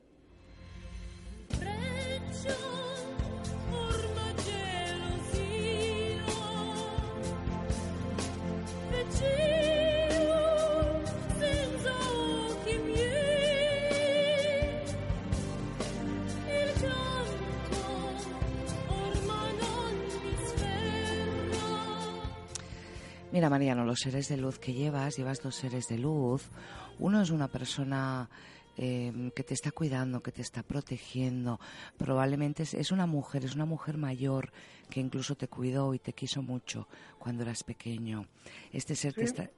Mira, 23.39 23.51
Mariano, 23.51 23.85
los 23.85 24.01
seres 24.01 24.29
de 24.29 24.37
luz 24.37 24.59
que 24.59 24.73
llevas, 24.73 25.17
llevas 25.17 25.41
dos 25.41 25.55
seres 25.55 25.87
de 25.87 25.97
luz. 25.97 26.51
Uno 26.99 27.23
es 27.23 27.31
una 27.31 27.47
persona 27.47 28.29
eh, 28.77 29.31
que 29.33 29.45
te 29.45 29.55
está 29.55 29.71
cuidando, 29.71 30.21
que 30.21 30.33
te 30.33 30.43
está 30.43 30.65
protegiendo. 30.65 31.61
Probablemente 31.97 32.65
es, 32.65 32.75
es 32.75 32.91
una 32.91 33.07
mujer, 33.07 33.45
es 33.45 33.55
una 33.55 33.65
mujer 33.65 33.97
mayor 33.97 34.51
que 34.91 34.99
incluso 34.99 35.37
te 35.37 35.47
cuidó 35.47 35.95
y 35.95 36.01
te 36.01 36.15
quiso 36.15 36.43
mucho 36.43 36.89
cuando 37.21 37.45
eras 37.45 37.63
pequeño. 37.63 38.27
Este 38.73 38.97
ser 38.97 39.15
te 39.15 39.23
está... 39.23 39.49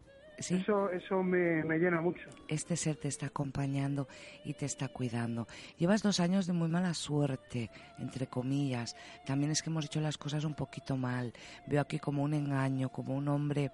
¿Sí? 0.40 0.54
Eso, 0.54 0.90
eso 0.90 1.22
me, 1.22 1.62
me 1.64 1.78
llena 1.78 2.00
mucho. 2.00 2.28
Este 2.48 2.74
ser 2.74 2.96
te 2.96 3.08
está 3.08 3.26
acompañando 3.26 4.08
y 4.42 4.54
te 4.54 4.64
está 4.64 4.88
cuidando. 4.88 5.46
Llevas 5.76 6.02
dos 6.02 6.18
años 6.18 6.46
de 6.46 6.54
muy 6.54 6.68
mala 6.68 6.94
suerte, 6.94 7.70
entre 7.98 8.26
comillas. 8.26 8.96
También 9.26 9.52
es 9.52 9.62
que 9.62 9.68
hemos 9.68 9.84
hecho 9.84 10.00
las 10.00 10.16
cosas 10.16 10.44
un 10.44 10.54
poquito 10.54 10.96
mal. 10.96 11.34
Veo 11.66 11.82
aquí 11.82 11.98
como 11.98 12.22
un 12.22 12.32
engaño, 12.32 12.88
como 12.88 13.14
un 13.14 13.28
hombre 13.28 13.70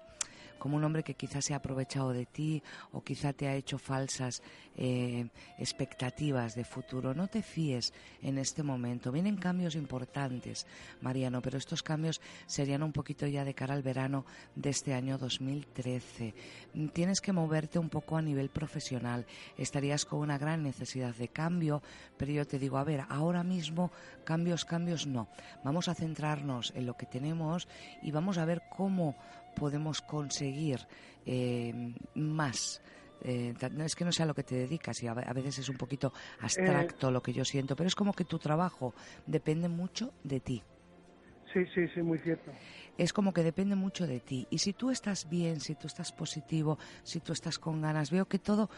como 0.57 0.77
un 0.77 0.83
hombre 0.83 1.03
que 1.03 1.15
quizás 1.15 1.45
se 1.45 1.53
ha 1.53 1.57
aprovechado 1.57 2.13
de 2.13 2.25
ti 2.25 2.61
o 2.91 3.03
quizá 3.03 3.33
te 3.33 3.47
ha 3.47 3.55
hecho 3.55 3.77
falsas 3.77 4.41
eh, 4.75 5.27
expectativas 5.57 6.55
de 6.55 6.63
futuro. 6.63 7.13
No 7.13 7.27
te 7.27 7.41
fíes 7.41 7.93
en 8.21 8.37
este 8.37 8.63
momento. 8.63 9.11
Vienen 9.11 9.37
cambios 9.37 9.75
importantes, 9.75 10.65
Mariano, 11.01 11.41
pero 11.41 11.57
estos 11.57 11.83
cambios 11.83 12.21
serían 12.45 12.83
un 12.83 12.93
poquito 12.93 13.25
ya 13.27 13.43
de 13.43 13.53
cara 13.53 13.73
al 13.73 13.83
verano 13.83 14.25
de 14.55 14.69
este 14.69 14.93
año 14.93 15.17
2013. 15.17 16.33
Mm, 16.73 16.87
Tienes 16.89 17.21
que 17.21 17.33
moverte 17.33 17.79
un 17.79 17.89
poco 17.89 18.17
a 18.17 18.21
nivel 18.21 18.49
profesional. 18.49 19.25
Estarías 19.57 20.05
con 20.05 20.19
una 20.19 20.37
gran 20.37 20.63
necesidad 20.63 21.15
de 21.15 21.27
cambio, 21.27 21.81
pero 22.17 22.31
yo 22.31 22.45
te 22.45 22.59
digo, 22.59 22.77
a 22.77 22.83
ver, 22.83 23.05
ahora 23.09 23.43
mismo 23.43 23.91
cambios, 24.23 24.65
cambios 24.65 25.07
no. 25.07 25.27
Vamos 25.63 25.87
a 25.87 25.95
centrarnos 25.95 26.73
en 26.75 26.85
lo 26.85 26.95
que 26.95 27.05
tenemos 27.05 27.67
y 28.01 28.11
vamos 28.11 28.37
a 28.37 28.45
ver 28.45 28.63
cómo 28.69 29.15
podemos 29.57 30.01
conseguir 30.01 30.79
eh, 31.25 31.73
más. 32.15 32.81
Eh, 33.21 33.53
es 33.83 33.95
que 33.95 34.05
no 34.05 34.11
sea 34.11 34.25
lo 34.27 34.35
que 34.35 34.43
te 34.43 34.55
dedicas 34.55 35.01
y 35.01 35.07
a, 35.07 35.13
ve- 35.13 35.25
a 35.25 35.33
veces 35.33 35.57
es 35.59 35.69
un 35.69 35.77
poquito 35.77 36.13
abstracto 36.39 37.09
lo 37.11 37.21
que 37.21 37.33
yo 37.33 37.43
siento, 37.43 37.75
pero 37.75 37.87
es 37.87 37.95
como 37.95 38.13
que 38.13 38.25
tu 38.25 38.37
trabajo 38.37 38.93
depende 39.25 39.67
mucho 39.67 40.13
de 40.23 40.39
ti. 40.39 40.63
Sí, 41.53 41.65
sí, 41.73 41.87
sí, 41.93 42.01
muy 42.01 42.19
cierto. 42.19 42.51
Es 42.97 43.13
como 43.13 43.33
que 43.33 43.41
depende 43.43 43.75
mucho 43.75 44.05
de 44.05 44.19
ti. 44.19 44.45
Y 44.51 44.59
si 44.59 44.73
tú 44.73 44.91
estás 44.91 45.27
bien, 45.29 45.59
si 45.61 45.75
tú 45.75 45.87
estás 45.87 46.11
positivo, 46.11 46.77
si 47.03 47.19
tú 47.19 47.31
estás 47.33 47.57
con 47.57 47.81
ganas, 47.81 48.11
veo 48.11 48.25
que 48.27 48.37
todo 48.39 48.69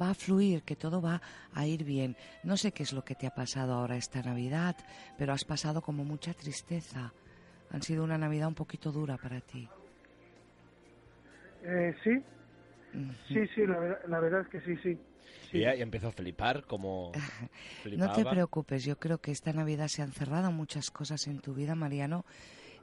va 0.00 0.10
a 0.10 0.14
fluir, 0.14 0.62
que 0.62 0.76
todo 0.76 1.00
va 1.00 1.20
a 1.52 1.66
ir 1.66 1.82
bien. 1.84 2.16
No 2.44 2.56
sé 2.56 2.72
qué 2.72 2.82
es 2.82 2.92
lo 2.92 3.02
que 3.04 3.14
te 3.14 3.26
ha 3.26 3.34
pasado 3.34 3.72
ahora 3.74 3.96
esta 3.96 4.22
Navidad, 4.22 4.76
pero 5.18 5.32
has 5.32 5.44
pasado 5.44 5.82
como 5.82 6.04
mucha 6.04 6.34
tristeza. 6.34 7.12
Han 7.70 7.82
sido 7.82 8.04
una 8.04 8.18
Navidad 8.18 8.48
un 8.48 8.54
poquito 8.54 8.92
dura 8.92 9.16
para 9.16 9.40
ti. 9.40 9.68
Eh, 11.64 11.94
sí, 12.02 12.10
sí, 13.28 13.46
sí, 13.54 13.66
la, 13.66 13.78
ver- 13.78 13.98
la 14.08 14.20
verdad 14.20 14.40
es 14.42 14.48
que 14.48 14.60
sí, 14.62 14.76
sí. 14.82 14.98
Y 15.52 15.60
ya 15.60 15.72
empezó 15.74 16.08
a 16.08 16.12
flipar 16.12 16.64
como 16.64 17.12
No 17.96 18.12
te 18.12 18.24
preocupes, 18.24 18.84
yo 18.84 18.96
creo 18.96 19.18
que 19.18 19.30
esta 19.32 19.52
Navidad 19.52 19.88
se 19.88 20.02
han 20.02 20.12
cerrado 20.12 20.50
muchas 20.52 20.90
cosas 20.90 21.26
en 21.26 21.40
tu 21.40 21.54
vida, 21.54 21.74
Mariano. 21.74 22.24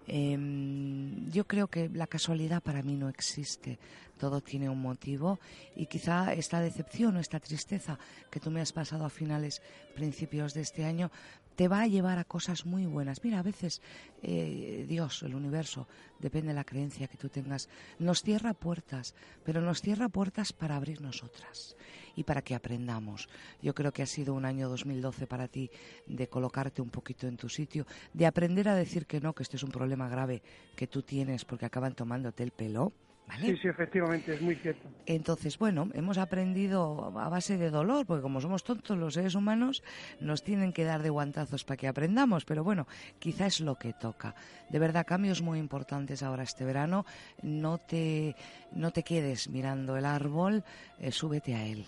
Em, 0.10 1.30
yo 1.32 1.46
creo 1.46 1.68
que 1.68 1.90
la 1.90 2.08
casualidad 2.08 2.62
para 2.64 2.82
mí 2.82 2.96
no 2.96 3.10
existe. 3.10 3.78
Todo 4.18 4.40
tiene 4.42 4.70
un 4.70 4.82
motivo 4.82 5.40
y 5.76 5.88
quizá 5.88 6.34
esta 6.34 6.62
decepción 6.62 7.18
o 7.18 7.20
esta 7.20 7.40
tristeza 7.42 8.00
que 8.32 8.40
tú 8.40 8.50
me 8.50 8.62
has 8.62 8.72
pasado 8.72 9.06
a 9.06 9.10
finales, 9.10 9.62
principios 9.96 10.54
de 10.54 10.62
este 10.62 10.86
año, 10.86 11.12
te 11.58 11.68
va 11.68 11.82
a 11.82 11.88
llevar 11.88 12.20
a 12.20 12.24
cosas 12.24 12.68
muy 12.68 12.86
buenas. 12.86 13.24
Mira, 13.24 13.40
a 13.40 13.44
veces 13.44 13.82
eh, 14.22 14.86
Dios, 14.88 15.24
el 15.24 15.34
universo, 15.34 15.88
depende 16.20 16.50
de 16.50 16.54
la 16.54 16.64
creencia 16.64 17.08
que 17.08 17.18
tú 17.18 17.30
tengas, 17.30 17.68
nos 17.98 18.22
cierra 18.22 18.54
puertas, 18.54 19.16
pero 19.44 19.60
nos 19.60 19.82
cierra 19.82 20.08
puertas 20.08 20.54
para 20.54 20.76
abrir 20.76 21.02
nosotras 21.02 21.76
y 22.16 22.26
para 22.26 22.44
que 22.44 22.54
aprendamos. 22.54 23.28
Yo 23.60 23.74
creo 23.74 23.92
que 23.92 24.04
ha 24.04 24.06
sido 24.06 24.36
un 24.36 24.46
año 24.46 24.70
2012 24.70 25.26
para 25.26 25.48
ti 25.48 25.72
de 26.06 26.30
colocarte 26.30 26.84
un 26.84 26.92
poquito 26.92 27.26
en 27.26 27.38
tu 27.38 27.50
sitio, 27.50 27.88
de 28.14 28.28
aprender 28.28 28.70
a 28.70 28.76
decir 28.76 29.08
que 29.08 29.20
no, 29.20 29.34
que 29.34 29.42
este 29.42 29.58
es 29.58 29.64
un 29.64 29.72
problema 29.72 30.08
grave 30.08 30.44
que 30.76 30.86
tú 30.86 31.02
tienes 31.02 31.44
porque 31.44 31.66
acaban 31.66 31.96
tomándote 31.96 32.44
el 32.44 32.52
pelo. 32.52 32.94
¿Vale? 33.28 33.48
Sí, 33.48 33.58
sí, 33.58 33.68
efectivamente, 33.68 34.34
es 34.34 34.42
muy 34.42 34.56
cierto. 34.56 34.88
Entonces, 35.06 35.58
bueno, 35.58 35.90
hemos 35.94 36.18
aprendido 36.18 37.12
a 37.20 37.28
base 37.30 37.58
de 37.58 37.70
dolor, 37.70 38.06
porque 38.06 38.22
como 38.22 38.40
somos 38.40 38.64
tontos 38.64 38.98
los 38.98 39.14
seres 39.16 39.36
humanos, 39.36 39.84
nos 40.22 40.44
tienen 40.44 40.72
que 40.72 40.86
dar 40.86 41.04
de 41.04 41.10
guantazos 41.10 41.66
para 41.66 41.78
que 41.78 41.88
aprendamos, 41.88 42.46
pero 42.46 42.64
bueno, 42.64 42.88
quizá 43.20 43.46
es 43.48 43.60
lo 43.60 43.76
que 43.76 43.94
toca. 43.94 44.34
De 44.70 44.80
verdad, 44.80 45.06
cambios 45.06 45.42
muy 45.42 45.60
importantes 45.60 46.24
ahora 46.24 46.44
este 46.44 46.64
verano. 46.64 47.06
No 47.42 47.78
te, 47.80 48.36
no 48.72 48.92
te 48.92 49.04
quedes 49.04 49.50
mirando 49.50 49.98
el 49.98 50.06
árbol, 50.06 50.64
eh, 51.00 51.12
súbete 51.12 51.54
a 51.56 51.66
él. 51.66 51.86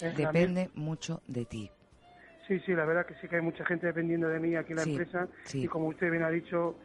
Eh, 0.00 0.12
Depende 0.16 0.70
mucho 0.74 1.22
de 1.26 1.44
ti. 1.44 1.70
Sí, 2.46 2.60
sí, 2.60 2.72
la 2.74 2.84
verdad 2.84 3.04
que 3.06 3.14
sí 3.16 3.28
que 3.28 3.36
hay 3.36 3.42
mucha 3.42 3.64
gente 3.66 3.86
dependiendo 3.86 4.28
de 4.28 4.38
mí 4.38 4.54
aquí 4.54 4.72
en 4.72 4.76
la 4.76 4.82
Sí, 4.84 4.90
empresa 4.90 5.28
sí. 5.44 5.64
y 5.64 5.66
como 5.66 5.88
usted 5.88 6.10
bien 6.10 6.22
ha 6.22 6.30
dicho, 6.30 6.76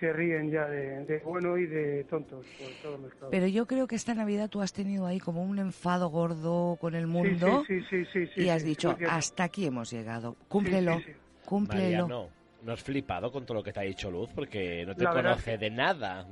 se 0.00 0.12
ríen 0.12 0.50
ya 0.50 0.66
de, 0.68 1.04
de 1.04 1.18
bueno 1.18 1.56
y 1.58 1.66
de 1.66 2.04
tontos, 2.04 2.44
por 2.58 2.70
todo 2.82 2.98
mezclado. 2.98 3.30
Pero 3.30 3.46
yo 3.46 3.66
creo 3.66 3.86
que 3.86 3.96
esta 3.96 4.14
Navidad 4.14 4.48
tú 4.48 4.60
has 4.62 4.72
tenido 4.72 5.06
ahí 5.06 5.18
como 5.18 5.42
un 5.42 5.58
enfado 5.58 6.08
gordo 6.08 6.76
con 6.80 6.94
el 6.94 7.04
Sí, 7.06 7.12
mundo 7.12 7.64
sí, 7.66 7.80
sí, 7.90 8.04
sí, 8.12 8.26
sí, 8.34 8.42
y 8.42 8.48
has 8.48 8.62
sí, 8.62 8.68
dicho, 8.68 8.96
hasta 9.08 9.44
aquí 9.44 9.66
hemos 9.66 9.90
llegado. 9.90 10.36
Cúmplelo, 10.48 10.98
Sí, 10.98 11.04
sí, 11.06 11.12
sí. 11.12 11.18
cúmplelo. 11.44 12.08
Mariano, 12.08 12.28
no 12.62 12.72
has 12.72 12.82
flipado 12.82 13.30
con 13.30 13.44
todo 13.44 13.58
lo 13.58 13.62
que 13.62 13.72
te 13.72 13.80
ha 13.80 13.84
dicho 13.84 14.10
Luz 14.10 14.30
porque 14.34 14.84
no 14.86 14.94
te 14.94 15.04
La 15.04 15.12
verdad 15.12 15.30
conoce 15.32 15.58
de 15.58 15.70
nada. 15.70 16.26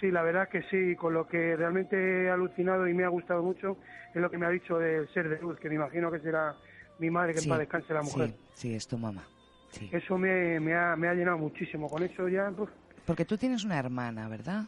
Sí, 0.00 0.10
la 0.10 0.22
verdad 0.22 0.48
que 0.48 0.62
sí, 0.62 0.96
con 0.96 1.14
lo 1.14 1.28
que 1.28 1.54
realmente 1.54 2.24
he 2.24 2.30
alucinado 2.30 2.88
y 2.88 2.94
me 2.94 3.04
ha 3.04 3.08
gustado 3.08 3.42
mucho 3.42 3.76
es 4.12 4.20
lo 4.20 4.28
que 4.30 4.36
me 4.36 4.46
ha 4.46 4.50
dicho 4.50 4.76
del 4.78 5.08
ser 5.14 5.28
de 5.28 5.38
luz, 5.38 5.58
que 5.60 5.68
me 5.68 5.76
imagino 5.76 6.10
que 6.10 6.18
será 6.18 6.56
mi 6.98 7.08
madre, 7.08 7.32
que 7.34 7.38
en 7.38 7.44
Sí, 7.44 7.48
paz 7.50 7.58
descanse 7.60 7.94
la 7.94 8.02
mujer. 8.02 8.30
Sí, 8.30 8.34
sí, 8.54 8.74
es 8.74 8.86
tu 8.88 8.98
mamá. 8.98 9.22
Sí. 9.70 9.88
Eso 9.92 10.18
me, 10.18 10.58
me, 10.60 10.74
ha, 10.74 10.96
me 10.96 11.08
ha 11.08 11.14
llenado 11.14 11.38
muchísimo, 11.38 11.88
con 11.88 12.02
eso 12.02 12.28
ya... 12.28 12.50
uf. 12.50 12.68
Porque 13.06 13.24
tú 13.24 13.36
tienes 13.36 13.64
una 13.64 13.78
hermana, 13.78 14.28
¿verdad? 14.28 14.64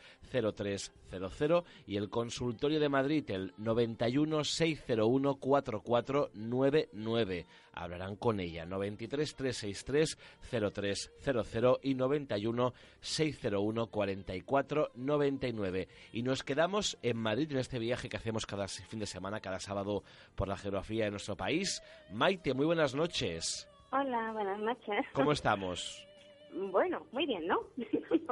0300 0.53 1.65
y 1.87 1.97
el 1.97 2.11
consultorio 2.11 2.81
de 2.81 2.89
Madrid 2.89 3.31
el 3.31 3.55
91 3.59 4.43
601 4.45 5.37
4499. 5.37 7.47
Hablarán 7.73 8.17
con 8.17 8.41
ella 8.41 8.67
93 8.67 9.37
363 9.37 10.19
0300 10.51 11.79
y 11.83 11.95
91 11.95 12.75
601 13.01 13.87
4499. 13.89 15.89
Y 16.13 16.23
nos 16.23 16.43
quedamos 16.43 16.99
en 17.03 17.17
Madrid 17.17 17.53
en 17.53 17.59
este 17.59 17.79
viaje 17.79 18.09
que 18.09 18.17
hacemos 18.17 18.47
cada 18.47 18.67
fin 18.69 18.99
de 18.99 19.07
semana, 19.07 19.39
cada 19.41 19.61
sábado 19.61 20.03
por 20.35 20.49
la 20.49 20.57
geografía 20.57 21.05
de 21.05 21.13
nuestro 21.13 21.37
país. 21.37 21.81
Maite, 22.13 22.55
muy 22.55 22.67
buenas 22.67 22.93
noches. 22.95 23.69
Hola, 23.91 24.33
buenas 24.33 24.59
noches. 24.59 25.07
¿Cómo 25.13 25.31
estamos? 25.43 26.07
Bueno, 26.55 27.07
muy 27.13 27.27
bien, 27.27 27.47
¿no? 27.49 27.59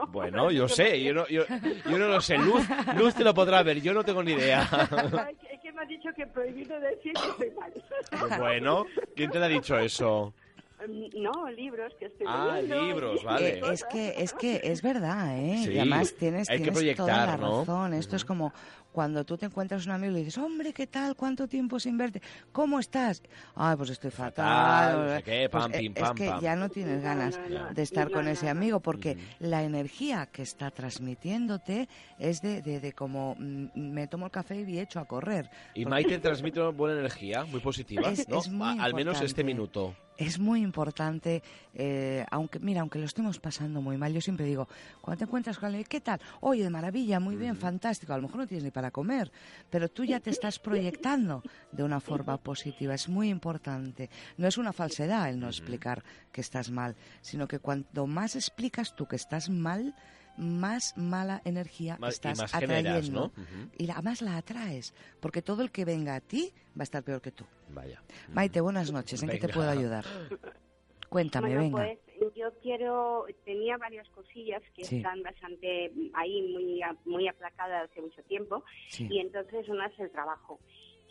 Bueno, 0.09 0.51
yo 0.51 0.69
sé, 0.69 1.03
yo 1.03 1.13
no, 1.13 1.27
yo, 1.29 1.43
yo 1.91 1.99
no 1.99 2.07
lo 2.09 2.21
sé. 2.21 2.39
Luz, 2.39 2.65
Luz 2.97 3.15
te 3.15 3.25
lo 3.25 3.35
podrá 3.35 3.63
ver, 3.63 3.81
yo 3.81 3.93
no 3.93 4.05
tengo 4.05 4.23
ni 4.23 4.33
idea. 4.33 4.63
Es 5.51 5.61
que 5.61 5.73
me 5.73 5.83
ha 5.83 5.85
dicho 5.87 6.09
que 6.17 6.27
prohibido 6.27 6.79
decir 6.81 7.13
que 7.15 7.47
estoy 7.47 7.51
mal. 7.59 8.39
Bueno, 8.39 8.85
¿quién 9.17 9.31
te 9.31 9.39
lo 9.39 9.45
ha 9.45 9.49
dicho 9.49 9.77
eso? 9.79 10.33
No, 11.15 11.49
libros 11.51 11.93
que 11.99 12.07
estoy 12.07 12.27
Ah, 12.29 12.55
leyendo. 12.57 12.83
libros, 12.87 13.23
vale. 13.23 13.59
Eh, 13.59 13.61
es 13.73 13.85
que 13.85 14.15
es 14.19 14.33
que 14.33 14.61
es 14.65 14.83
verdad, 14.83 15.39
¿eh? 15.39 15.63
Sí, 15.65 15.73
y 15.75 15.79
además 15.79 16.13
tienes, 16.15 16.51
hay 16.51 16.59
que 16.61 16.71
tienes 16.73 16.97
toda 16.97 17.09
la 17.13 17.37
proyectar, 17.37 17.41
¿no? 17.41 17.61
razón. 17.61 17.95
Esto 17.95 18.17
es 18.17 18.25
como 18.25 18.53
cuando 18.93 19.25
tú 19.25 19.37
te 19.39 19.47
encuentras 19.47 19.87
un 19.87 19.93
amigo 19.93 20.13
y 20.13 20.15
le 20.17 20.25
dices, 20.25 20.39
hombre, 20.39 20.73
¿qué 20.73 20.87
tal? 20.87 21.17
¿Cuánto 21.17 21.49
tiempo 21.49 21.81
sin 21.81 21.97
verte? 21.97 22.21
¿Cómo 22.53 22.79
estás? 22.79 23.23
Ay, 23.55 23.77
pues 23.77 23.91
estoy 23.91 24.11
fatal. 24.11 24.33
Fatal, 24.45 25.07
no 25.09 25.17
sé 25.17 25.23
qué, 25.23 25.49
Pues, 25.51 25.63
pam, 25.63 25.73
eh, 25.75 25.79
pim, 25.79 25.93
es 25.97 26.03
pam, 26.03 26.17
que 26.17 26.27
pam. 26.29 26.41
ya 26.41 26.57
no 26.57 26.69
tienes 26.69 27.03
ganas 27.03 27.39
no, 27.51 27.59
no. 27.69 27.73
de 27.75 27.83
estar 27.83 28.09
No, 28.09 28.13
con 28.13 28.25
no, 28.27 28.31
ese 28.31 28.49
amigo 28.49 28.81
porque 28.81 29.17
la 29.41 29.63
energía 29.63 30.27
que 30.27 30.43
está 30.43 30.71
transmitiéndote 30.71 31.89
es 32.19 32.41
de, 32.43 32.63
de, 32.63 32.81
de 32.81 32.93
como 32.93 33.35
mm, 33.39 33.67
me 33.75 34.07
tomo 34.07 34.27
el 34.27 34.33
café 34.33 34.61
y 34.61 34.79
hecho 34.79 35.01
a 35.01 35.05
correr. 35.07 35.51
Y 35.75 35.85
Porque- 35.85 35.91
Maite 35.91 36.19
transmite 36.19 36.61
una 36.61 36.71
buena 36.71 36.99
energía, 36.99 37.45
muy 37.45 37.61
positiva, 37.61 38.11
Es- 38.11 38.29
¿no? 38.29 38.39
es 38.39 38.49
muy 38.51 38.79
A- 38.79 38.85
Al 38.85 38.95
menos 38.95 39.15
este 39.21 39.41
importante. 39.41 39.45
minuto. 39.45 39.95
es 40.19 40.39
muy 40.39 40.63
importante, 40.63 41.43
eh, 41.75 42.25
aunque 42.31 42.59
mira, 42.61 42.83
aunque 42.83 42.99
lo 42.99 43.07
estemos 43.07 43.39
pasando 43.41 43.81
muy 43.81 43.97
mal, 43.97 44.13
yo 44.13 44.21
siempre 44.21 44.45
digo, 44.47 44.69
cuando 45.01 45.19
te 45.19 45.25
encuentras 45.25 45.59
con 45.59 45.69
alguien, 45.69 45.85
¿qué 45.89 46.01
tal? 46.01 46.21
Oye, 46.41 46.63
de 46.63 46.71
maravilla, 46.71 47.19
muy 47.19 47.35
bien, 47.35 47.57
fantástico, 47.57 48.13
a 48.13 48.17
lo 48.17 48.23
mejor 48.25 48.37
no 48.39 48.47
tienes 48.47 48.63
ni 48.63 48.71
para 48.71 48.82
comer, 48.91 49.31
pero 49.71 49.89
tú 49.89 50.05
ya 50.05 50.19
te 50.21 50.31
estás 50.43 50.59
proyectando 50.59 51.43
de 51.71 51.83
una 51.85 52.01
forma 52.01 52.37
positiva, 52.39 52.95
es 52.95 53.09
muy 53.09 53.29
importante. 53.29 54.11
No 54.37 54.49
es 54.49 54.59
una 54.59 54.73
falsedad 54.73 55.29
el 55.29 55.39
no 55.39 55.47
explicar 55.47 56.03
que 56.33 56.41
estás 56.41 56.71
mal, 56.71 56.97
sino 57.21 57.47
que 57.47 57.59
cuanto 57.59 58.07
más 58.07 58.35
explicas 58.37 58.95
tú 58.97 59.07
que 59.07 59.17
estás 59.17 59.49
mal, 59.51 59.95
más 60.39 60.95
mala 60.97 61.43
energía 61.45 61.99
Más- 61.99 62.13
y 62.13 62.15
estás 62.15 62.39
más 62.39 62.53
generas, 62.53 62.95
atrayendo. 62.97 63.33
¿no? 63.37 63.43
Ujú. 63.43 63.71
Y 63.79 63.87
la- 63.87 63.95
además 63.95 64.23
la 64.23 64.39
atraes, 64.39 64.95
porque 65.21 65.43
todo 65.43 65.63
el 65.63 65.71
que 65.71 65.85
venga 65.85 66.15
a 66.15 66.21
ti 66.21 66.53
va 66.71 66.81
a 66.81 66.85
estar 66.85 67.03
peor 67.03 67.21
que 67.21 67.33
tú. 67.33 67.45
Vaya. 67.69 68.03
Maite, 68.33 68.61
buenas 68.63 68.91
noches. 68.93 69.23
¿En 69.23 69.29
qué 69.29 69.37
te 69.37 69.47
Venga. 69.49 69.55
puedo 69.55 69.71
ayudar? 69.71 70.05
Cuéntame, 71.09 71.49
Bueno, 71.49 71.63
venga. 71.63 71.77
pues 71.79 71.99
yo 72.35 72.53
quiero, 72.63 73.27
tenía 73.45 73.77
varias 73.79 74.09
cosillas 74.11 74.63
que 74.75 74.85
Sí. 74.85 74.97
están 74.97 75.23
bastante 75.23 75.93
ahí 76.15 76.43
muy, 76.53 76.81
muy 77.05 77.29
aplacadas 77.29 77.91
hace 77.91 78.01
mucho 78.03 78.23
tiempo 78.25 78.65
Sí. 78.89 79.09
y 79.11 79.19
entonces 79.19 79.69
una 79.69 79.87
es 79.87 79.99
el 79.99 80.11
trabajo. 80.11 80.59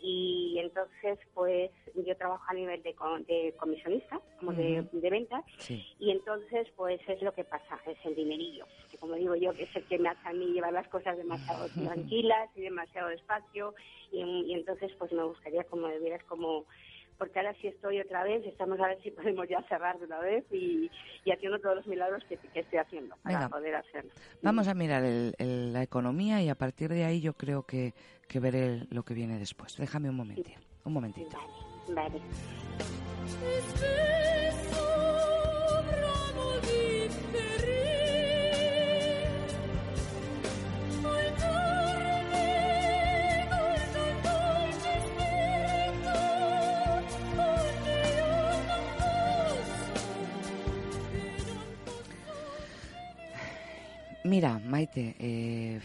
Y 0.04 0.58
entonces, 0.58 1.16
pues 1.32 1.70
yo 1.94 2.16
trabajo 2.16 2.42
a 2.48 2.54
nivel 2.54 2.82
de, 2.82 2.92
de 3.28 3.54
comisionista, 3.56 4.20
como 4.40 4.52
de, 4.52 4.84
de 4.90 5.10
ventas, 5.10 5.44
Sí. 5.58 5.80
y 6.00 6.10
entonces, 6.10 6.66
pues 6.76 7.00
es 7.06 7.22
lo 7.22 7.32
que 7.32 7.44
pasa, 7.44 7.78
es 7.86 7.96
el 8.04 8.16
dinerillo, 8.16 8.66
que 8.90 8.98
como 8.98 9.14
digo 9.14 9.36
yo, 9.36 9.54
que 9.54 9.62
es 9.62 9.76
el 9.76 9.84
que 9.86 10.00
me 10.00 10.08
hace 10.08 10.26
a 10.28 10.32
mí 10.32 10.46
llevar 10.46 10.72
las 10.72 10.88
cosas 10.88 11.16
demasiado 11.16 11.68
tranquilas 12.18 12.50
y 12.56 12.62
demasiado 12.62 13.10
despacio, 13.10 13.74
y, 14.10 14.18
y 14.22 14.54
entonces, 14.54 14.90
pues 14.98 15.12
me 15.12 15.22
gustaría, 15.22 15.62
como 15.64 15.86
me 15.86 15.98
vieras, 16.00 16.24
como, 16.24 16.66
porque 17.18 17.38
ahora 17.38 17.54
sí 17.60 17.68
estoy 17.68 18.00
otra 18.00 18.24
vez, 18.24 18.44
estamos 18.46 18.80
a 18.80 18.88
ver 18.88 19.00
si 19.02 19.10
podemos 19.12 19.48
ya 19.48 19.62
cerrar 19.68 19.98
de 19.98 20.06
una 20.06 20.18
vez 20.20 20.44
y, 20.50 20.90
y 21.24 21.30
haciendo 21.30 21.58
todos 21.60 21.76
los 21.76 21.86
milagros 21.86 22.22
que, 22.28 22.36
que 22.36 22.60
estoy 22.60 22.78
haciendo 22.78 23.16
para 23.22 23.38
Venga. 23.38 23.48
poder 23.48 23.74
hacerlo. 23.76 24.10
Vamos 24.42 24.66
a 24.68 24.74
mirar 24.74 25.04
el- 25.04 25.34
el- 25.38 25.72
la 25.72 25.82
economía 25.82 26.42
y 26.42 26.48
a 26.48 26.54
partir 26.54 26.90
de 26.90 27.04
ahí 27.04 27.20
yo 27.20 27.34
creo 27.34 27.62
que, 27.64 27.94
que 28.28 28.40
veré 28.40 28.86
lo 28.90 29.04
que 29.04 29.14
viene 29.14 29.38
después. 29.38 29.76
Déjame 29.76 30.10
un 30.10 30.16
momentito. 30.16 30.50
Un 30.84 30.92
momentito. 30.94 31.38
Vale. 31.88 32.20
Mira, 54.32 54.58
Maite, 54.58 55.14
eh, 55.18 55.78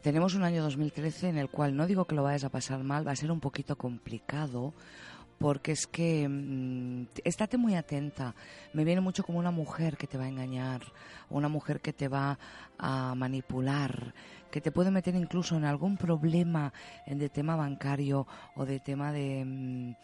tenemos 0.00 0.36
un 0.36 0.44
año 0.44 0.62
2013 0.62 1.28
en 1.28 1.38
el 1.38 1.50
cual 1.50 1.74
no 1.74 1.88
digo 1.88 2.04
que 2.04 2.14
lo 2.14 2.22
vayas 2.22 2.44
a 2.44 2.50
pasar 2.50 2.84
mal, 2.84 3.04
va 3.04 3.10
a 3.10 3.16
ser 3.16 3.32
un 3.32 3.40
poquito 3.40 3.76
complicado 3.76 4.74
porque 5.38 5.72
es 5.72 5.88
que 5.88 6.28
mm, 6.28 7.08
estate 7.24 7.58
muy 7.58 7.74
atenta. 7.74 8.36
Me 8.74 8.84
viene 8.84 9.00
mucho 9.00 9.24
como 9.24 9.40
una 9.40 9.50
mujer 9.50 9.96
que 9.96 10.06
te 10.06 10.16
va 10.18 10.26
a 10.26 10.28
engañar, 10.28 10.82
una 11.30 11.48
mujer 11.48 11.80
que 11.80 11.92
te 11.92 12.06
va 12.06 12.38
a 12.78 13.12
manipular, 13.16 14.14
que 14.52 14.60
te 14.60 14.70
puede 14.70 14.92
meter 14.92 15.16
incluso 15.16 15.56
en 15.56 15.64
algún 15.64 15.96
problema 15.96 16.72
de 17.08 17.28
tema 17.28 17.56
bancario 17.56 18.24
o 18.54 18.64
de 18.64 18.78
tema 18.78 19.10
de 19.10 19.44
mm, 19.44 19.94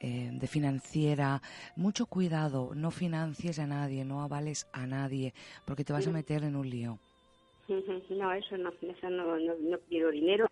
eh, 0.00 0.30
de 0.32 0.46
financiera, 0.46 1.42
mucho 1.76 2.06
cuidado, 2.06 2.72
no 2.74 2.90
financies 2.90 3.58
a 3.58 3.66
nadie, 3.66 4.04
no 4.04 4.22
avales 4.22 4.66
a 4.72 4.86
nadie, 4.86 5.34
porque 5.66 5.84
te 5.84 5.92
vas 5.92 6.06
a 6.06 6.10
meter 6.10 6.42
en 6.44 6.56
un 6.56 6.68
lío. 6.68 6.98
No, 7.68 8.32
eso 8.32 8.56
no, 8.56 8.70
eso 8.70 9.10
no, 9.10 9.38
no, 9.38 9.54
no 9.60 9.78
pido 9.88 10.10
dinero, 10.10 10.46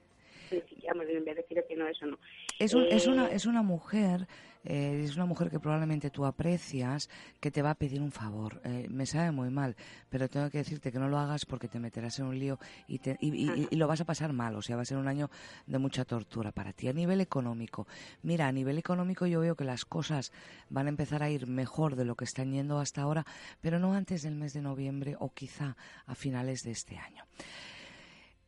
me 0.51 1.35
refiero 1.35 1.65
que 1.69 1.77
no, 1.77 1.89
eso 1.89 2.07
no. 2.07 2.19
Es, 2.59 2.75
un- 2.75 2.87
es, 2.91 3.07
una, 3.07 3.27
Eh, 3.27 3.35
es 3.35 3.47
una 3.47 3.63
mujer, 3.63 4.27
eh, 4.65 5.03
es 5.05 5.15
una 5.17 5.25
mujer 5.27 5.51
que 5.51 5.61
probablemente 5.61 6.11
tú 6.11 6.27
aprecias, 6.27 7.09
que 7.41 7.51
te 7.51 7.63
va 7.63 7.71
a 7.71 7.75
pedir 7.75 8.01
un 8.03 8.11
favor. 8.13 8.61
Eh, 8.65 8.87
me 8.91 9.07
sabe 9.07 9.31
muy 9.31 9.51
mal, 9.51 9.77
pero 10.09 10.29
tengo 10.29 10.51
que 10.51 10.59
decirte 10.59 10.93
que 10.93 10.99
no 10.99 11.09
lo 11.09 11.19
hagas 11.19 11.47
porque 11.47 11.69
te 11.69 11.79
meterás 11.79 12.19
en 12.19 12.27
un 12.27 12.39
lío 12.39 12.59
y, 12.87 12.99
te- 12.99 13.17
y- 13.21 13.29
y- 13.51 13.69
y 13.71 13.77
lo 13.77 13.87
vas 13.87 14.01
a 14.01 14.05
pasar 14.05 14.33
mal. 14.33 14.55
O 14.57 14.63
sea, 14.63 14.77
va 14.77 14.83
a 14.83 14.85
ser 14.85 14.97
un 14.99 15.09
año 15.09 15.31
de 15.67 15.79
mucha 15.79 16.05
tortura 16.05 16.53
para 16.53 16.73
ti. 16.73 16.89
A 16.89 16.93
nivel 16.93 17.21
económico, 17.21 17.87
mira, 18.23 18.47
a 18.49 18.53
nivel 18.53 18.79
económico 18.79 19.27
yo 19.27 19.41
veo 19.41 19.57
que 19.57 19.65
las 19.65 19.85
cosas 19.85 20.33
van 20.71 20.87
a 20.87 20.91
empezar 20.91 21.23
a 21.23 21.31
ir 21.31 21.47
mejor 21.47 21.97
de 21.97 22.05
lo 22.05 22.15
que 22.17 22.25
están 22.25 22.53
yendo 22.53 22.79
hasta 22.81 23.03
ahora, 23.03 23.25
pero 23.61 23.79
no 23.79 23.95
antes 23.95 24.23
del 24.23 24.35
mes 24.35 24.53
de 24.53 24.63
noviembre 24.63 25.17
o 25.19 25.33
quizá 25.33 25.77
a 26.07 26.15
finales 26.15 26.63
de 26.63 26.73
este 26.73 26.99
año 26.99 27.25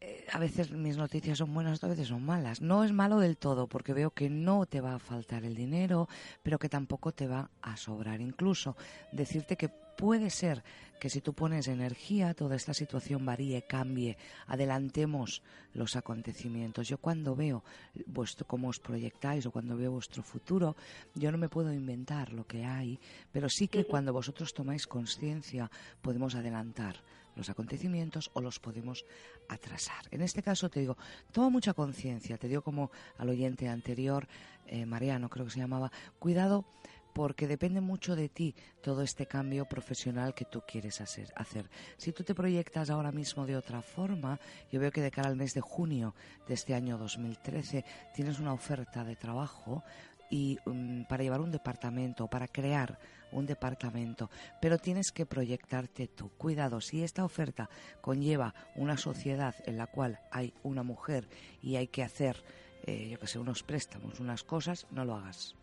eh, 0.03 0.26
a 0.32 0.38
veces 0.38 0.70
mis 0.72 0.96
noticias 0.96 1.36
son 1.36 1.53
buenas, 1.53 1.76
otras 1.76 1.90
veces 1.90 2.09
son 2.09 2.24
malas. 2.24 2.62
No 2.62 2.84
es 2.84 2.92
malo 2.92 3.18
del 3.18 3.36
todo, 3.36 3.66
porque 3.66 3.92
veo 3.92 4.11
que 4.12 4.30
no 4.30 4.64
te 4.64 4.80
va 4.80 4.94
a 4.94 4.98
faltar 4.98 5.44
el 5.44 5.55
dinero, 5.55 6.09
pero 6.42 6.59
que 6.59 6.70
tampoco 6.70 7.12
te 7.12 7.28
va 7.28 7.51
a 7.61 7.76
sobrar. 7.76 8.20
Incluso 8.22 8.76
decirte 9.12 9.57
que 9.57 9.68
puede 9.68 10.30
ser 10.30 10.64
que 10.98 11.11
si 11.11 11.20
tú 11.20 11.34
pones 11.34 11.68
energía, 11.68 12.32
toda 12.32 12.57
esta 12.57 12.72
situación 12.72 13.26
varíe, 13.26 13.66
cambie, 13.66 14.16
adelantemos 14.46 15.42
los 15.74 15.94
acontecimientos. 15.96 16.88
Yo 16.88 16.96
cuando 16.96 17.36
veo 17.36 17.62
vuestro, 18.07 18.46
cómo 18.46 18.68
os 18.68 18.80
proyectáis 18.80 19.44
o 19.44 19.51
cuando 19.51 19.76
veo 19.76 19.92
vuestro 19.92 20.22
futuro, 20.22 20.76
yo 21.14 21.30
no 21.30 21.36
me 21.36 21.51
puedo 21.51 21.72
inventar 21.74 22.32
lo 22.32 22.46
que 22.46 22.64
hay, 22.64 22.98
pero 23.32 23.51
sí 23.51 23.68
que 23.68 23.84
cuando 23.84 24.14
vosotros 24.14 24.55
tomáis 24.55 24.86
conciencia 24.86 25.70
podemos 26.01 26.34
adelantar 26.34 26.96
los 27.36 27.50
acontecimientos 27.50 28.30
o 28.34 28.40
los 28.40 28.58
podemos 28.58 29.04
atrasar. 29.48 30.06
En 30.10 30.22
este 30.22 30.42
caso 30.42 30.68
te 30.68 30.80
digo, 30.80 30.96
toma 31.32 31.50
mucha 31.50 31.74
conciencia, 31.74 32.38
te 32.38 32.48
digo 32.48 32.62
como 32.62 32.90
al 33.18 33.28
oyente 33.28 33.68
anterior, 33.68 34.28
eh, 34.66 34.86
Mariano 34.86 35.28
creo 35.28 35.46
que 35.46 35.52
se 35.52 35.60
llamaba, 35.60 35.90
cuidado 36.18 36.64
porque 37.12 37.48
depende 37.48 37.80
mucho 37.80 38.16
de 38.16 38.28
ti 38.28 38.54
todo 38.80 39.02
este 39.02 39.26
cambio 39.26 39.66
profesional 39.66 40.34
que 40.34 40.44
tú 40.44 40.62
quieres 40.66 41.00
hacer, 41.00 41.32
hacer. 41.36 41.68
Si 41.96 42.12
tú 42.12 42.24
te 42.24 42.34
proyectas 42.34 42.90
ahora 42.90 43.12
mismo 43.12 43.46
de 43.46 43.56
otra 43.56 43.82
forma, 43.82 44.38
yo 44.70 44.80
veo 44.80 44.90
que 44.90 45.02
de 45.02 45.10
cara 45.10 45.28
al 45.28 45.36
mes 45.36 45.54
de 45.54 45.60
junio 45.60 46.14
de 46.46 46.54
este 46.54 46.74
año 46.74 46.98
2013 46.98 47.84
tienes 48.14 48.38
una 48.38 48.52
oferta 48.52 49.04
de 49.04 49.16
trabajo 49.16 49.82
y 50.30 50.58
mm, 50.64 51.02
para 51.02 51.22
llevar 51.24 51.40
un 51.40 51.50
departamento, 51.50 52.28
para 52.28 52.46
crear 52.48 52.98
un 53.32 53.46
departamento, 53.46 54.30
pero 54.60 54.78
tienes 54.78 55.12
que 55.12 55.26
proyectarte 55.26 56.06
tú. 56.08 56.30
Cuidado, 56.38 56.80
si 56.80 57.02
esta 57.02 57.24
oferta 57.24 57.68
conlleva 58.00 58.54
una 58.76 58.96
sociedad 58.96 59.54
en 59.66 59.76
la 59.76 59.86
cual 59.86 60.18
hay 60.30 60.52
una 60.62 60.82
mujer 60.82 61.28
y 61.62 61.76
hay 61.76 61.88
que 61.88 62.02
hacer, 62.02 62.42
eh, 62.86 63.08
yo 63.10 63.18
que 63.18 63.26
sé, 63.26 63.38
unos 63.38 63.62
préstamos, 63.62 64.20
unas 64.20 64.42
cosas, 64.44 64.86
no 64.90 65.04
lo 65.04 65.14
hagas. 65.16 65.54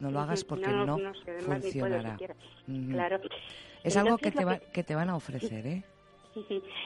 No 0.00 0.10
lo 0.10 0.20
hagas 0.20 0.44
porque 0.44 0.70
no, 0.86 0.96
no 0.98 1.14
sé, 1.14 1.24
puedo 1.24 1.60
funcionará. 1.98 2.16
Claro. 2.92 3.20
Es 3.84 3.96
algo 3.96 4.16
que 4.18 4.30
te, 4.30 4.44
va- 4.44 4.58
que 4.72 4.84
te 4.84 4.94
van 4.94 5.08
a 5.10 5.16
ofrecer, 5.16 5.66
¿eh? 5.66 5.82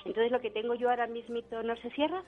Entonces 0.05 0.31
lo 0.33 0.41
que 0.41 0.51
tengo 0.51 0.75
yo 0.75 0.89
ahora 0.91 1.07
mismito 1.07 1.63
no 1.63 1.77
se 1.77 1.91
cierra. 1.91 2.23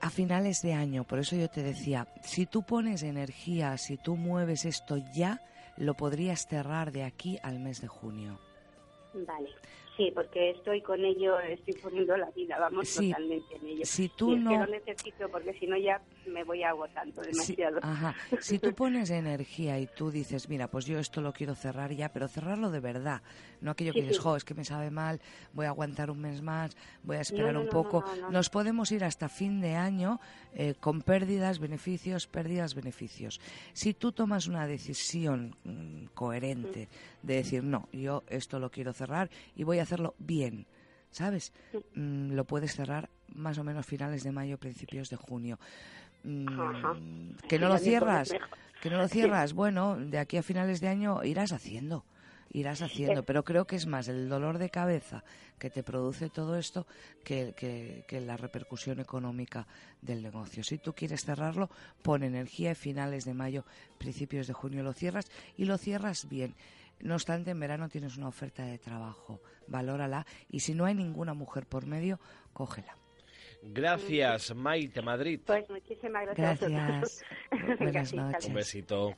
A 0.00 0.10
finales 0.10 0.62
de 0.62 0.74
año, 0.74 1.04
por 1.04 1.18
eso 1.18 1.34
yo 1.36 1.48
te 1.48 1.62
decía, 1.62 2.06
si 2.22 2.46
tú 2.46 2.62
pones 2.62 3.02
energía, 3.02 3.76
si 3.78 3.96
tú 3.96 4.16
mueves 4.16 4.64
esto 4.64 4.96
ya, 5.14 5.40
lo 5.76 5.94
podrías 5.94 6.46
cerrar 6.46 6.92
de 6.92 7.04
aquí 7.04 7.38
al 7.42 7.58
mes 7.58 7.80
de 7.80 7.88
junio. 7.88 8.38
Vale. 9.12 9.50
Sí, 9.96 10.12
porque 10.14 10.50
estoy 10.50 10.80
con 10.80 11.04
ello, 11.04 11.40
estoy 11.40 11.74
poniendo 11.74 12.16
la 12.16 12.30
vida, 12.30 12.56
vamos 12.60 12.94
totalmente 12.94 13.56
en 13.56 13.66
ello. 13.66 13.84
Si 13.84 14.08
tú 14.08 14.36
no... 14.36 14.52
lo 14.52 14.66
necesito 14.66 15.28
porque 15.28 15.52
si 15.54 15.66
no 15.66 15.76
ya 15.76 16.00
me 16.28 16.44
voy 16.44 16.62
agotando 16.62 17.22
demasiado. 17.22 17.78
ajá. 17.82 18.14
Si 18.40 18.58
tú 18.58 18.74
pones 18.74 19.10
energía 19.10 19.78
y 19.78 19.86
tú 19.86 20.10
dices, 20.10 20.48
mira, 20.48 20.68
pues 20.68 20.86
yo 20.86 20.98
esto 20.98 21.20
lo 21.20 21.32
quiero 21.32 21.54
cerrar 21.54 21.92
ya, 21.92 22.12
pero 22.12 22.28
cerrarlo 22.28 22.70
de 22.70 22.80
verdad, 22.80 23.22
no 23.60 23.72
aquello 23.72 23.92
que 23.92 24.02
dices, 24.02 24.18
jo, 24.18 24.36
es 24.36 24.44
que 24.44 24.54
me 24.54 24.64
sabe 24.64 24.90
mal, 24.90 25.20
voy 25.52 25.66
a 25.66 25.70
aguantar 25.70 26.10
un 26.10 26.20
mes 26.20 26.42
más, 26.42 26.76
voy 27.02 27.16
a 27.16 27.20
esperar 27.20 27.56
un 27.56 27.68
poco. 27.68 28.04
Nos 28.30 28.50
podemos 28.50 28.92
ir 28.92 29.04
hasta 29.04 29.28
fin 29.28 29.60
de 29.60 29.74
año 29.74 30.20
eh, 30.54 30.74
con 30.78 31.02
pérdidas, 31.02 31.58
beneficios, 31.58 32.26
pérdidas, 32.26 32.74
beneficios. 32.74 33.40
Si 33.72 33.94
tú 33.94 34.12
tomas 34.12 34.46
una 34.46 34.66
decisión 34.66 35.56
mm, 35.64 36.06
coherente 36.14 36.88
de 37.22 37.34
decir, 37.34 37.64
no, 37.64 37.88
yo 37.92 38.24
esto 38.28 38.58
lo 38.58 38.70
quiero 38.70 38.92
cerrar 38.92 39.30
y 39.56 39.64
voy 39.64 39.78
a 39.78 39.82
hacerlo 39.82 40.14
bien. 40.18 40.66
¿Sabes? 41.10 41.52
Mm, 41.94 42.32
lo 42.32 42.44
puedes 42.44 42.74
cerrar 42.74 43.08
más 43.34 43.58
o 43.58 43.64
menos 43.64 43.86
finales 43.86 44.22
de 44.24 44.32
mayo, 44.32 44.58
principios 44.58 45.08
de 45.10 45.16
junio. 45.16 45.58
Mm, 46.24 47.32
que 47.48 47.58
no 47.58 47.68
lo 47.68 47.78
cierras, 47.78 48.34
que 48.82 48.90
no 48.90 48.98
lo 48.98 49.08
cierras. 49.08 49.52
Bueno, 49.52 49.96
de 49.96 50.18
aquí 50.18 50.36
a 50.36 50.42
finales 50.42 50.80
de 50.80 50.88
año 50.88 51.22
irás 51.24 51.52
haciendo, 51.52 52.04
irás 52.50 52.82
haciendo. 52.82 53.24
Pero 53.24 53.44
creo 53.44 53.66
que 53.66 53.76
es 53.76 53.86
más 53.86 54.08
el 54.08 54.28
dolor 54.28 54.58
de 54.58 54.70
cabeza 54.70 55.24
que 55.58 55.70
te 55.70 55.82
produce 55.82 56.30
todo 56.30 56.56
esto 56.56 56.86
que, 57.24 57.54
que, 58.06 58.20
la 58.20 58.36
repercusión 58.36 59.00
económica 59.00 59.66
del 60.02 60.22
negocio. 60.22 60.62
Si 60.62 60.78
tú 60.78 60.92
quieres 60.94 61.24
cerrarlo, 61.24 61.70
pon 62.02 62.22
energía 62.22 62.72
y 62.72 62.74
finales 62.74 63.24
de 63.24 63.34
mayo, 63.34 63.64
principios 63.98 64.46
de 64.46 64.52
junio 64.52 64.82
lo 64.82 64.92
cierras 64.92 65.26
y 65.56 65.64
lo 65.64 65.78
cierras 65.78 66.28
bien. 66.28 66.54
No 67.00 67.14
obstante, 67.14 67.52
en 67.52 67.60
verano 67.60 67.88
tienes 67.88 68.16
una 68.16 68.28
oferta 68.28 68.64
de 68.64 68.78
trabajo, 68.78 69.40
valórala 69.68 70.26
y 70.50 70.60
si 70.60 70.74
no 70.74 70.84
hay 70.84 70.94
ninguna 70.94 71.32
mujer 71.32 71.66
por 71.66 71.86
medio, 71.86 72.18
cógela. 72.52 72.96
Gracias, 73.62 74.54
Maite 74.54 75.02
Madrid. 75.02 75.40
Pues 75.44 75.68
muchísimas 75.68 76.24
gracias. 76.26 76.60
Gracias. 76.70 77.24
Buenas 77.78 78.14
noches. 78.14 78.44
Un 78.46 78.54
besito. 78.54 79.16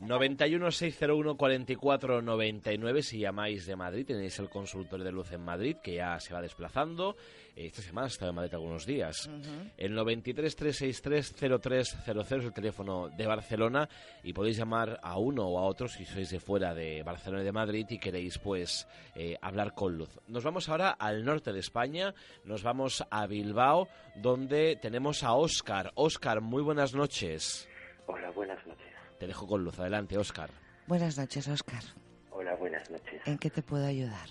91 0.00 0.70
601 0.70 1.36
44 1.36 2.22
99 2.22 3.02
si 3.02 3.18
llamáis 3.18 3.66
de 3.66 3.76
Madrid 3.76 4.06
tenéis 4.06 4.38
el 4.38 4.48
consultorio 4.48 5.04
de 5.04 5.12
luz 5.12 5.30
en 5.32 5.42
Madrid 5.42 5.76
que 5.82 5.96
ya 5.96 6.18
se 6.18 6.32
va 6.32 6.40
desplazando. 6.40 7.16
Esta 7.54 7.82
semana 7.82 8.06
está 8.06 8.26
en 8.26 8.34
Madrid 8.34 8.54
algunos 8.54 8.86
días. 8.86 9.28
El 9.76 9.94
93 9.94 10.56
363 10.56 11.60
0300 11.60 12.32
es 12.32 12.44
el 12.44 12.52
teléfono 12.54 13.10
de 13.10 13.26
Barcelona 13.26 13.88
y 14.22 14.32
podéis 14.32 14.56
llamar 14.56 14.98
a 15.02 15.18
uno 15.18 15.46
o 15.46 15.58
a 15.58 15.62
otro 15.64 15.86
si 15.86 16.06
sois 16.06 16.30
de 16.30 16.40
fuera 16.40 16.72
de 16.72 17.02
Barcelona 17.02 17.42
y 17.42 17.44
de 17.44 17.52
Madrid 17.52 17.86
y 17.90 17.98
queréis 17.98 18.38
pues 18.38 18.88
eh, 19.14 19.36
hablar 19.42 19.74
con 19.74 19.98
luz. 19.98 20.18
Nos 20.28 20.44
vamos 20.44 20.70
ahora 20.70 20.90
al 20.92 21.26
norte 21.26 21.52
de 21.52 21.60
España. 21.60 22.14
Nos 22.44 22.62
vamos 22.62 23.04
a 23.10 23.26
Bilbao 23.26 23.88
donde 24.16 24.76
tenemos 24.76 25.22
a 25.24 25.34
Óscar. 25.34 25.92
Óscar 25.94 26.40
muy 26.40 26.62
buenas 26.62 26.94
noches. 26.94 27.68
Hola 28.06 28.30
buenas 28.30 28.66
noches 28.66 28.99
te 29.20 29.26
dejo 29.26 29.46
con 29.46 29.62
luz. 29.62 29.78
Adelante, 29.78 30.16
Oscar. 30.16 30.48
Buenas 30.86 31.18
noches, 31.18 31.46
Oscar. 31.46 31.82
Hola, 32.30 32.54
buenas 32.54 32.90
noches. 32.90 33.20
¿En 33.26 33.38
qué 33.38 33.50
te 33.50 33.62
puedo 33.62 33.86
ayudar? 33.86 34.28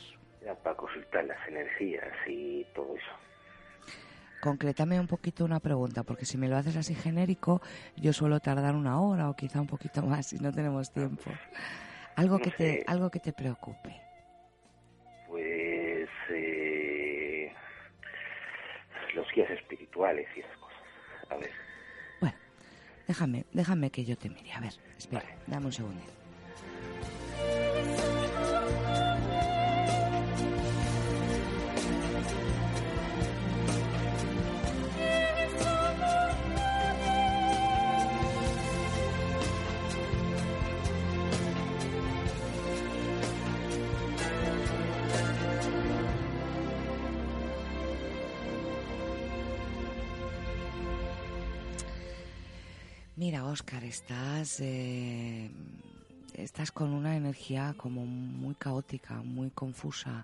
Para 0.64 0.76
consultar 0.76 1.26
las 1.26 1.48
energías 1.48 2.12
y 2.28 2.66
todo 2.74 2.96
eso. 2.96 3.94
Concrétame 4.42 5.00
un 5.00 5.06
poquito 5.06 5.46
una 5.46 5.60
pregunta, 5.60 6.04
porque 6.04 6.26
si 6.26 6.38
me 6.38 6.48
lo 6.48 6.58
haces 6.58 6.76
así 6.76 6.96
genérico, 6.96 7.62
yo 7.98 8.14
suelo 8.14 8.40
tardar 8.40 8.74
una 8.74 9.00
hora 9.00 9.30
o 9.30 9.36
quizá 9.36 9.62
un 9.62 9.68
poquito 9.68 10.02
más 10.02 10.34
y 10.34 10.40
no 10.40 10.52
tenemos 10.52 10.92
tiempo. 10.92 11.30
Algo 12.16 12.40
que 12.40 12.50
te, 12.50 12.84
algo 12.88 13.12
que 13.12 13.20
te 13.20 13.32
preocupe. 13.32 14.02
Pues 15.28 16.10
eh, 16.32 17.54
los 19.14 19.32
guías 19.34 19.52
espirituales 19.52 20.28
y 20.36 20.40
esas 20.40 20.58
cosas. 20.58 20.82
A 21.30 21.36
ver. 21.36 21.69
Déjame, 23.10 23.44
déjame 23.54 23.90
que 23.90 24.06
yo 24.06 24.16
te 24.16 24.30
mire. 24.30 24.54
A 24.54 24.60
ver, 24.60 24.74
espera, 24.96 25.26
dame 25.48 25.66
un 25.66 25.74
segundo. 25.74 26.04
Oscar, 53.50 53.84
estás, 53.84 54.60
eh, 54.60 55.50
estás 56.36 56.72
con 56.72 56.94
una 56.94 57.18
energía 57.18 57.74
como 57.76 58.06
muy 58.06 58.54
caótica, 58.54 59.24
muy 59.24 59.50
confusa. 59.50 60.24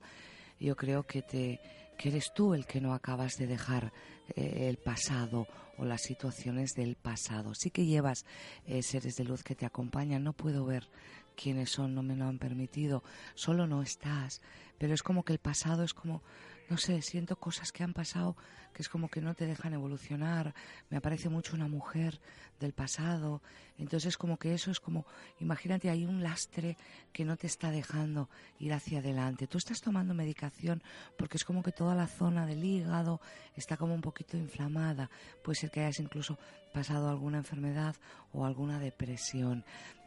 Yo 0.60 0.76
creo 0.76 1.08
que, 1.08 1.24
te, 1.24 1.60
que 1.98 2.10
eres 2.10 2.32
tú 2.36 2.54
el 2.54 2.68
que 2.68 2.80
no 2.80 2.94
acabas 2.94 3.34
de 3.38 3.48
dejar 3.48 3.92
eh, 4.36 4.68
el 4.70 4.78
pasado 4.78 5.48
o 5.80 5.86
las 5.86 6.04
situaciones 6.04 6.74
del 6.76 6.98
pasado. 6.98 7.56
Sí 7.56 7.72
que 7.72 7.88
llevas 7.88 8.26
eh, 8.68 8.84
seres 8.84 9.16
de 9.16 9.24
luz 9.24 9.42
que 9.42 9.56
te 9.56 9.66
acompañan. 9.66 10.24
No 10.24 10.34
puedo 10.34 10.64
ver 10.64 10.88
quiénes 11.36 11.72
son, 11.72 11.96
no 11.96 12.04
me 12.04 12.16
lo 12.16 12.26
han 12.26 12.38
permitido. 12.38 13.04
Solo 13.34 13.66
no 13.66 13.82
estás. 13.82 14.40
Pero 14.78 14.94
es 14.94 15.02
como 15.02 15.24
que 15.24 15.34
el 15.34 15.40
pasado 15.40 15.84
es 15.84 15.96
como 15.96 16.22
no 16.70 16.78
sé, 16.78 17.02
siento 17.02 17.36
cosas 17.38 17.72
que 17.72 17.84
han 17.84 17.94
pasado 17.94 18.36
que 18.76 18.82
es 18.82 18.90
como 18.90 19.08
que 19.08 19.22
no 19.22 19.34
te 19.34 19.48
dejan 19.48 19.74
evolucionar. 19.74 20.54
Me 20.90 20.98
aparece 20.98 21.30
mucho 21.30 21.56
una 21.56 21.68
mujer 21.68 22.20
del 22.60 22.74
pasado. 22.74 23.42
Entonces, 23.78 24.18
como 24.18 24.38
que 24.38 24.54
eso 24.54 24.70
es 24.70 24.82
como, 24.82 25.06
imagínate, 25.40 25.90
hay 25.90 26.06
un 26.06 26.22
lastre 26.22 26.78
que 27.14 27.24
no 27.24 27.38
te 27.38 27.48
está 27.48 27.72
dejando 27.72 28.30
ir 28.60 28.74
hacia 28.74 29.00
adelante. 29.00 29.48
Tú 29.48 29.58
estás 29.58 29.80
tomando 29.80 30.14
medicación 30.14 30.84
porque 31.18 31.38
es 31.38 31.46
como 31.46 31.64
que 31.64 31.72
toda 31.72 31.96
la 31.96 32.08
zona 32.08 32.46
del 32.46 32.64
hígado 32.64 33.22
está 33.56 33.78
como 33.78 33.96
un 33.96 34.02
poquito 34.02 34.36
inflamada. 34.36 35.10
Puede 35.42 35.56
ser 35.56 35.72
que 35.72 35.80
hayas 35.80 36.00
incluso 36.02 36.38
pasado 36.74 37.10
alguna 37.10 37.38
enfermedad 37.38 37.96
o 38.34 38.46
alguna 38.46 38.80
depresión 38.80 39.64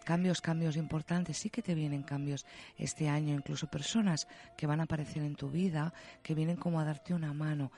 cambios, 0.08 0.40
cambios 0.40 0.78
importantes, 0.78 1.36
sí 1.36 1.50
que 1.50 1.60
te 1.60 1.74
vienen 1.74 2.02
cambios 2.02 2.46
este 2.78 3.10
año, 3.10 3.34
incluso 3.34 3.66
personas 3.66 4.26
que 4.56 4.66
van 4.66 4.80
a 4.80 4.84
aparecer 4.84 5.22
en 5.22 5.34
tu 5.34 5.50
vida, 5.50 5.92
que 6.22 6.34
vienen 6.34 6.56
como 6.56 6.80
a 6.80 6.84
darte 6.84 7.12
una 7.12 7.34
mano 7.34 7.70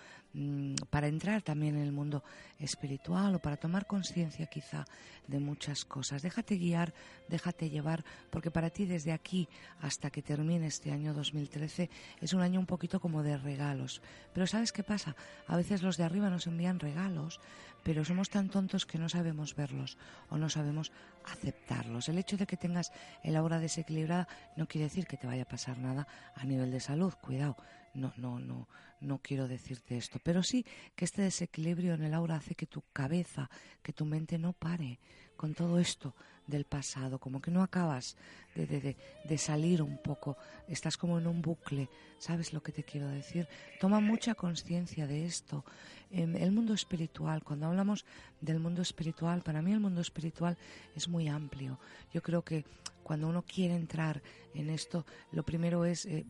para 0.90 1.08
entrar 1.08 1.42
también 1.42 1.76
en 1.76 1.82
el 1.82 1.92
mundo 1.92 2.22
espiritual 2.58 3.34
o 3.34 3.38
para 3.40 3.56
tomar 3.56 3.86
conciencia 3.86 4.46
quizá 4.46 4.84
de 5.26 5.40
muchas 5.40 5.84
cosas. 5.84 6.22
Déjate 6.22 6.56
guiar, 6.56 6.94
déjate 7.28 7.70
llevar, 7.70 8.04
porque 8.30 8.50
para 8.50 8.70
ti 8.70 8.84
desde 8.84 9.12
aquí 9.12 9.48
hasta 9.80 10.10
que 10.10 10.22
termine 10.22 10.66
este 10.66 10.92
año 10.92 11.14
2013 11.14 11.90
es 12.20 12.32
un 12.32 12.42
año 12.42 12.60
un 12.60 12.66
poquito 12.66 13.00
como 13.00 13.22
de 13.22 13.38
regalos. 13.38 14.02
Pero 14.32 14.46
¿sabes 14.46 14.72
qué 14.72 14.82
pasa? 14.82 15.16
A 15.46 15.56
veces 15.56 15.82
los 15.82 15.96
de 15.96 16.04
arriba 16.04 16.30
nos 16.30 16.46
envían 16.46 16.78
regalos, 16.78 17.40
pero 17.82 18.04
somos 18.04 18.30
tan 18.30 18.50
tontos 18.50 18.86
que 18.86 18.98
no 18.98 19.08
sabemos 19.08 19.56
verlos 19.56 19.98
o 20.28 20.36
no 20.36 20.48
sabemos 20.48 20.92
aceptarlos. 21.24 22.08
El 22.08 22.18
hecho 22.18 22.36
de 22.36 22.46
que 22.46 22.56
tengas 22.56 22.92
el 23.22 23.36
aura 23.36 23.58
desequilibrada 23.58 24.28
no 24.56 24.66
quiere 24.66 24.84
decir 24.84 25.06
que 25.06 25.16
te 25.16 25.26
vaya 25.26 25.42
a 25.42 25.48
pasar 25.48 25.78
nada 25.78 26.06
a 26.34 26.44
nivel 26.44 26.70
de 26.70 26.80
salud, 26.80 27.14
cuidado. 27.20 27.56
No, 27.92 28.12
no, 28.16 28.38
no, 28.38 28.68
no 29.00 29.18
quiero 29.18 29.48
decirte 29.48 29.96
esto, 29.96 30.18
pero 30.22 30.42
sí 30.42 30.64
que 30.94 31.04
este 31.04 31.22
desequilibrio 31.22 31.94
en 31.94 32.02
el 32.02 32.14
aura 32.14 32.36
hace 32.36 32.54
que 32.54 32.66
tu 32.66 32.82
cabeza, 32.92 33.50
que 33.82 33.92
tu 33.92 34.04
mente 34.04 34.38
no 34.38 34.52
pare 34.52 34.98
con 35.36 35.54
todo 35.54 35.78
esto 35.78 36.14
del 36.46 36.64
pasado, 36.64 37.18
como 37.18 37.40
que 37.40 37.50
no 37.50 37.62
acabas 37.62 38.16
de, 38.54 38.66
de, 38.66 38.96
de, 39.24 39.38
salir 39.38 39.80
un 39.80 39.96
poco, 39.98 40.36
estás 40.68 40.96
como 40.96 41.18
en 41.18 41.26
un 41.26 41.40
bucle, 41.40 41.88
¿sabes 42.18 42.52
lo 42.52 42.62
que 42.62 42.72
te 42.72 42.82
quiero 42.82 43.08
decir? 43.08 43.48
Toma 43.80 44.00
mucha 44.00 44.34
conciencia 44.34 45.06
de 45.06 45.24
esto. 45.24 45.64
En 46.10 46.36
el 46.36 46.50
mundo 46.50 46.74
espiritual, 46.74 47.42
cuando 47.44 47.66
hablamos 47.66 48.04
del 48.40 48.58
mundo 48.58 48.82
espiritual, 48.82 49.42
para 49.42 49.62
mí 49.62 49.72
el 49.72 49.80
mundo 49.80 50.00
espiritual 50.00 50.58
es 50.94 51.08
muy 51.08 51.28
amplio. 51.28 51.78
Yo 52.12 52.20
creo 52.20 52.42
que 52.42 52.64
cuando 53.02 53.28
uno 53.28 53.42
quiere 53.42 53.74
entrar 53.74 54.20
en 54.54 54.70
esto, 54.70 55.06
lo 55.32 55.42
primero 55.42 55.84
es... 55.84 56.04
Eh, 56.06 56.26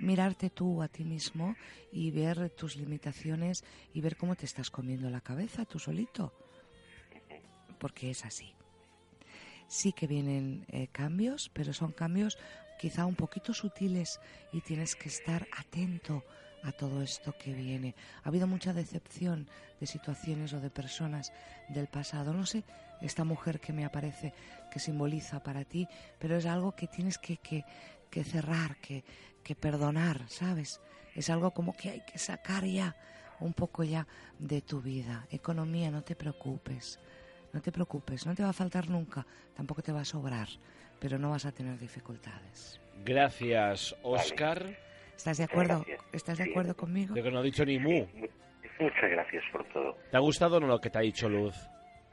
mirarte 0.00 0.50
tú 0.50 0.82
a 0.82 0.88
ti 0.88 1.04
mismo 1.04 1.56
y 1.92 2.10
ver 2.10 2.50
tus 2.50 2.76
limitaciones 2.76 3.64
y 3.92 4.00
ver 4.00 4.16
cómo 4.16 4.36
te 4.36 4.46
estás 4.46 4.70
comiendo 4.70 5.10
la 5.10 5.20
cabeza 5.20 5.64
tú 5.64 5.78
solito. 5.78 6.32
Porque 7.78 8.10
es 8.10 8.24
así. 8.24 8.54
sí 9.66 9.92
que 9.92 10.06
vienen 10.06 10.64
eh, 10.68 10.88
cambios, 10.92 11.50
pero 11.52 11.72
son 11.72 11.92
cambios 11.92 12.38
quizá 12.78 13.06
un 13.06 13.14
poquito 13.14 13.54
sutiles 13.54 14.20
y 14.52 14.60
tienes 14.60 14.94
que 14.96 15.08
estar 15.08 15.46
atento 15.56 16.24
a 16.64 16.72
todo 16.72 17.02
esto 17.02 17.34
que 17.38 17.52
viene. 17.52 17.94
Ha 18.22 18.28
habido 18.28 18.46
mucha 18.46 18.72
decepción 18.72 19.48
de 19.80 19.86
situaciones 19.86 20.52
o 20.52 20.60
de 20.60 20.70
personas 20.70 21.32
del 21.68 21.88
pasado. 21.88 22.32
No 22.32 22.46
sé, 22.46 22.64
esta 23.00 23.24
mujer 23.24 23.60
que 23.60 23.72
me 23.72 23.84
aparece, 23.84 24.32
que 24.70 24.78
simboliza 24.78 25.42
para 25.42 25.64
ti, 25.64 25.86
pero 26.18 26.36
es 26.36 26.46
algo 26.46 26.72
que 26.72 26.86
tienes 26.86 27.18
que, 27.18 27.36
que, 27.36 27.64
que 28.14 28.22
cerrar, 28.22 28.76
que, 28.76 29.02
que 29.42 29.56
perdonar, 29.56 30.28
¿sabes? 30.28 30.80
Es 31.16 31.30
algo 31.30 31.50
como 31.50 31.72
que 31.76 31.90
hay 31.90 32.00
que 32.02 32.16
sacar 32.16 32.64
ya 32.64 32.94
un 33.40 33.52
poco 33.54 33.82
ya 33.82 34.06
de 34.38 34.62
tu 34.62 34.80
vida. 34.80 35.26
Economía, 35.32 35.90
no 35.90 36.02
te 36.02 36.14
preocupes. 36.14 37.00
No 37.52 37.60
te 37.60 37.72
preocupes, 37.72 38.24
no 38.24 38.34
te 38.34 38.44
va 38.44 38.50
a 38.50 38.52
faltar 38.52 38.88
nunca, 38.88 39.26
tampoco 39.54 39.82
te 39.82 39.92
va 39.92 40.00
a 40.00 40.04
sobrar, 40.04 40.48
pero 41.00 41.18
no 41.18 41.30
vas 41.30 41.44
a 41.44 41.52
tener 41.52 41.76
dificultades. 41.78 42.80
Gracias, 43.04 43.96
Oscar. 44.02 44.76
¿Estás 45.16 45.38
de 45.38 45.44
acuerdo? 45.44 45.84
¿Estás 46.12 46.38
de 46.38 46.44
acuerdo 46.44 46.76
conmigo? 46.76 47.14
De 47.14 47.22
que 47.22 47.30
no 47.30 47.40
ha 47.40 47.42
dicho 47.42 47.64
ni 47.64 47.78
mu. 47.80 48.06
Muchas 48.80 49.10
gracias 49.10 49.42
por 49.52 49.64
todo. 49.72 49.96
¿Te 50.10 50.16
ha 50.16 50.20
gustado 50.20 50.56
o 50.56 50.60
no 50.60 50.66
lo 50.68 50.80
que 50.80 50.90
te 50.90 50.98
ha 50.98 51.02
dicho 51.02 51.28
Luz? 51.28 51.54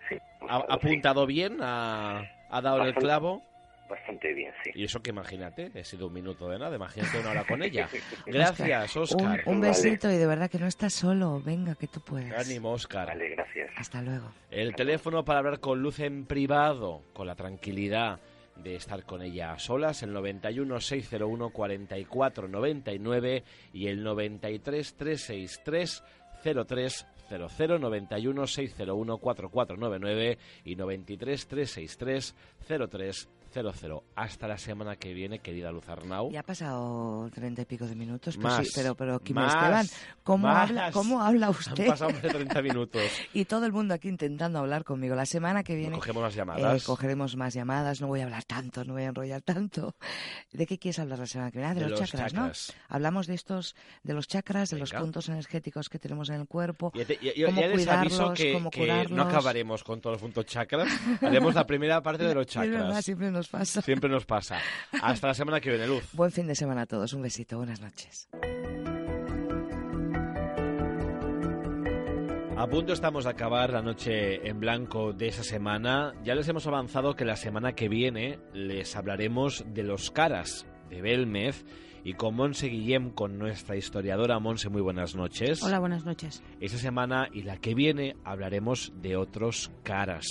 Sí. 0.10 0.16
¿Ha 0.48 0.58
ha 0.58 0.76
apuntado 0.76 1.26
bien? 1.28 1.58
¿Ha, 1.62 2.22
ha 2.50 2.62
dado 2.62 2.84
el 2.86 2.94
clavo? 2.96 3.44
Bastante 3.92 4.34
bien, 4.34 4.54
sí. 4.64 4.72
Y 4.74 4.86
eso 4.86 5.02
que 5.02 5.10
imagínate, 5.10 5.70
he 5.74 5.84
sido 5.84 6.08
un 6.08 6.14
minuto 6.14 6.48
de 6.48 6.58
nada, 6.58 6.74
imagínate 6.78 7.20
una 7.20 7.32
hora 7.32 7.44
con 7.44 7.62
ella. 7.62 7.90
Gracias, 8.26 8.96
Un, 8.96 9.02
Oscar. 9.02 9.42
un 9.46 9.60
besito 9.60 10.10
y 10.10 10.16
de 10.16 10.26
verdad 10.26 10.50
que 10.50 10.60
no 10.60 10.68
estás 10.68 10.94
solo. 10.94 11.42
Venga, 11.42 11.76
que 11.76 11.88
tú 11.88 12.00
puedes. 12.00 12.32
Ánimo, 12.34 12.72
Oscar. 12.72 13.08
Vale, 13.08 13.30
gracias. 13.32 13.70
Hasta 13.76 14.02
luego. 14.02 14.32
El 14.50 14.74
teléfono 14.76 15.26
para 15.26 15.40
hablar 15.40 15.60
con 15.60 15.82
Luz 15.82 16.00
en 16.00 16.26
privado, 16.26 17.04
con 17.12 17.28
la 17.28 17.36
tranquilidad 17.36 18.22
de 18.56 18.76
estar 18.76 19.04
con 19.04 19.22
ella 19.22 19.52
a 19.52 19.60
solas, 19.60 20.04
el 20.04 20.14
91 20.14 20.80
601 20.80 21.50
44 21.50 22.48
99 22.48 23.44
y 23.74 23.88
el 23.88 24.04
93 24.04 24.96
363 24.96 26.04
03 26.68 27.08
00 27.28 27.80
91 27.80 28.48
601 28.48 29.18
4499 29.18 30.38
y 30.64 30.76
93 30.76 31.48
363 31.48 32.36
03 32.90 33.30
00. 33.52 34.04
Hasta 34.16 34.48
la 34.48 34.58
semana 34.58 34.96
que 34.96 35.14
viene, 35.14 35.40
querida 35.40 35.72
Luz 35.72 35.88
Arnau. 35.90 36.32
Ya 36.32 36.40
ha 36.40 36.44
pasado 36.44 37.30
treinta 37.34 37.62
y 37.62 37.66
pico 37.66 37.86
de 37.88 37.96
minutos. 37.96 38.38
Más, 38.38 38.66
sí, 38.66 38.72
pero, 38.76 38.96
pero 38.96 39.20
Kim 39.20 39.36
más, 39.36 39.54
Esteban, 39.54 39.88
¿cómo, 40.24 40.48
más. 40.48 40.70
habla, 40.70 40.92
¿cómo 40.92 41.22
habla 41.22 41.48
Han 41.48 41.52
usted? 41.52 41.88
pasado 41.88 42.12
más 42.12 42.22
de 42.22 42.30
30 42.30 42.62
minutos. 42.62 43.02
y 43.34 43.46
todo 43.46 43.66
el 43.66 43.72
mundo 43.74 43.94
aquí 43.94 44.08
intentando 44.08 44.60
hablar 44.60 44.84
conmigo. 44.84 45.16
La 45.16 45.26
semana 45.26 45.64
que 45.64 45.76
viene 45.76 45.96
Cogemos 45.96 46.24
las 46.24 46.34
eh, 46.34 46.38
llamadas. 46.38 46.84
cogeremos 46.84 47.36
más 47.36 47.54
llamadas. 47.54 48.02
No 48.02 48.08
voy 48.08 48.22
a 48.22 48.24
hablar 48.24 48.44
tanto, 48.46 48.84
no 48.86 48.94
voy 48.94 49.04
a 49.04 49.08
enrollar 49.08 49.42
tanto. 49.42 49.96
¿De 50.52 50.66
qué 50.66 50.78
quieres 50.78 51.00
hablar 51.00 51.20
la 51.20 51.26
semana 51.28 51.52
que 51.52 51.58
viene? 51.60 51.72
Ah, 51.72 51.76
de, 51.76 51.82
De 51.84 51.90
los, 51.90 52.00
los 52.00 52.10
chakras, 52.10 52.32
chakras. 52.34 52.74
¿no? 52.90 52.96
Hablamos 52.96 53.28
de 53.28 53.34
estos, 53.36 53.76
de 54.04 54.14
los 54.14 54.28
chakras, 54.28 54.70
de 54.70 54.78
los 54.80 54.92
puntos 54.94 55.30
energéticos 55.30 55.90
que 55.90 56.00
tenemos 56.00 56.30
en 56.30 56.36
el 56.42 56.48
cuerpo. 56.48 56.92
Ya, 56.96 57.06
te- 57.06 57.20
ya- 57.22 57.34
ya- 57.36 57.46
cómo 57.48 57.62
ya 57.62 57.68
les 57.68 57.88
aviso 57.88 58.16
cuidarlos, 58.18 58.40
que, 58.40 58.54
cómo 58.54 58.70
que 58.72 58.80
curarlos. 58.82 59.12
no 59.12 59.24
acabaremos 59.24 59.84
con 59.84 60.00
todos 60.02 60.16
los 60.16 60.22
puntos 60.22 60.46
chakras. 60.46 60.88
Haremos 61.22 61.54
la 61.56 61.66
primera 61.66 62.02
parte 62.02 62.24
de 62.24 62.34
los 62.36 62.46
verdad, 62.56 62.80
chakras. 62.88 63.06
siempre 63.06 63.32
nos 63.32 63.41
pasa. 63.48 63.82
Siempre 63.82 64.10
nos 64.10 64.26
pasa. 64.26 64.60
Hasta 65.02 65.28
la 65.28 65.34
semana 65.34 65.60
que 65.60 65.70
viene, 65.70 65.88
Luz. 65.88 66.04
Buen 66.14 66.32
fin 66.32 66.48
de 66.48 66.56
semana 66.56 66.82
a 66.82 66.86
todos. 66.86 67.14
Un 67.14 67.22
besito. 67.22 67.58
Buenas 67.58 67.82
noches. 67.82 68.28
A 72.62 72.68
punto 72.68 72.94
estamos 72.94 73.24
de 73.24 73.32
acabar 73.32 73.72
la 73.72 73.82
noche 73.82 74.48
en 74.48 74.60
blanco 74.60 75.14
de 75.14 75.30
esa 75.30 75.44
semana. 75.44 76.14
Ya 76.24 76.36
les 76.36 76.48
hemos 76.48 76.68
avanzado 76.68 77.16
que 77.16 77.26
la 77.26 77.36
semana 77.36 77.74
que 77.74 77.90
viene 77.90 78.38
les 78.54 78.96
hablaremos 78.96 79.66
de 79.74 79.82
los 79.82 80.12
caras 80.12 80.68
de 80.88 81.02
Belmez 81.02 81.66
y 82.04 82.14
con 82.14 82.36
Monse 82.36 82.68
Guillem, 82.68 83.10
con 83.12 83.40
nuestra 83.40 83.76
historiadora 83.76 84.38
Monse. 84.38 84.70
Muy 84.70 84.82
buenas 84.82 85.16
noches. 85.16 85.64
Hola, 85.64 85.80
buenas 85.80 86.06
noches. 86.06 86.44
Esta 86.60 86.78
semana 86.78 87.30
y 87.34 87.42
la 87.42 87.58
que 87.58 87.74
viene 87.74 88.16
hablaremos 88.24 88.94
de 89.02 89.16
otros 89.16 89.72
caras. 89.82 90.28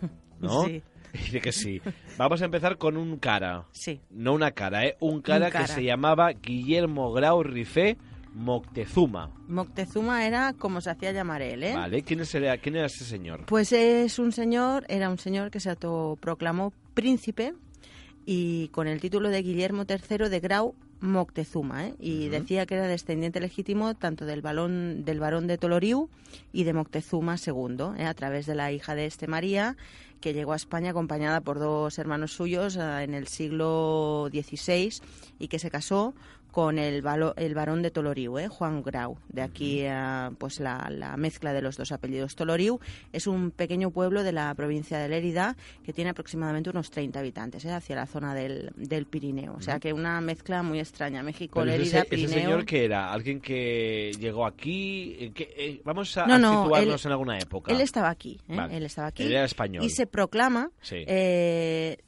¿No? 0.40 0.64
Sí. 0.64 0.82
Dice 1.12 1.40
que 1.40 1.52
sí. 1.52 1.80
Vamos 2.16 2.42
a 2.42 2.44
empezar 2.44 2.78
con 2.78 2.96
un 2.96 3.16
cara. 3.18 3.64
Sí. 3.72 4.00
No 4.10 4.32
una 4.34 4.50
cara, 4.52 4.84
¿eh? 4.86 4.96
Un 5.00 5.20
cara, 5.22 5.46
Un 5.46 5.52
cara. 5.52 5.66
que 5.66 5.72
se 5.72 5.84
llamaba 5.84 6.30
Guillermo 6.32 7.12
Grau 7.12 7.42
Rifé 7.42 7.96
Moctezuma. 8.34 9.30
Moctezuma 9.48 10.26
era 10.26 10.52
como 10.52 10.80
se 10.80 10.90
hacía 10.90 11.12
llamar 11.12 11.42
él, 11.42 11.62
¿eh? 11.64 11.74
¿Vale? 11.74 12.02
¿Quién, 12.02 12.20
es 12.20 12.34
el- 12.34 12.58
¿Quién 12.60 12.76
era 12.76 12.86
ese 12.86 13.04
señor? 13.04 13.46
Pues 13.46 13.72
es 13.72 14.18
un 14.18 14.32
señor, 14.32 14.84
era 14.88 15.10
un 15.10 15.18
señor 15.18 15.50
que 15.50 15.60
se 15.60 15.70
autoproclamó 15.70 16.72
príncipe 16.94 17.54
y 18.26 18.68
con 18.68 18.86
el 18.86 19.00
título 19.00 19.28
de 19.30 19.42
Guillermo 19.42 19.84
III 19.88 20.28
de 20.28 20.40
Grau 20.40 20.74
Moctezuma, 21.00 21.86
¿eh? 21.86 21.94
y 21.98 22.28
decía 22.28 22.66
que 22.66 22.74
era 22.74 22.86
descendiente 22.86 23.40
legítimo 23.40 23.94
tanto 23.94 24.24
del, 24.26 24.42
balón, 24.42 25.04
del 25.04 25.20
barón 25.20 25.46
de 25.46 25.58
Toloriu 25.58 26.08
y 26.52 26.64
de 26.64 26.72
Moctezuma 26.72 27.36
II, 27.36 27.76
¿eh? 27.98 28.04
a 28.04 28.14
través 28.14 28.46
de 28.46 28.54
la 28.54 28.72
hija 28.72 28.94
de 28.94 29.06
este 29.06 29.28
María, 29.28 29.76
que 30.20 30.34
llegó 30.34 30.52
a 30.52 30.56
España 30.56 30.90
acompañada 30.90 31.40
por 31.40 31.58
dos 31.58 31.98
hermanos 31.98 32.32
suyos 32.32 32.76
eh, 32.76 33.02
en 33.02 33.14
el 33.14 33.28
siglo 33.28 34.28
XVI 34.32 35.00
y 35.38 35.48
que 35.48 35.58
se 35.58 35.70
casó 35.70 36.14
con 36.58 36.76
el, 36.80 37.02
valo- 37.04 37.34
el 37.36 37.54
barón 37.54 37.82
de 37.82 37.92
Toloriu, 37.92 38.36
¿eh? 38.36 38.48
Juan 38.48 38.82
Grau. 38.82 39.16
De 39.28 39.42
aquí 39.42 39.78
eh, 39.82 40.28
pues 40.38 40.58
la, 40.58 40.88
la 40.90 41.16
mezcla 41.16 41.52
de 41.52 41.62
los 41.62 41.76
dos 41.76 41.92
apellidos. 41.92 42.34
Toloriu 42.34 42.80
es 43.12 43.28
un 43.28 43.52
pequeño 43.52 43.92
pueblo 43.92 44.24
de 44.24 44.32
la 44.32 44.52
provincia 44.56 44.98
de 44.98 45.08
Lérida 45.08 45.56
que 45.84 45.92
tiene 45.92 46.10
aproximadamente 46.10 46.68
unos 46.70 46.90
30 46.90 47.20
habitantes, 47.20 47.64
¿eh? 47.64 47.70
hacia 47.70 47.94
la 47.94 48.06
zona 48.06 48.34
del, 48.34 48.72
del 48.74 49.06
Pirineo. 49.06 49.54
O 49.54 49.60
sea 49.60 49.78
que 49.78 49.92
una 49.92 50.20
mezcla 50.20 50.64
muy 50.64 50.80
extraña. 50.80 51.22
México, 51.22 51.60
Pero 51.60 51.66
Lérida, 51.70 51.84
ese, 51.86 51.98
ese 52.00 52.08
Pirineo. 52.08 52.34
señor 52.34 52.64
que 52.64 52.84
era 52.86 53.12
alguien 53.12 53.40
que 53.40 54.10
llegó 54.18 54.44
aquí. 54.44 55.16
eh, 55.20 55.30
que, 55.32 55.54
eh, 55.56 55.80
vamos 55.84 56.16
a, 56.18 56.26
No, 56.26 56.34
a 56.34 56.38
no, 56.40 56.62
situarnos 56.64 57.04
él- 57.04 57.08
en 57.08 57.12
alguna 57.12 57.38
época. 57.38 57.70
Él 57.72 57.80
estaba 57.80 58.10
aquí, 58.10 58.36
¿eh? 58.48 58.58
Él 58.72 58.82
estaba 58.84 59.06
aquí. 59.06 59.22
Él 59.22 59.30
era 59.30 59.44
español. 59.44 59.84
Y 59.84 59.90
se 59.90 60.08
proclama 60.08 60.72
Sí. 60.82 61.04
eh, 61.06 61.98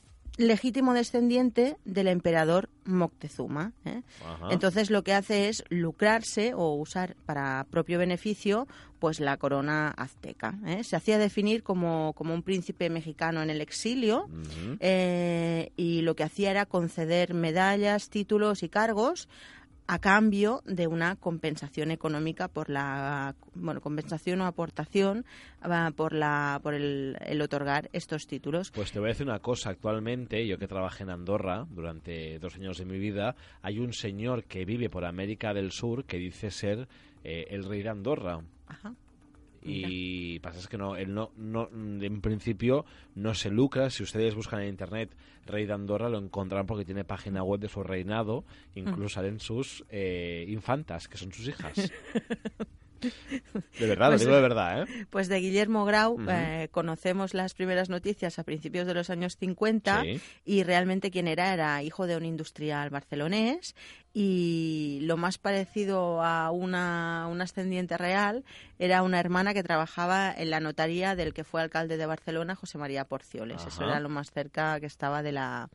legítimo 0.40 0.94
descendiente 0.94 1.76
del 1.84 2.08
emperador 2.08 2.68
Moctezuma. 2.84 3.72
¿eh? 3.84 4.02
Entonces 4.50 4.90
lo 4.90 5.04
que 5.04 5.12
hace 5.12 5.48
es 5.48 5.64
lucrarse 5.68 6.54
o 6.54 6.74
usar 6.74 7.14
para 7.26 7.66
propio 7.70 7.98
beneficio 7.98 8.66
pues 8.98 9.20
la 9.20 9.36
corona 9.36 9.88
azteca. 9.90 10.58
¿eh? 10.66 10.82
Se 10.82 10.96
hacía 10.96 11.18
definir 11.18 11.62
como, 11.62 12.12
como 12.14 12.34
un 12.34 12.42
príncipe 12.42 12.90
mexicano 12.90 13.42
en 13.42 13.50
el 13.50 13.60
exilio 13.60 14.28
eh, 14.80 15.72
y 15.76 16.02
lo 16.02 16.16
que 16.16 16.24
hacía 16.24 16.50
era 16.50 16.66
conceder 16.66 17.34
medallas, 17.34 18.08
títulos 18.08 18.62
y 18.62 18.68
cargos 18.68 19.28
a 19.90 19.98
cambio 19.98 20.62
de 20.66 20.86
una 20.86 21.16
compensación 21.16 21.90
económica 21.90 22.46
por 22.46 22.70
la 22.70 23.34
bueno 23.56 23.80
compensación 23.80 24.40
o 24.40 24.46
aportación 24.46 25.24
ah, 25.62 25.90
por 25.96 26.12
la 26.12 26.60
por 26.62 26.74
el, 26.74 27.16
el 27.26 27.42
otorgar 27.42 27.90
estos 27.92 28.28
títulos 28.28 28.70
Pues 28.70 28.92
te 28.92 29.00
voy 29.00 29.08
a 29.08 29.12
decir 29.12 29.26
una 29.26 29.40
cosa. 29.40 29.70
Actualmente, 29.70 30.46
yo 30.46 30.58
que 30.58 30.68
trabajé 30.68 31.02
en 31.02 31.10
Andorra 31.10 31.66
durante 31.68 32.38
dos 32.38 32.54
años 32.54 32.78
de 32.78 32.84
mi 32.84 33.00
vida, 33.00 33.34
hay 33.62 33.80
un 33.80 33.92
señor 33.92 34.44
que 34.44 34.64
vive 34.64 34.88
por 34.90 35.04
América 35.04 35.52
del 35.52 35.72
Sur 35.72 36.04
que 36.04 36.18
dice 36.18 36.52
ser 36.52 36.86
eh, 37.24 37.46
el 37.50 37.64
rey 37.64 37.82
de 37.82 37.88
Andorra. 37.88 38.40
Ajá. 38.68 38.94
Y 39.62 40.38
pasa 40.40 40.58
es 40.58 40.68
que 40.68 40.78
no, 40.78 40.96
él 40.96 41.12
no, 41.12 41.32
no, 41.36 41.68
en 41.72 42.20
principio 42.20 42.84
no 43.14 43.34
se 43.34 43.50
lucra. 43.50 43.90
Si 43.90 44.02
ustedes 44.02 44.34
buscan 44.34 44.62
en 44.62 44.68
internet 44.68 45.14
Rey 45.46 45.66
de 45.66 45.72
Andorra 45.72 46.08
lo 46.08 46.18
encontrarán 46.18 46.66
porque 46.66 46.84
tiene 46.84 47.04
página 47.04 47.42
web 47.42 47.60
de 47.60 47.68
su 47.68 47.82
reinado. 47.82 48.44
Incluso 48.74 49.16
salen 49.16 49.40
sus 49.40 49.84
eh, 49.90 50.46
infantas, 50.48 51.08
que 51.08 51.18
son 51.18 51.32
sus 51.32 51.48
hijas. 51.48 51.74
De 53.00 53.86
verdad, 53.86 54.08
Pues, 54.08 54.20
lo 54.22 54.26
digo 54.26 54.36
de 54.36 54.42
verdad, 54.42 54.82
¿eh? 54.82 55.06
Pues 55.10 55.28
de 55.28 55.38
Guillermo 55.40 55.84
Grau 55.84 56.18
eh, 56.28 56.68
conocemos 56.70 57.34
las 57.34 57.54
primeras 57.54 57.88
noticias 57.88 58.38
a 58.38 58.44
principios 58.44 58.86
de 58.86 58.94
los 58.94 59.10
años 59.10 59.36
50 59.36 60.02
Sí. 60.02 60.20
y 60.44 60.62
realmente 60.62 61.10
quien 61.10 61.28
era 61.28 61.52
era 61.54 61.82
hijo 61.82 62.06
de 62.06 62.16
un 62.16 62.24
industrial 62.24 62.90
barcelonés 62.90 63.74
y 64.12 64.98
lo 65.02 65.16
más 65.16 65.38
parecido 65.38 66.22
a 66.22 66.50
una, 66.50 67.28
un 67.30 67.40
ascendiente 67.40 67.96
real 67.96 68.44
era 68.78 69.02
una 69.02 69.20
hermana 69.20 69.54
que 69.54 69.62
trabajaba 69.62 70.32
en 70.36 70.50
la 70.50 70.60
notaría 70.60 71.14
del 71.14 71.32
que 71.32 71.44
fue 71.44 71.62
alcalde 71.62 71.96
de 71.96 72.06
Barcelona, 72.06 72.54
José 72.56 72.76
María 72.78 73.04
Porcioles. 73.04 73.64
Eso 73.66 73.84
era 73.84 74.00
lo 74.00 74.08
más 74.08 74.30
cerca 74.32 74.80
que 74.80 74.86
estaba 74.86 75.22
de 75.22 75.32
la, 75.32 75.68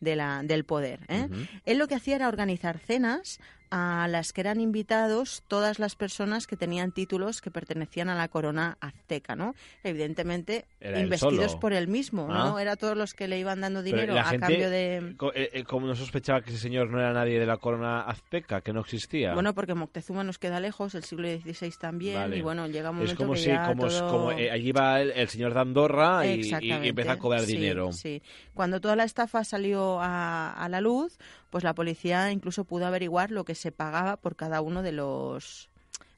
de 0.00 0.14
la, 0.16 0.42
del 0.44 0.64
poder. 0.64 1.00
¿eh? 1.08 1.28
Él 1.64 1.78
lo 1.78 1.88
que 1.88 1.94
hacía 1.94 2.16
era 2.16 2.28
organizar 2.28 2.78
cenas 2.78 3.40
a 3.70 4.08
las 4.08 4.32
que 4.32 4.40
eran 4.40 4.60
invitados 4.60 5.42
todas 5.46 5.78
las 5.78 5.94
personas 5.94 6.46
que 6.46 6.56
tenían 6.56 6.90
títulos 6.92 7.40
que 7.40 7.50
pertenecían 7.50 8.08
a 8.08 8.14
la 8.16 8.28
corona 8.28 8.76
azteca, 8.80 9.36
¿no? 9.36 9.54
Evidentemente 9.84 10.66
Era 10.80 11.00
investidos 11.00 11.54
por 11.56 11.72
él 11.72 11.86
mismo, 11.86 12.26
¿no? 12.26 12.56
Ah. 12.56 12.62
Era 12.62 12.76
todos 12.76 12.96
los 12.96 13.14
que 13.14 13.28
le 13.28 13.38
iban 13.38 13.60
dando 13.60 13.82
dinero 13.82 14.18
a 14.18 14.24
gente, 14.24 14.46
cambio 14.46 14.70
de... 14.70 14.96
eh, 15.34 15.50
eh, 15.52 15.64
como 15.64 15.86
no 15.86 15.94
sospechaba 15.94 16.40
que 16.42 16.50
ese 16.50 16.58
señor 16.58 16.90
no 16.90 16.98
era 16.98 17.12
nadie 17.12 17.38
de 17.38 17.46
la 17.46 17.58
corona 17.58 18.00
azteca, 18.02 18.60
que 18.60 18.72
no 18.72 18.80
existía. 18.80 19.34
Bueno, 19.34 19.54
porque 19.54 19.74
Moctezuma 19.74 20.24
nos 20.24 20.38
queda 20.38 20.58
lejos, 20.58 20.94
el 20.94 21.04
siglo 21.04 21.28
XVI 21.28 21.70
también, 21.78 22.16
Vale. 22.16 22.36
y 22.38 22.42
bueno, 22.42 22.66
llega 22.66 22.90
un 22.90 22.96
momento 22.96 23.12
es 23.12 23.18
como 23.18 23.32
que 23.34 23.38
si, 23.38 23.46
ya 23.46 23.66
como, 23.66 23.86
todo... 23.86 24.10
como 24.10 24.32
eh, 24.32 24.50
allí 24.50 24.72
va 24.72 25.00
el, 25.00 25.12
el 25.12 25.28
señor 25.28 25.54
de 25.54 25.60
Andorra 25.60 26.26
y, 26.26 26.40
y- 26.60 26.72
empieza 26.88 27.12
a 27.12 27.18
cobrar 27.18 27.42
sí, 27.42 27.52
dinero. 27.52 27.92
Sí, 27.92 28.20
cuando 28.54 28.80
toda 28.80 28.96
la 28.96 29.04
estafa 29.04 29.44
salió 29.44 30.00
a, 30.00 30.52
a 30.52 30.68
la 30.68 30.80
luz, 30.80 31.18
pues 31.50 31.64
la 31.64 31.74
policía 31.74 32.30
incluso 32.30 32.64
pudo 32.64 32.86
averiguar 32.86 33.30
lo 33.30 33.44
que 33.44 33.54
se 33.54 33.72
pagaba 33.72 34.16
por 34.16 34.36
cada 34.36 34.60
uno 34.60 34.82
de 34.82 34.92
los 34.92 35.70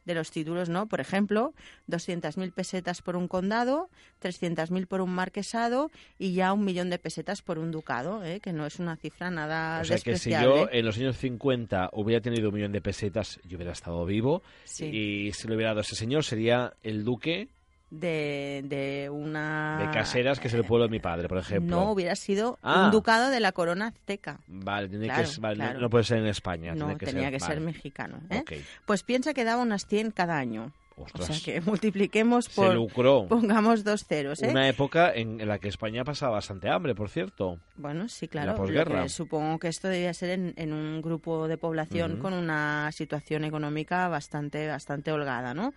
de 0.05 0.15
los 0.15 0.31
títulos, 0.31 0.69
¿no? 0.69 0.87
Por 0.87 1.01
ejemplo, 1.01 1.55
200.000 1.89 2.53
pesetas 2.53 3.03
por 3.03 3.17
un 3.17 3.29
condado, 3.29 3.89
300.000 4.21 4.87
por 4.87 5.01
un 5.01 5.11
marquesado 5.11 5.91
y 6.19 6.35
ya 6.35 6.53
un 6.53 6.65
millón 6.65 6.91
de 6.91 6.99
pesetas 6.99 7.43
por 7.43 7.59
un 7.59 7.71
ducado, 7.71 8.25
¿eh? 8.25 8.41
que 8.41 8.53
no 8.53 8.67
es 8.67 8.79
una 8.79 8.97
cifra 8.97 9.31
nada 9.31 9.81
O 9.81 9.85
sea 9.85 9.99
que 9.99 10.19
si 10.19 10.31
yo 10.31 10.69
en 10.71 10.85
los 10.85 10.99
años 10.99 11.17
50 11.19 11.91
hubiera 11.93 12.21
tenido 12.21 12.49
un 12.49 12.55
millón 12.57 12.73
de 12.73 12.81
pesetas, 12.81 13.39
yo 13.45 13.57
hubiera 13.57 13.73
estado 13.73 14.05
vivo. 14.05 14.43
Sí. 14.65 14.87
Y 14.87 15.33
si 15.33 15.47
lo 15.47 15.55
hubiera 15.55 15.71
dado 15.71 15.83
ese 15.83 15.95
señor, 15.95 16.25
sería 16.25 16.75
el 16.83 17.05
duque 17.05 17.49
de, 17.93 18.63
de 18.65 19.11
una... 19.11 19.77
de 19.79 19.91
Caseras, 19.91 20.41
que 20.41 20.49
es 20.49 20.55
el 20.55 20.65
pueblo 20.65 20.87
de 20.87 20.91
mi 20.91 20.99
padre, 20.99 21.29
por 21.29 21.37
ejemplo. 21.39 21.77
No, 21.77 21.91
hubiera 21.93 22.17
sido 22.17 22.59
Ah. 22.63 22.87
un 22.87 22.91
ducado 22.91 23.29
de 23.31 23.39
la 23.39 23.53
corona 23.53 23.89
azteca. 23.89 24.41
Vale, 24.47 24.89
tiene 24.89 25.05
Claro, 25.07 25.29
que 25.29 25.41
vale, 25.41 25.57
no- 25.59 25.65
claro. 25.65 25.81
no 25.81 25.91
puede 25.91 26.05
ser 26.05 26.19
en 26.19 26.27
España. 26.27 26.73
No, 26.75 26.87
tiene 26.87 26.97
que 26.99 27.07
tenía 27.07 27.25
ser, 27.25 27.33
que 27.33 27.41
ser 27.41 27.61
mexicano. 27.61 28.19
¿eh? 28.31 28.45
Pues 28.87 29.03
piensa 29.03 29.35
que 29.35 29.45
daba 29.45 29.61
unas 29.63 29.87
100 29.87 30.11
cada 30.11 30.39
año. 30.39 30.73
Ostras. 30.97 31.31
O 31.31 31.33
sea 31.33 31.43
que 31.45 31.61
multipliquemos 31.61 32.47
Se 32.47 32.55
por... 32.55 32.75
lucró. 32.75 33.27
Pongamos 33.29 33.85
dos 33.85 34.05
ceros, 34.05 34.43
¿eh? 34.43 34.49
Una 34.51 34.69
época 34.69 35.13
en, 35.15 35.47
la 35.47 35.59
que 35.59 35.69
España 35.69 36.05
pasaba 36.05 36.33
bastante 36.33 36.69
hambre, 36.69 36.95
por 36.95 37.09
cierto. 37.09 37.59
Bueno, 37.77 38.09
sí, 38.09 38.27
La 38.27 38.31
claro. 38.31 38.53
lo 38.53 38.59
posguerra. 38.59 39.03
que 39.03 39.09
supongo 39.09 39.59
que 39.59 39.69
esto 39.69 39.89
debía 39.89 40.13
ser 40.15 40.31
en, 40.31 40.55
en 40.57 40.73
un 40.73 41.01
grupo 41.03 41.49
de 41.49 41.57
población 41.57 42.19
con 42.19 42.33
una 42.35 42.91
situación 42.93 43.45
económica 43.45 44.09
bastante, 44.09 44.69
bastante 44.69 45.13
holgada, 45.13 45.55
¿no? 45.55 45.73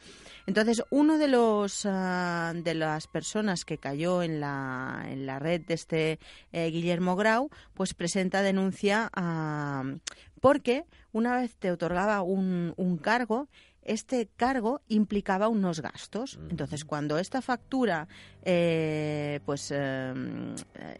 Entonces, 0.47 0.83
uno 0.89 1.17
de 1.17 1.27
los 1.27 1.85
ah, 1.85 2.53
de 2.55 2.73
las 2.73 3.07
personas 3.07 3.65
que 3.65 3.77
cayó 3.77 4.21
en 4.21 4.39
la, 4.39 5.05
en 5.09 5.25
la 5.25 5.39
red 5.39 5.61
de 5.61 5.73
este 5.73 6.19
eh, 6.51 6.69
Guillermo 6.69 7.15
Grau, 7.15 7.49
pues 7.73 7.93
presenta 7.93 8.41
denuncia 8.41 9.09
ah, 9.13 9.83
porque 10.41 10.85
una 11.11 11.35
vez 11.37 11.55
te 11.55 11.71
otorgaba 11.71 12.21
un, 12.21 12.73
un 12.77 12.97
cargo, 12.97 13.47
este 13.85 14.27
cargo 14.35 14.81
implicaba 14.87 15.47
unos 15.47 15.79
gastos. 15.79 16.39
Entonces, 16.49 16.83
cuando 16.83 17.17
esta 17.17 17.41
factura 17.41 18.07
eh, 18.43 19.39
pues 19.45 19.71
eh, 19.73 20.13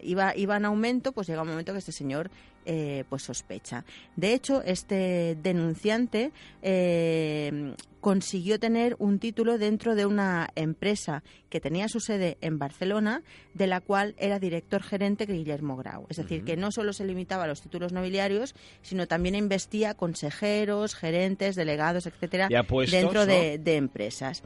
iba, 0.00 0.36
iba 0.36 0.56
en 0.56 0.64
aumento, 0.64 1.12
pues 1.12 1.26
llega 1.26 1.42
un 1.42 1.48
momento 1.48 1.72
que 1.72 1.78
este 1.78 1.92
señor 1.92 2.30
eh, 2.66 3.04
pues 3.08 3.22
sospecha. 3.22 3.84
De 4.16 4.34
hecho, 4.34 4.62
este 4.62 5.36
denunciante 5.40 6.32
eh, 6.62 7.74
consiguió 8.00 8.58
tener 8.58 8.96
un 8.98 9.18
título 9.18 9.56
dentro 9.56 9.94
de 9.94 10.04
una 10.04 10.48
empresa 10.56 11.22
que 11.48 11.60
tenía 11.60 11.88
su 11.88 12.00
sede 12.00 12.38
en 12.40 12.58
Barcelona, 12.58 13.22
de 13.54 13.66
la 13.68 13.80
cual 13.80 14.14
era 14.18 14.38
director 14.38 14.82
gerente 14.82 15.26
Guillermo 15.26 15.76
Grau. 15.76 16.06
Es 16.08 16.16
decir, 16.16 16.44
que 16.44 16.56
no 16.56 16.72
solo 16.72 16.92
se 16.92 17.04
limitaba 17.04 17.44
a 17.44 17.46
los 17.46 17.62
títulos 17.62 17.92
nobiliarios, 17.92 18.54
sino 18.82 19.06
también 19.06 19.34
investía 19.34 19.94
consejeros, 19.94 20.94
gerentes, 20.94 21.54
delegados, 21.54 22.06
etcétera, 22.06 22.48
puestos, 22.64 23.00
dentro 23.00 23.20
¿no? 23.20 23.26
de, 23.26 23.58
de 23.58 23.76
empresas. 23.76 24.42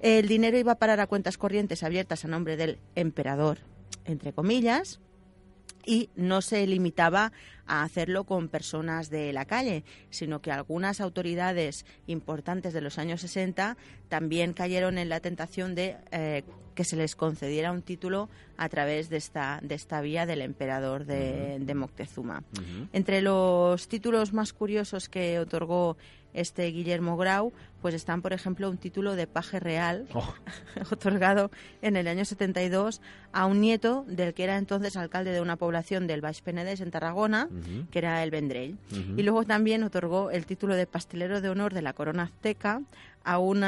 El 0.00 0.28
dinero 0.28 0.58
iba 0.58 0.72
a 0.72 0.78
parar 0.78 1.00
a 1.00 1.06
cuentas 1.06 1.38
corrientes 1.38 1.82
abiertas 1.82 2.24
a 2.24 2.28
nombre 2.28 2.56
del 2.56 2.78
emperador, 2.94 3.58
entre 4.04 4.32
comillas, 4.32 5.00
y 5.84 6.10
no 6.16 6.42
se 6.42 6.66
limitaba 6.66 7.32
a 7.66 7.82
hacerlo 7.82 8.24
con 8.24 8.48
personas 8.48 9.10
de 9.10 9.32
la 9.32 9.44
calle, 9.44 9.84
sino 10.10 10.40
que 10.40 10.50
algunas 10.50 11.00
autoridades 11.00 11.86
importantes 12.06 12.72
de 12.72 12.80
los 12.80 12.98
años 12.98 13.20
60 13.20 13.76
también 14.08 14.52
cayeron 14.52 14.98
en 14.98 15.08
la 15.08 15.20
tentación 15.20 15.74
de 15.74 15.96
eh, 16.10 16.42
que 16.74 16.84
se 16.84 16.96
les 16.96 17.16
concediera 17.16 17.72
un 17.72 17.82
título 17.82 18.28
a 18.56 18.68
través 18.68 19.08
de 19.08 19.16
esta, 19.16 19.60
de 19.62 19.74
esta 19.74 20.00
vía 20.00 20.26
del 20.26 20.40
emperador 20.40 21.04
de, 21.04 21.58
de 21.60 21.74
Moctezuma. 21.74 22.42
Entre 22.92 23.20
los 23.20 23.88
títulos 23.88 24.32
más 24.32 24.52
curiosos 24.52 25.08
que 25.08 25.38
otorgó 25.38 25.96
este 26.32 26.66
Guillermo 26.66 27.16
Grau, 27.16 27.52
pues 27.80 27.94
están, 27.94 28.22
por 28.22 28.32
ejemplo, 28.32 28.70
un 28.70 28.78
título 28.78 29.16
de 29.16 29.26
paje 29.26 29.60
real 29.60 30.06
Oh. 30.14 30.34
otorgado 30.92 31.50
en 31.82 31.96
el 31.96 32.06
año 32.08 32.24
72 32.24 33.00
a 33.32 33.46
un 33.46 33.60
nieto 33.60 34.04
del 34.08 34.34
que 34.34 34.44
era 34.44 34.56
entonces 34.56 34.96
alcalde 34.96 35.32
de 35.32 35.40
una 35.40 35.56
población 35.56 36.06
del 36.06 36.20
Baix 36.20 36.40
Penedès 36.40 36.80
en 36.80 36.90
Tarragona, 36.90 37.48
que 37.90 37.98
era 37.98 38.22
el 38.22 38.30
Vendrell. 38.30 38.78
Y 39.16 39.22
luego 39.22 39.44
también 39.44 39.82
otorgó 39.82 40.30
el 40.30 40.46
título 40.46 40.74
de 40.74 40.86
pastelero 40.86 41.40
de 41.40 41.48
honor 41.48 41.74
de 41.74 41.82
la 41.82 41.92
corona 41.92 42.24
azteca 42.24 42.82
a 43.24 43.38
un 43.38 43.60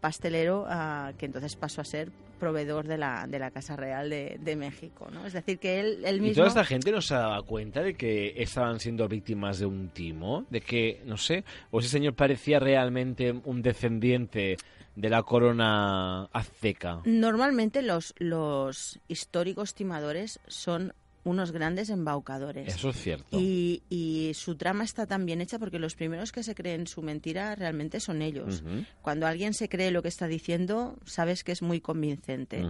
pastelero 0.00 0.64
ah, 0.68 1.12
que 1.18 1.26
entonces 1.26 1.56
pasó 1.56 1.80
a 1.80 1.84
ser 1.84 2.10
proveedor 2.38 2.86
de 2.86 2.98
la, 2.98 3.26
de 3.26 3.38
la 3.38 3.50
Casa 3.50 3.76
Real 3.76 4.10
de, 4.10 4.38
de 4.40 4.56
México. 4.56 5.08
¿no? 5.10 5.26
Es 5.26 5.32
decir, 5.32 5.58
que 5.58 5.80
él, 5.80 6.04
él 6.04 6.18
Y 6.18 6.20
mismo... 6.20 6.34
toda 6.36 6.48
esta 6.48 6.64
gente 6.64 6.92
no 6.92 7.00
se 7.00 7.14
daba 7.14 7.42
cuenta 7.42 7.82
de 7.82 7.94
que 7.94 8.34
estaban 8.36 8.78
siendo 8.78 9.08
víctimas 9.08 9.58
de 9.58 9.66
un 9.66 9.88
timo, 9.88 10.44
de 10.50 10.60
que, 10.60 11.02
no 11.06 11.16
sé, 11.16 11.44
o 11.70 11.80
ese 11.80 11.88
señor 11.88 12.14
parecía 12.14 12.60
realmente 12.60 13.32
un 13.32 13.62
descendiente 13.62 14.56
de 14.94 15.10
la 15.10 15.22
corona 15.22 16.24
azteca. 16.32 17.00
Normalmente 17.04 17.82
los, 17.82 18.14
los 18.18 18.98
históricos 19.08 19.74
timadores 19.74 20.40
son 20.46 20.92
unos 21.26 21.50
grandes 21.50 21.90
embaucadores. 21.90 22.68
Eso 22.68 22.90
es 22.90 22.96
cierto. 22.96 23.38
Y, 23.38 23.82
y 23.90 24.32
su 24.34 24.54
trama 24.54 24.84
está 24.84 25.06
tan 25.06 25.26
bien 25.26 25.40
hecha 25.40 25.58
porque 25.58 25.78
los 25.78 25.96
primeros 25.96 26.30
que 26.30 26.42
se 26.42 26.54
creen 26.54 26.86
su 26.86 27.02
mentira 27.02 27.54
realmente 27.56 28.00
son 28.00 28.22
ellos. 28.22 28.62
Cuando 29.02 29.26
alguien 29.26 29.52
se 29.52 29.68
cree 29.68 29.90
lo 29.90 30.02
que 30.02 30.08
está 30.08 30.28
diciendo, 30.28 30.96
sabes 31.04 31.42
que 31.42 31.52
es 31.52 31.62
muy 31.62 31.80
convincente. 31.80 32.64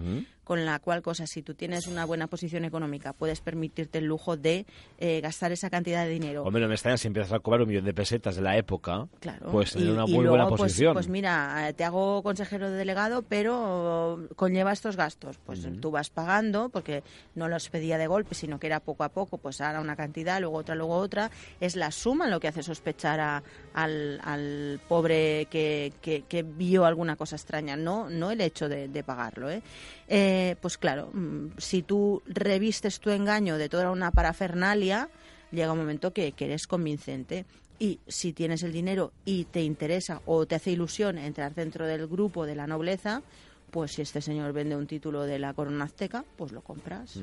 Con 0.46 0.64
la 0.64 0.78
cual 0.78 1.02
cosa, 1.02 1.26
si 1.26 1.42
tú 1.42 1.54
tienes 1.54 1.88
una 1.88 2.04
buena 2.04 2.28
posición 2.28 2.64
económica, 2.64 3.12
puedes 3.12 3.40
permitirte 3.40 3.98
el 3.98 4.04
lujo 4.04 4.36
de 4.36 4.64
eh, 4.96 5.20
gastar 5.20 5.50
esa 5.50 5.70
cantidad 5.70 6.04
de 6.04 6.10
dinero. 6.10 6.44
Hombre, 6.44 6.62
no 6.62 6.68
me 6.68 6.74
extraña 6.74 6.96
si 6.96 7.08
empiezas 7.08 7.32
a 7.32 7.40
cobrar 7.40 7.62
un 7.62 7.68
millón 7.68 7.84
de 7.84 7.92
pesetas 7.92 8.36
de 8.36 8.42
la 8.42 8.56
época, 8.56 9.08
Claro. 9.18 9.50
pues 9.50 9.72
tener 9.72 9.90
una 9.90 10.04
y 10.04 10.12
muy 10.12 10.22
luego, 10.24 10.30
buena 10.36 10.48
pues- 10.48 10.60
posición. 10.60 10.92
Pues, 10.94 11.08
mira, 11.08 11.68
eh, 11.68 11.72
te 11.72 11.82
hago 11.82 12.22
consejero 12.22 12.70
de 12.70 12.76
delegado, 12.76 13.22
pero 13.22 14.28
conlleva 14.36 14.70
estos 14.72 14.94
gastos. 14.96 15.36
Pues 15.44 15.66
tú 15.80 15.90
vas 15.90 16.10
pagando, 16.10 16.68
porque 16.68 17.02
no 17.34 17.48
los 17.48 17.68
pedía 17.68 17.98
de 17.98 18.06
golpe, 18.06 18.36
sino 18.36 18.60
que 18.60 18.68
era 18.68 18.78
poco 18.78 19.02
a 19.02 19.08
poco, 19.08 19.38
pues 19.38 19.60
ahora 19.60 19.80
una 19.80 19.96
cantidad, 19.96 20.40
luego 20.40 20.58
otra, 20.58 20.76
luego 20.76 20.94
otra. 20.94 21.28
Es 21.58 21.74
la 21.74 21.90
suma 21.90 22.28
lo 22.28 22.38
que 22.38 22.46
hace 22.46 22.62
sospechar 22.62 23.18
a- 23.18 23.42
al, 23.74 24.20
al 24.22 24.80
pobre 24.88 25.48
que, 25.50 25.92
que- 26.00 26.22
que 26.22 26.44
vio 26.44 26.84
alguna 26.84 27.16
cosa 27.16 27.34
extraña, 27.34 27.76
no, 27.76 28.08
no 28.10 28.30
el 28.30 28.40
hecho 28.40 28.68
de, 28.68 28.86
de 28.86 29.02
pagarlo. 29.02 29.50
¿eh? 29.50 29.60
Eh, 30.08 30.34
pues 30.60 30.78
claro, 30.78 31.10
mm, 31.12 31.58
si 31.58 31.82
tú 31.82 32.22
revistes 32.26 33.00
tu 33.00 33.10
engaño 33.10 33.58
de 33.58 33.68
toda 33.68 33.90
una 33.90 34.10
parafernalia, 34.10 35.08
llega 35.52 35.72
un 35.72 35.78
momento 35.78 36.12
que, 36.12 36.32
que 36.32 36.46
eres 36.46 36.66
convincente. 36.66 37.44
Y 37.78 38.00
si 38.06 38.32
tienes 38.32 38.62
el 38.62 38.72
dinero 38.72 39.12
y 39.26 39.44
te 39.44 39.62
interesa 39.62 40.22
o 40.24 40.46
te 40.46 40.54
hace 40.54 40.70
ilusión 40.70 41.18
entrar 41.18 41.54
dentro 41.54 41.86
del 41.86 42.06
grupo 42.06 42.46
de 42.46 42.54
la 42.54 42.66
nobleza, 42.66 43.22
pues 43.70 43.92
si 43.92 44.02
este 44.02 44.22
señor 44.22 44.52
vende 44.54 44.76
un 44.76 44.86
título 44.86 45.24
de 45.24 45.38
la 45.38 45.52
corona 45.52 45.84
azteca, 45.84 46.24
pues 46.36 46.52
lo 46.52 46.62
compras. 46.62 47.18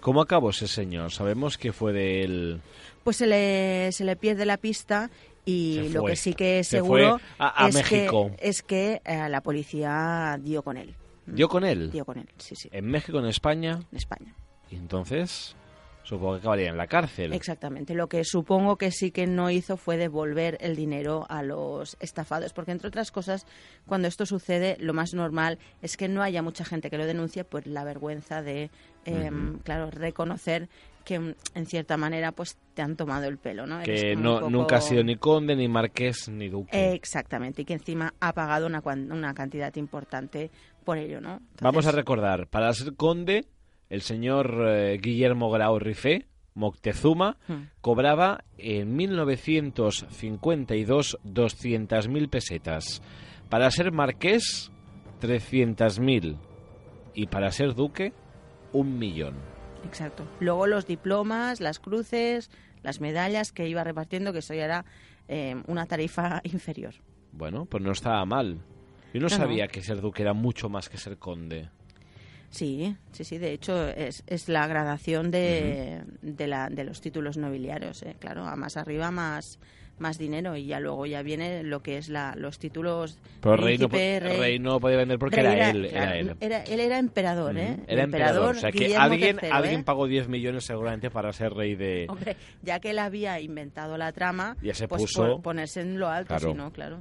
¿Cómo 0.00 0.22
acabó 0.22 0.50
ese 0.50 0.68
señor? 0.68 1.12
Sabemos 1.12 1.58
que 1.58 1.72
fue 1.72 1.92
de 1.92 2.24
él. 2.24 2.60
Pues 3.04 3.18
se 3.18 3.26
le, 3.26 3.92
se 3.92 4.04
le 4.04 4.16
pierde 4.16 4.46
la 4.46 4.56
pista 4.56 5.10
y 5.44 5.88
lo 5.90 6.04
que 6.04 6.16
sí 6.16 6.34
que 6.34 6.60
es 6.60 6.68
Se 6.68 6.78
seguro 6.78 7.20
a 7.38 7.68
es, 7.68 7.74
México. 7.74 8.30
Que, 8.38 8.48
es 8.48 8.62
que 8.62 9.02
eh, 9.04 9.28
la 9.28 9.40
policía 9.42 10.38
dio 10.42 10.62
con 10.62 10.76
él. 10.76 10.94
¿Dio 11.34 11.48
con 11.48 11.64
él? 11.64 11.90
Dio 11.90 12.04
con 12.04 12.18
él, 12.18 12.28
sí, 12.38 12.54
sí, 12.56 12.68
¿En 12.72 12.86
México, 12.86 13.18
en 13.18 13.26
España? 13.26 13.80
en 13.90 13.96
España. 13.98 14.34
Y 14.70 14.76
entonces, 14.76 15.56
supongo 16.04 16.34
que 16.34 16.38
acabaría 16.40 16.68
en 16.70 16.76
la 16.76 16.86
cárcel. 16.86 17.32
Exactamente. 17.32 17.94
Lo 17.94 18.08
que 18.08 18.24
supongo 18.24 18.76
que 18.76 18.90
sí 18.92 19.10
que 19.10 19.26
no 19.26 19.50
hizo 19.50 19.76
fue 19.76 19.96
devolver 19.96 20.56
el 20.60 20.76
dinero 20.76 21.26
a 21.28 21.42
los 21.42 21.96
estafados, 22.00 22.52
porque 22.52 22.70
entre 22.72 22.88
otras 22.88 23.10
cosas, 23.10 23.46
cuando 23.86 24.06
esto 24.08 24.26
sucede, 24.26 24.76
lo 24.80 24.94
más 24.94 25.12
normal 25.14 25.58
es 25.82 25.96
que 25.96 26.08
no 26.08 26.22
haya 26.22 26.42
mucha 26.42 26.64
gente 26.64 26.88
que 26.90 26.98
lo 26.98 27.06
denuncie 27.06 27.44
por 27.44 27.66
la 27.66 27.84
vergüenza 27.84 28.42
de, 28.42 28.70
eh, 29.04 29.30
Ujú. 29.30 29.58
claro, 29.64 29.90
reconocer 29.90 30.68
que 31.04 31.18
mm, 31.18 31.34
en 31.54 31.66
cierta 31.66 31.96
manera 31.96 32.30
pues 32.32 32.58
te 32.74 32.82
han 32.82 32.94
tomado 32.94 33.24
el 33.26 33.38
pelo, 33.38 33.66
¿no? 33.66 33.82
Que 33.82 34.14
no, 34.14 34.34
poco- 34.34 34.50
nunca 34.50 34.76
ha 34.76 34.80
sido 34.82 35.02
ni 35.02 35.16
conde, 35.16 35.56
ni 35.56 35.66
marqués, 35.66 36.28
ni 36.28 36.48
duque. 36.48 36.92
Exactamente, 36.92 37.62
y 37.62 37.64
que 37.64 37.72
encima 37.72 38.14
ha 38.20 38.32
pagado 38.34 38.66
una, 38.66 38.82
una 38.84 39.32
cantidad 39.34 39.74
importante 39.76 40.50
por 40.80 40.98
ello, 40.98 41.20
¿no? 41.20 41.40
Vamos 41.60 41.86
a 41.86 41.92
recordar, 41.92 42.48
para 42.48 42.72
ser 42.72 42.94
conde, 42.94 43.46
el 43.88 44.02
señor 44.02 44.62
eh, 44.66 44.98
Guillermo 45.00 45.50
Grau 45.50 45.78
Rifé 45.78 46.26
Moctezuma 46.54 47.38
Hmm. 47.46 47.68
cobraba 47.80 48.44
en 48.58 48.96
1952 48.96 51.18
200.000 51.24 52.28
pesetas. 52.28 53.02
Para 53.48 53.70
ser 53.70 53.92
marqués, 53.92 54.70
300.000. 55.20 56.36
Y 57.14 57.26
para 57.26 57.50
ser 57.52 57.74
duque, 57.74 58.12
un 58.72 58.98
millón. 58.98 59.34
Exacto. 59.84 60.24
Luego 60.40 60.66
los 60.66 60.86
diplomas, 60.86 61.60
las 61.60 61.78
cruces, 61.78 62.50
las 62.82 63.00
medallas 63.00 63.52
que 63.52 63.68
iba 63.68 63.84
repartiendo, 63.84 64.32
que 64.32 64.40
eso 64.40 64.54
ya 64.54 64.64
era 64.64 64.84
eh, 65.28 65.56
una 65.66 65.86
tarifa 65.86 66.40
inferior. 66.44 66.94
Bueno, 67.32 67.64
pues 67.64 67.82
no 67.82 67.92
estaba 67.92 68.24
mal. 68.24 68.60
Yo 69.12 69.20
no, 69.20 69.26
No, 69.28 69.30
no. 69.30 69.36
sabía 69.36 69.68
que 69.68 69.82
ser 69.82 70.00
duque 70.00 70.22
era 70.22 70.32
mucho 70.32 70.68
más 70.68 70.88
que 70.88 70.96
ser 70.98 71.16
conde. 71.18 71.68
Sí, 72.50 72.96
sí, 73.12 73.22
sí. 73.24 73.38
De 73.38 73.52
hecho, 73.52 73.88
es, 73.88 74.24
es 74.26 74.48
la 74.48 74.66
gradación 74.66 75.30
de, 75.30 76.02
de, 76.22 76.46
la, 76.48 76.68
de 76.68 76.84
los 76.84 77.00
títulos 77.00 77.36
nobiliarios. 77.36 78.02
eh, 78.02 78.16
Claro, 78.18 78.44
a 78.44 78.56
más 78.56 78.76
arriba, 78.76 79.12
más, 79.12 79.60
más 80.00 80.18
dinero. 80.18 80.56
Y 80.56 80.66
ya 80.66 80.80
luego 80.80 81.06
ya 81.06 81.22
viene 81.22 81.62
lo 81.62 81.80
que 81.80 81.96
es 81.96 82.08
la, 82.08 82.34
los 82.36 82.58
títulos. 82.58 83.18
Pero 83.40 83.56
rey 83.56 83.78
no, 83.78 83.88
príncipe, 83.88 84.18
rey- 84.20 84.36
rey 84.40 84.58
no 84.58 84.80
podía 84.80 84.96
vender 84.96 85.18
porque 85.20 85.38
era, 85.38 85.70
él. 85.70 85.88
claro, 85.90 86.04
era 86.04 86.16
él. 86.18 86.36
Era, 86.40 86.62
él 86.64 86.80
era 86.80 86.98
emperador, 86.98 87.56
¿eh? 87.56 87.76
Era 87.86 88.02
emperador. 88.02 88.56
O 88.56 88.58
sea 88.58 88.72
que 88.72 88.96
alguien, 88.96 89.38
III, 89.40 89.48
alguien 89.52 89.80
¿eh? 89.80 89.84
pagó 89.84 90.08
10 90.08 90.26
millones 90.26 90.64
seguramente 90.64 91.08
para 91.08 91.32
ser 91.32 91.52
rey 91.52 91.76
de... 91.76 92.06
Hombre, 92.08 92.36
ya 92.62 92.80
que 92.80 92.90
él 92.90 92.98
había 92.98 93.38
inventado 93.38 93.96
la 93.96 94.10
trama, 94.10 94.56
Ya 94.60 94.74
se 94.74 94.88
pues 94.88 95.02
puso- 95.02 95.34
por 95.34 95.42
ponerse 95.42 95.82
en 95.82 96.00
lo 96.00 96.08
alto, 96.08 96.28
Claro. 96.34 96.50
si 96.50 96.54
no, 96.56 96.72
claro. 96.72 96.98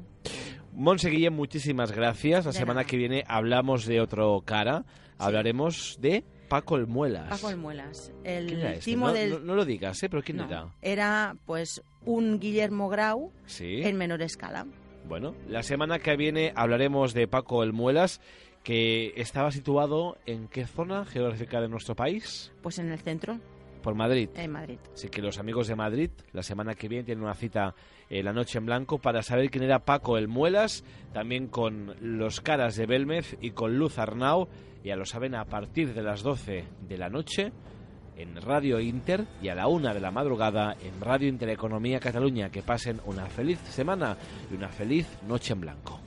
Monse 0.74 1.10
Guillén, 1.10 1.34
muchísimas 1.34 1.92
gracias. 1.92 2.46
La 2.46 2.52
De 2.52 2.58
semana 2.58 2.82
nada. 2.82 2.88
que 2.88 2.98
viene 2.98 3.24
hablamos 3.28 3.86
de 3.86 4.00
otro 4.02 4.42
cara. 4.46 4.86
Hablaremos 5.18 5.98
de 6.00 6.24
Paco 6.48 6.78
el 6.78 6.88
Muelas. 6.88 7.30
Paco 7.30 7.50
el 7.50 7.58
Muelas. 7.58 8.12
El 8.24 8.48
¿Quién 8.48 8.60
era 8.62 8.74
este? 8.74 8.86
timo 8.92 9.08
no, 9.08 9.14
del... 9.14 9.30
no- 9.32 9.40
no 9.40 9.56
lo 9.56 9.66
digas, 9.66 10.02
¿eh? 10.04 10.10
Pero 10.10 10.24
¿quién 10.24 10.38
No, 10.38 10.46
era? 10.46 10.68
Era, 10.82 11.36
pues, 11.46 11.82
un 12.06 12.40
Guillermo 12.40 12.88
Grau 12.90 13.32
Sí. 13.46 13.82
en 13.84 13.98
menor 13.98 14.22
escala. 14.22 14.66
Bueno, 15.08 15.36
la 15.48 15.64
semana 15.64 16.00
que 16.00 16.16
viene 16.16 16.54
hablaremos 16.56 17.14
de 17.14 17.28
Paco 17.28 17.64
el 17.64 17.74
Muelas, 17.74 18.22
que 18.64 19.14
estaba 19.18 19.52
situado 19.52 20.18
en 20.26 20.48
qué 20.48 20.66
zona 20.68 21.06
geográfica 21.06 21.60
de 21.62 21.68
nuestro 21.70 21.96
país? 21.96 22.52
Pues 22.62 22.78
en 22.80 22.92
el 22.92 23.00
centro, 23.00 23.40
Por 23.82 23.96
Madrid. 23.96 24.30
en 24.36 24.52
Madrid. 24.52 24.78
Así 24.94 25.10
que 25.10 25.22
los 25.22 25.40
amigos 25.40 25.68
de 25.68 25.76
Madrid, 25.76 26.12
la 26.34 26.44
semana 26.44 26.76
que 26.76 26.88
viene 26.88 27.04
tienen 27.06 27.24
una 27.24 27.34
cita 27.34 27.74
en 28.10 28.26
la 28.26 28.34
noche 28.34 28.58
en 28.58 28.66
blanco 28.66 28.98
para 28.98 29.22
saber 29.22 29.50
quién 29.50 29.64
era 29.64 29.86
Paco 29.86 30.18
el 30.18 30.28
Muelas, 30.28 30.84
también 31.14 31.48
con 31.48 31.96
los 32.02 32.42
caras 32.42 32.76
de 32.76 32.86
Belmez 32.86 33.38
y 33.42 33.52
con 33.52 33.78
Luz 33.78 34.00
Arnau. 34.00 34.48
Ya 34.84 34.96
lo 34.96 35.06
saben 35.06 35.36
a 35.36 35.46
partir 35.46 35.94
de 35.94 36.02
las 36.02 36.24
12 36.24 36.66
de 36.88 36.98
la 36.98 37.10
noche 37.10 37.52
en 38.18 38.42
Radio 38.42 38.80
Inter 38.80 39.26
y 39.42 39.50
a 39.50 39.56
la 39.56 39.68
una 39.68 39.94
de 39.94 40.00
la 40.00 40.12
madrugada 40.12 40.76
en 40.82 41.00
Radio 41.02 41.28
Intereconomía 41.28 42.00
Cataluña. 42.00 42.50
Que 42.50 42.64
pasen 42.64 43.00
una 43.06 43.28
feliz 43.28 43.60
semana 43.60 44.18
y 44.52 44.56
una 44.56 44.70
feliz 44.70 45.08
noche 45.28 45.54
en 45.54 45.62
blanco. 45.62 46.00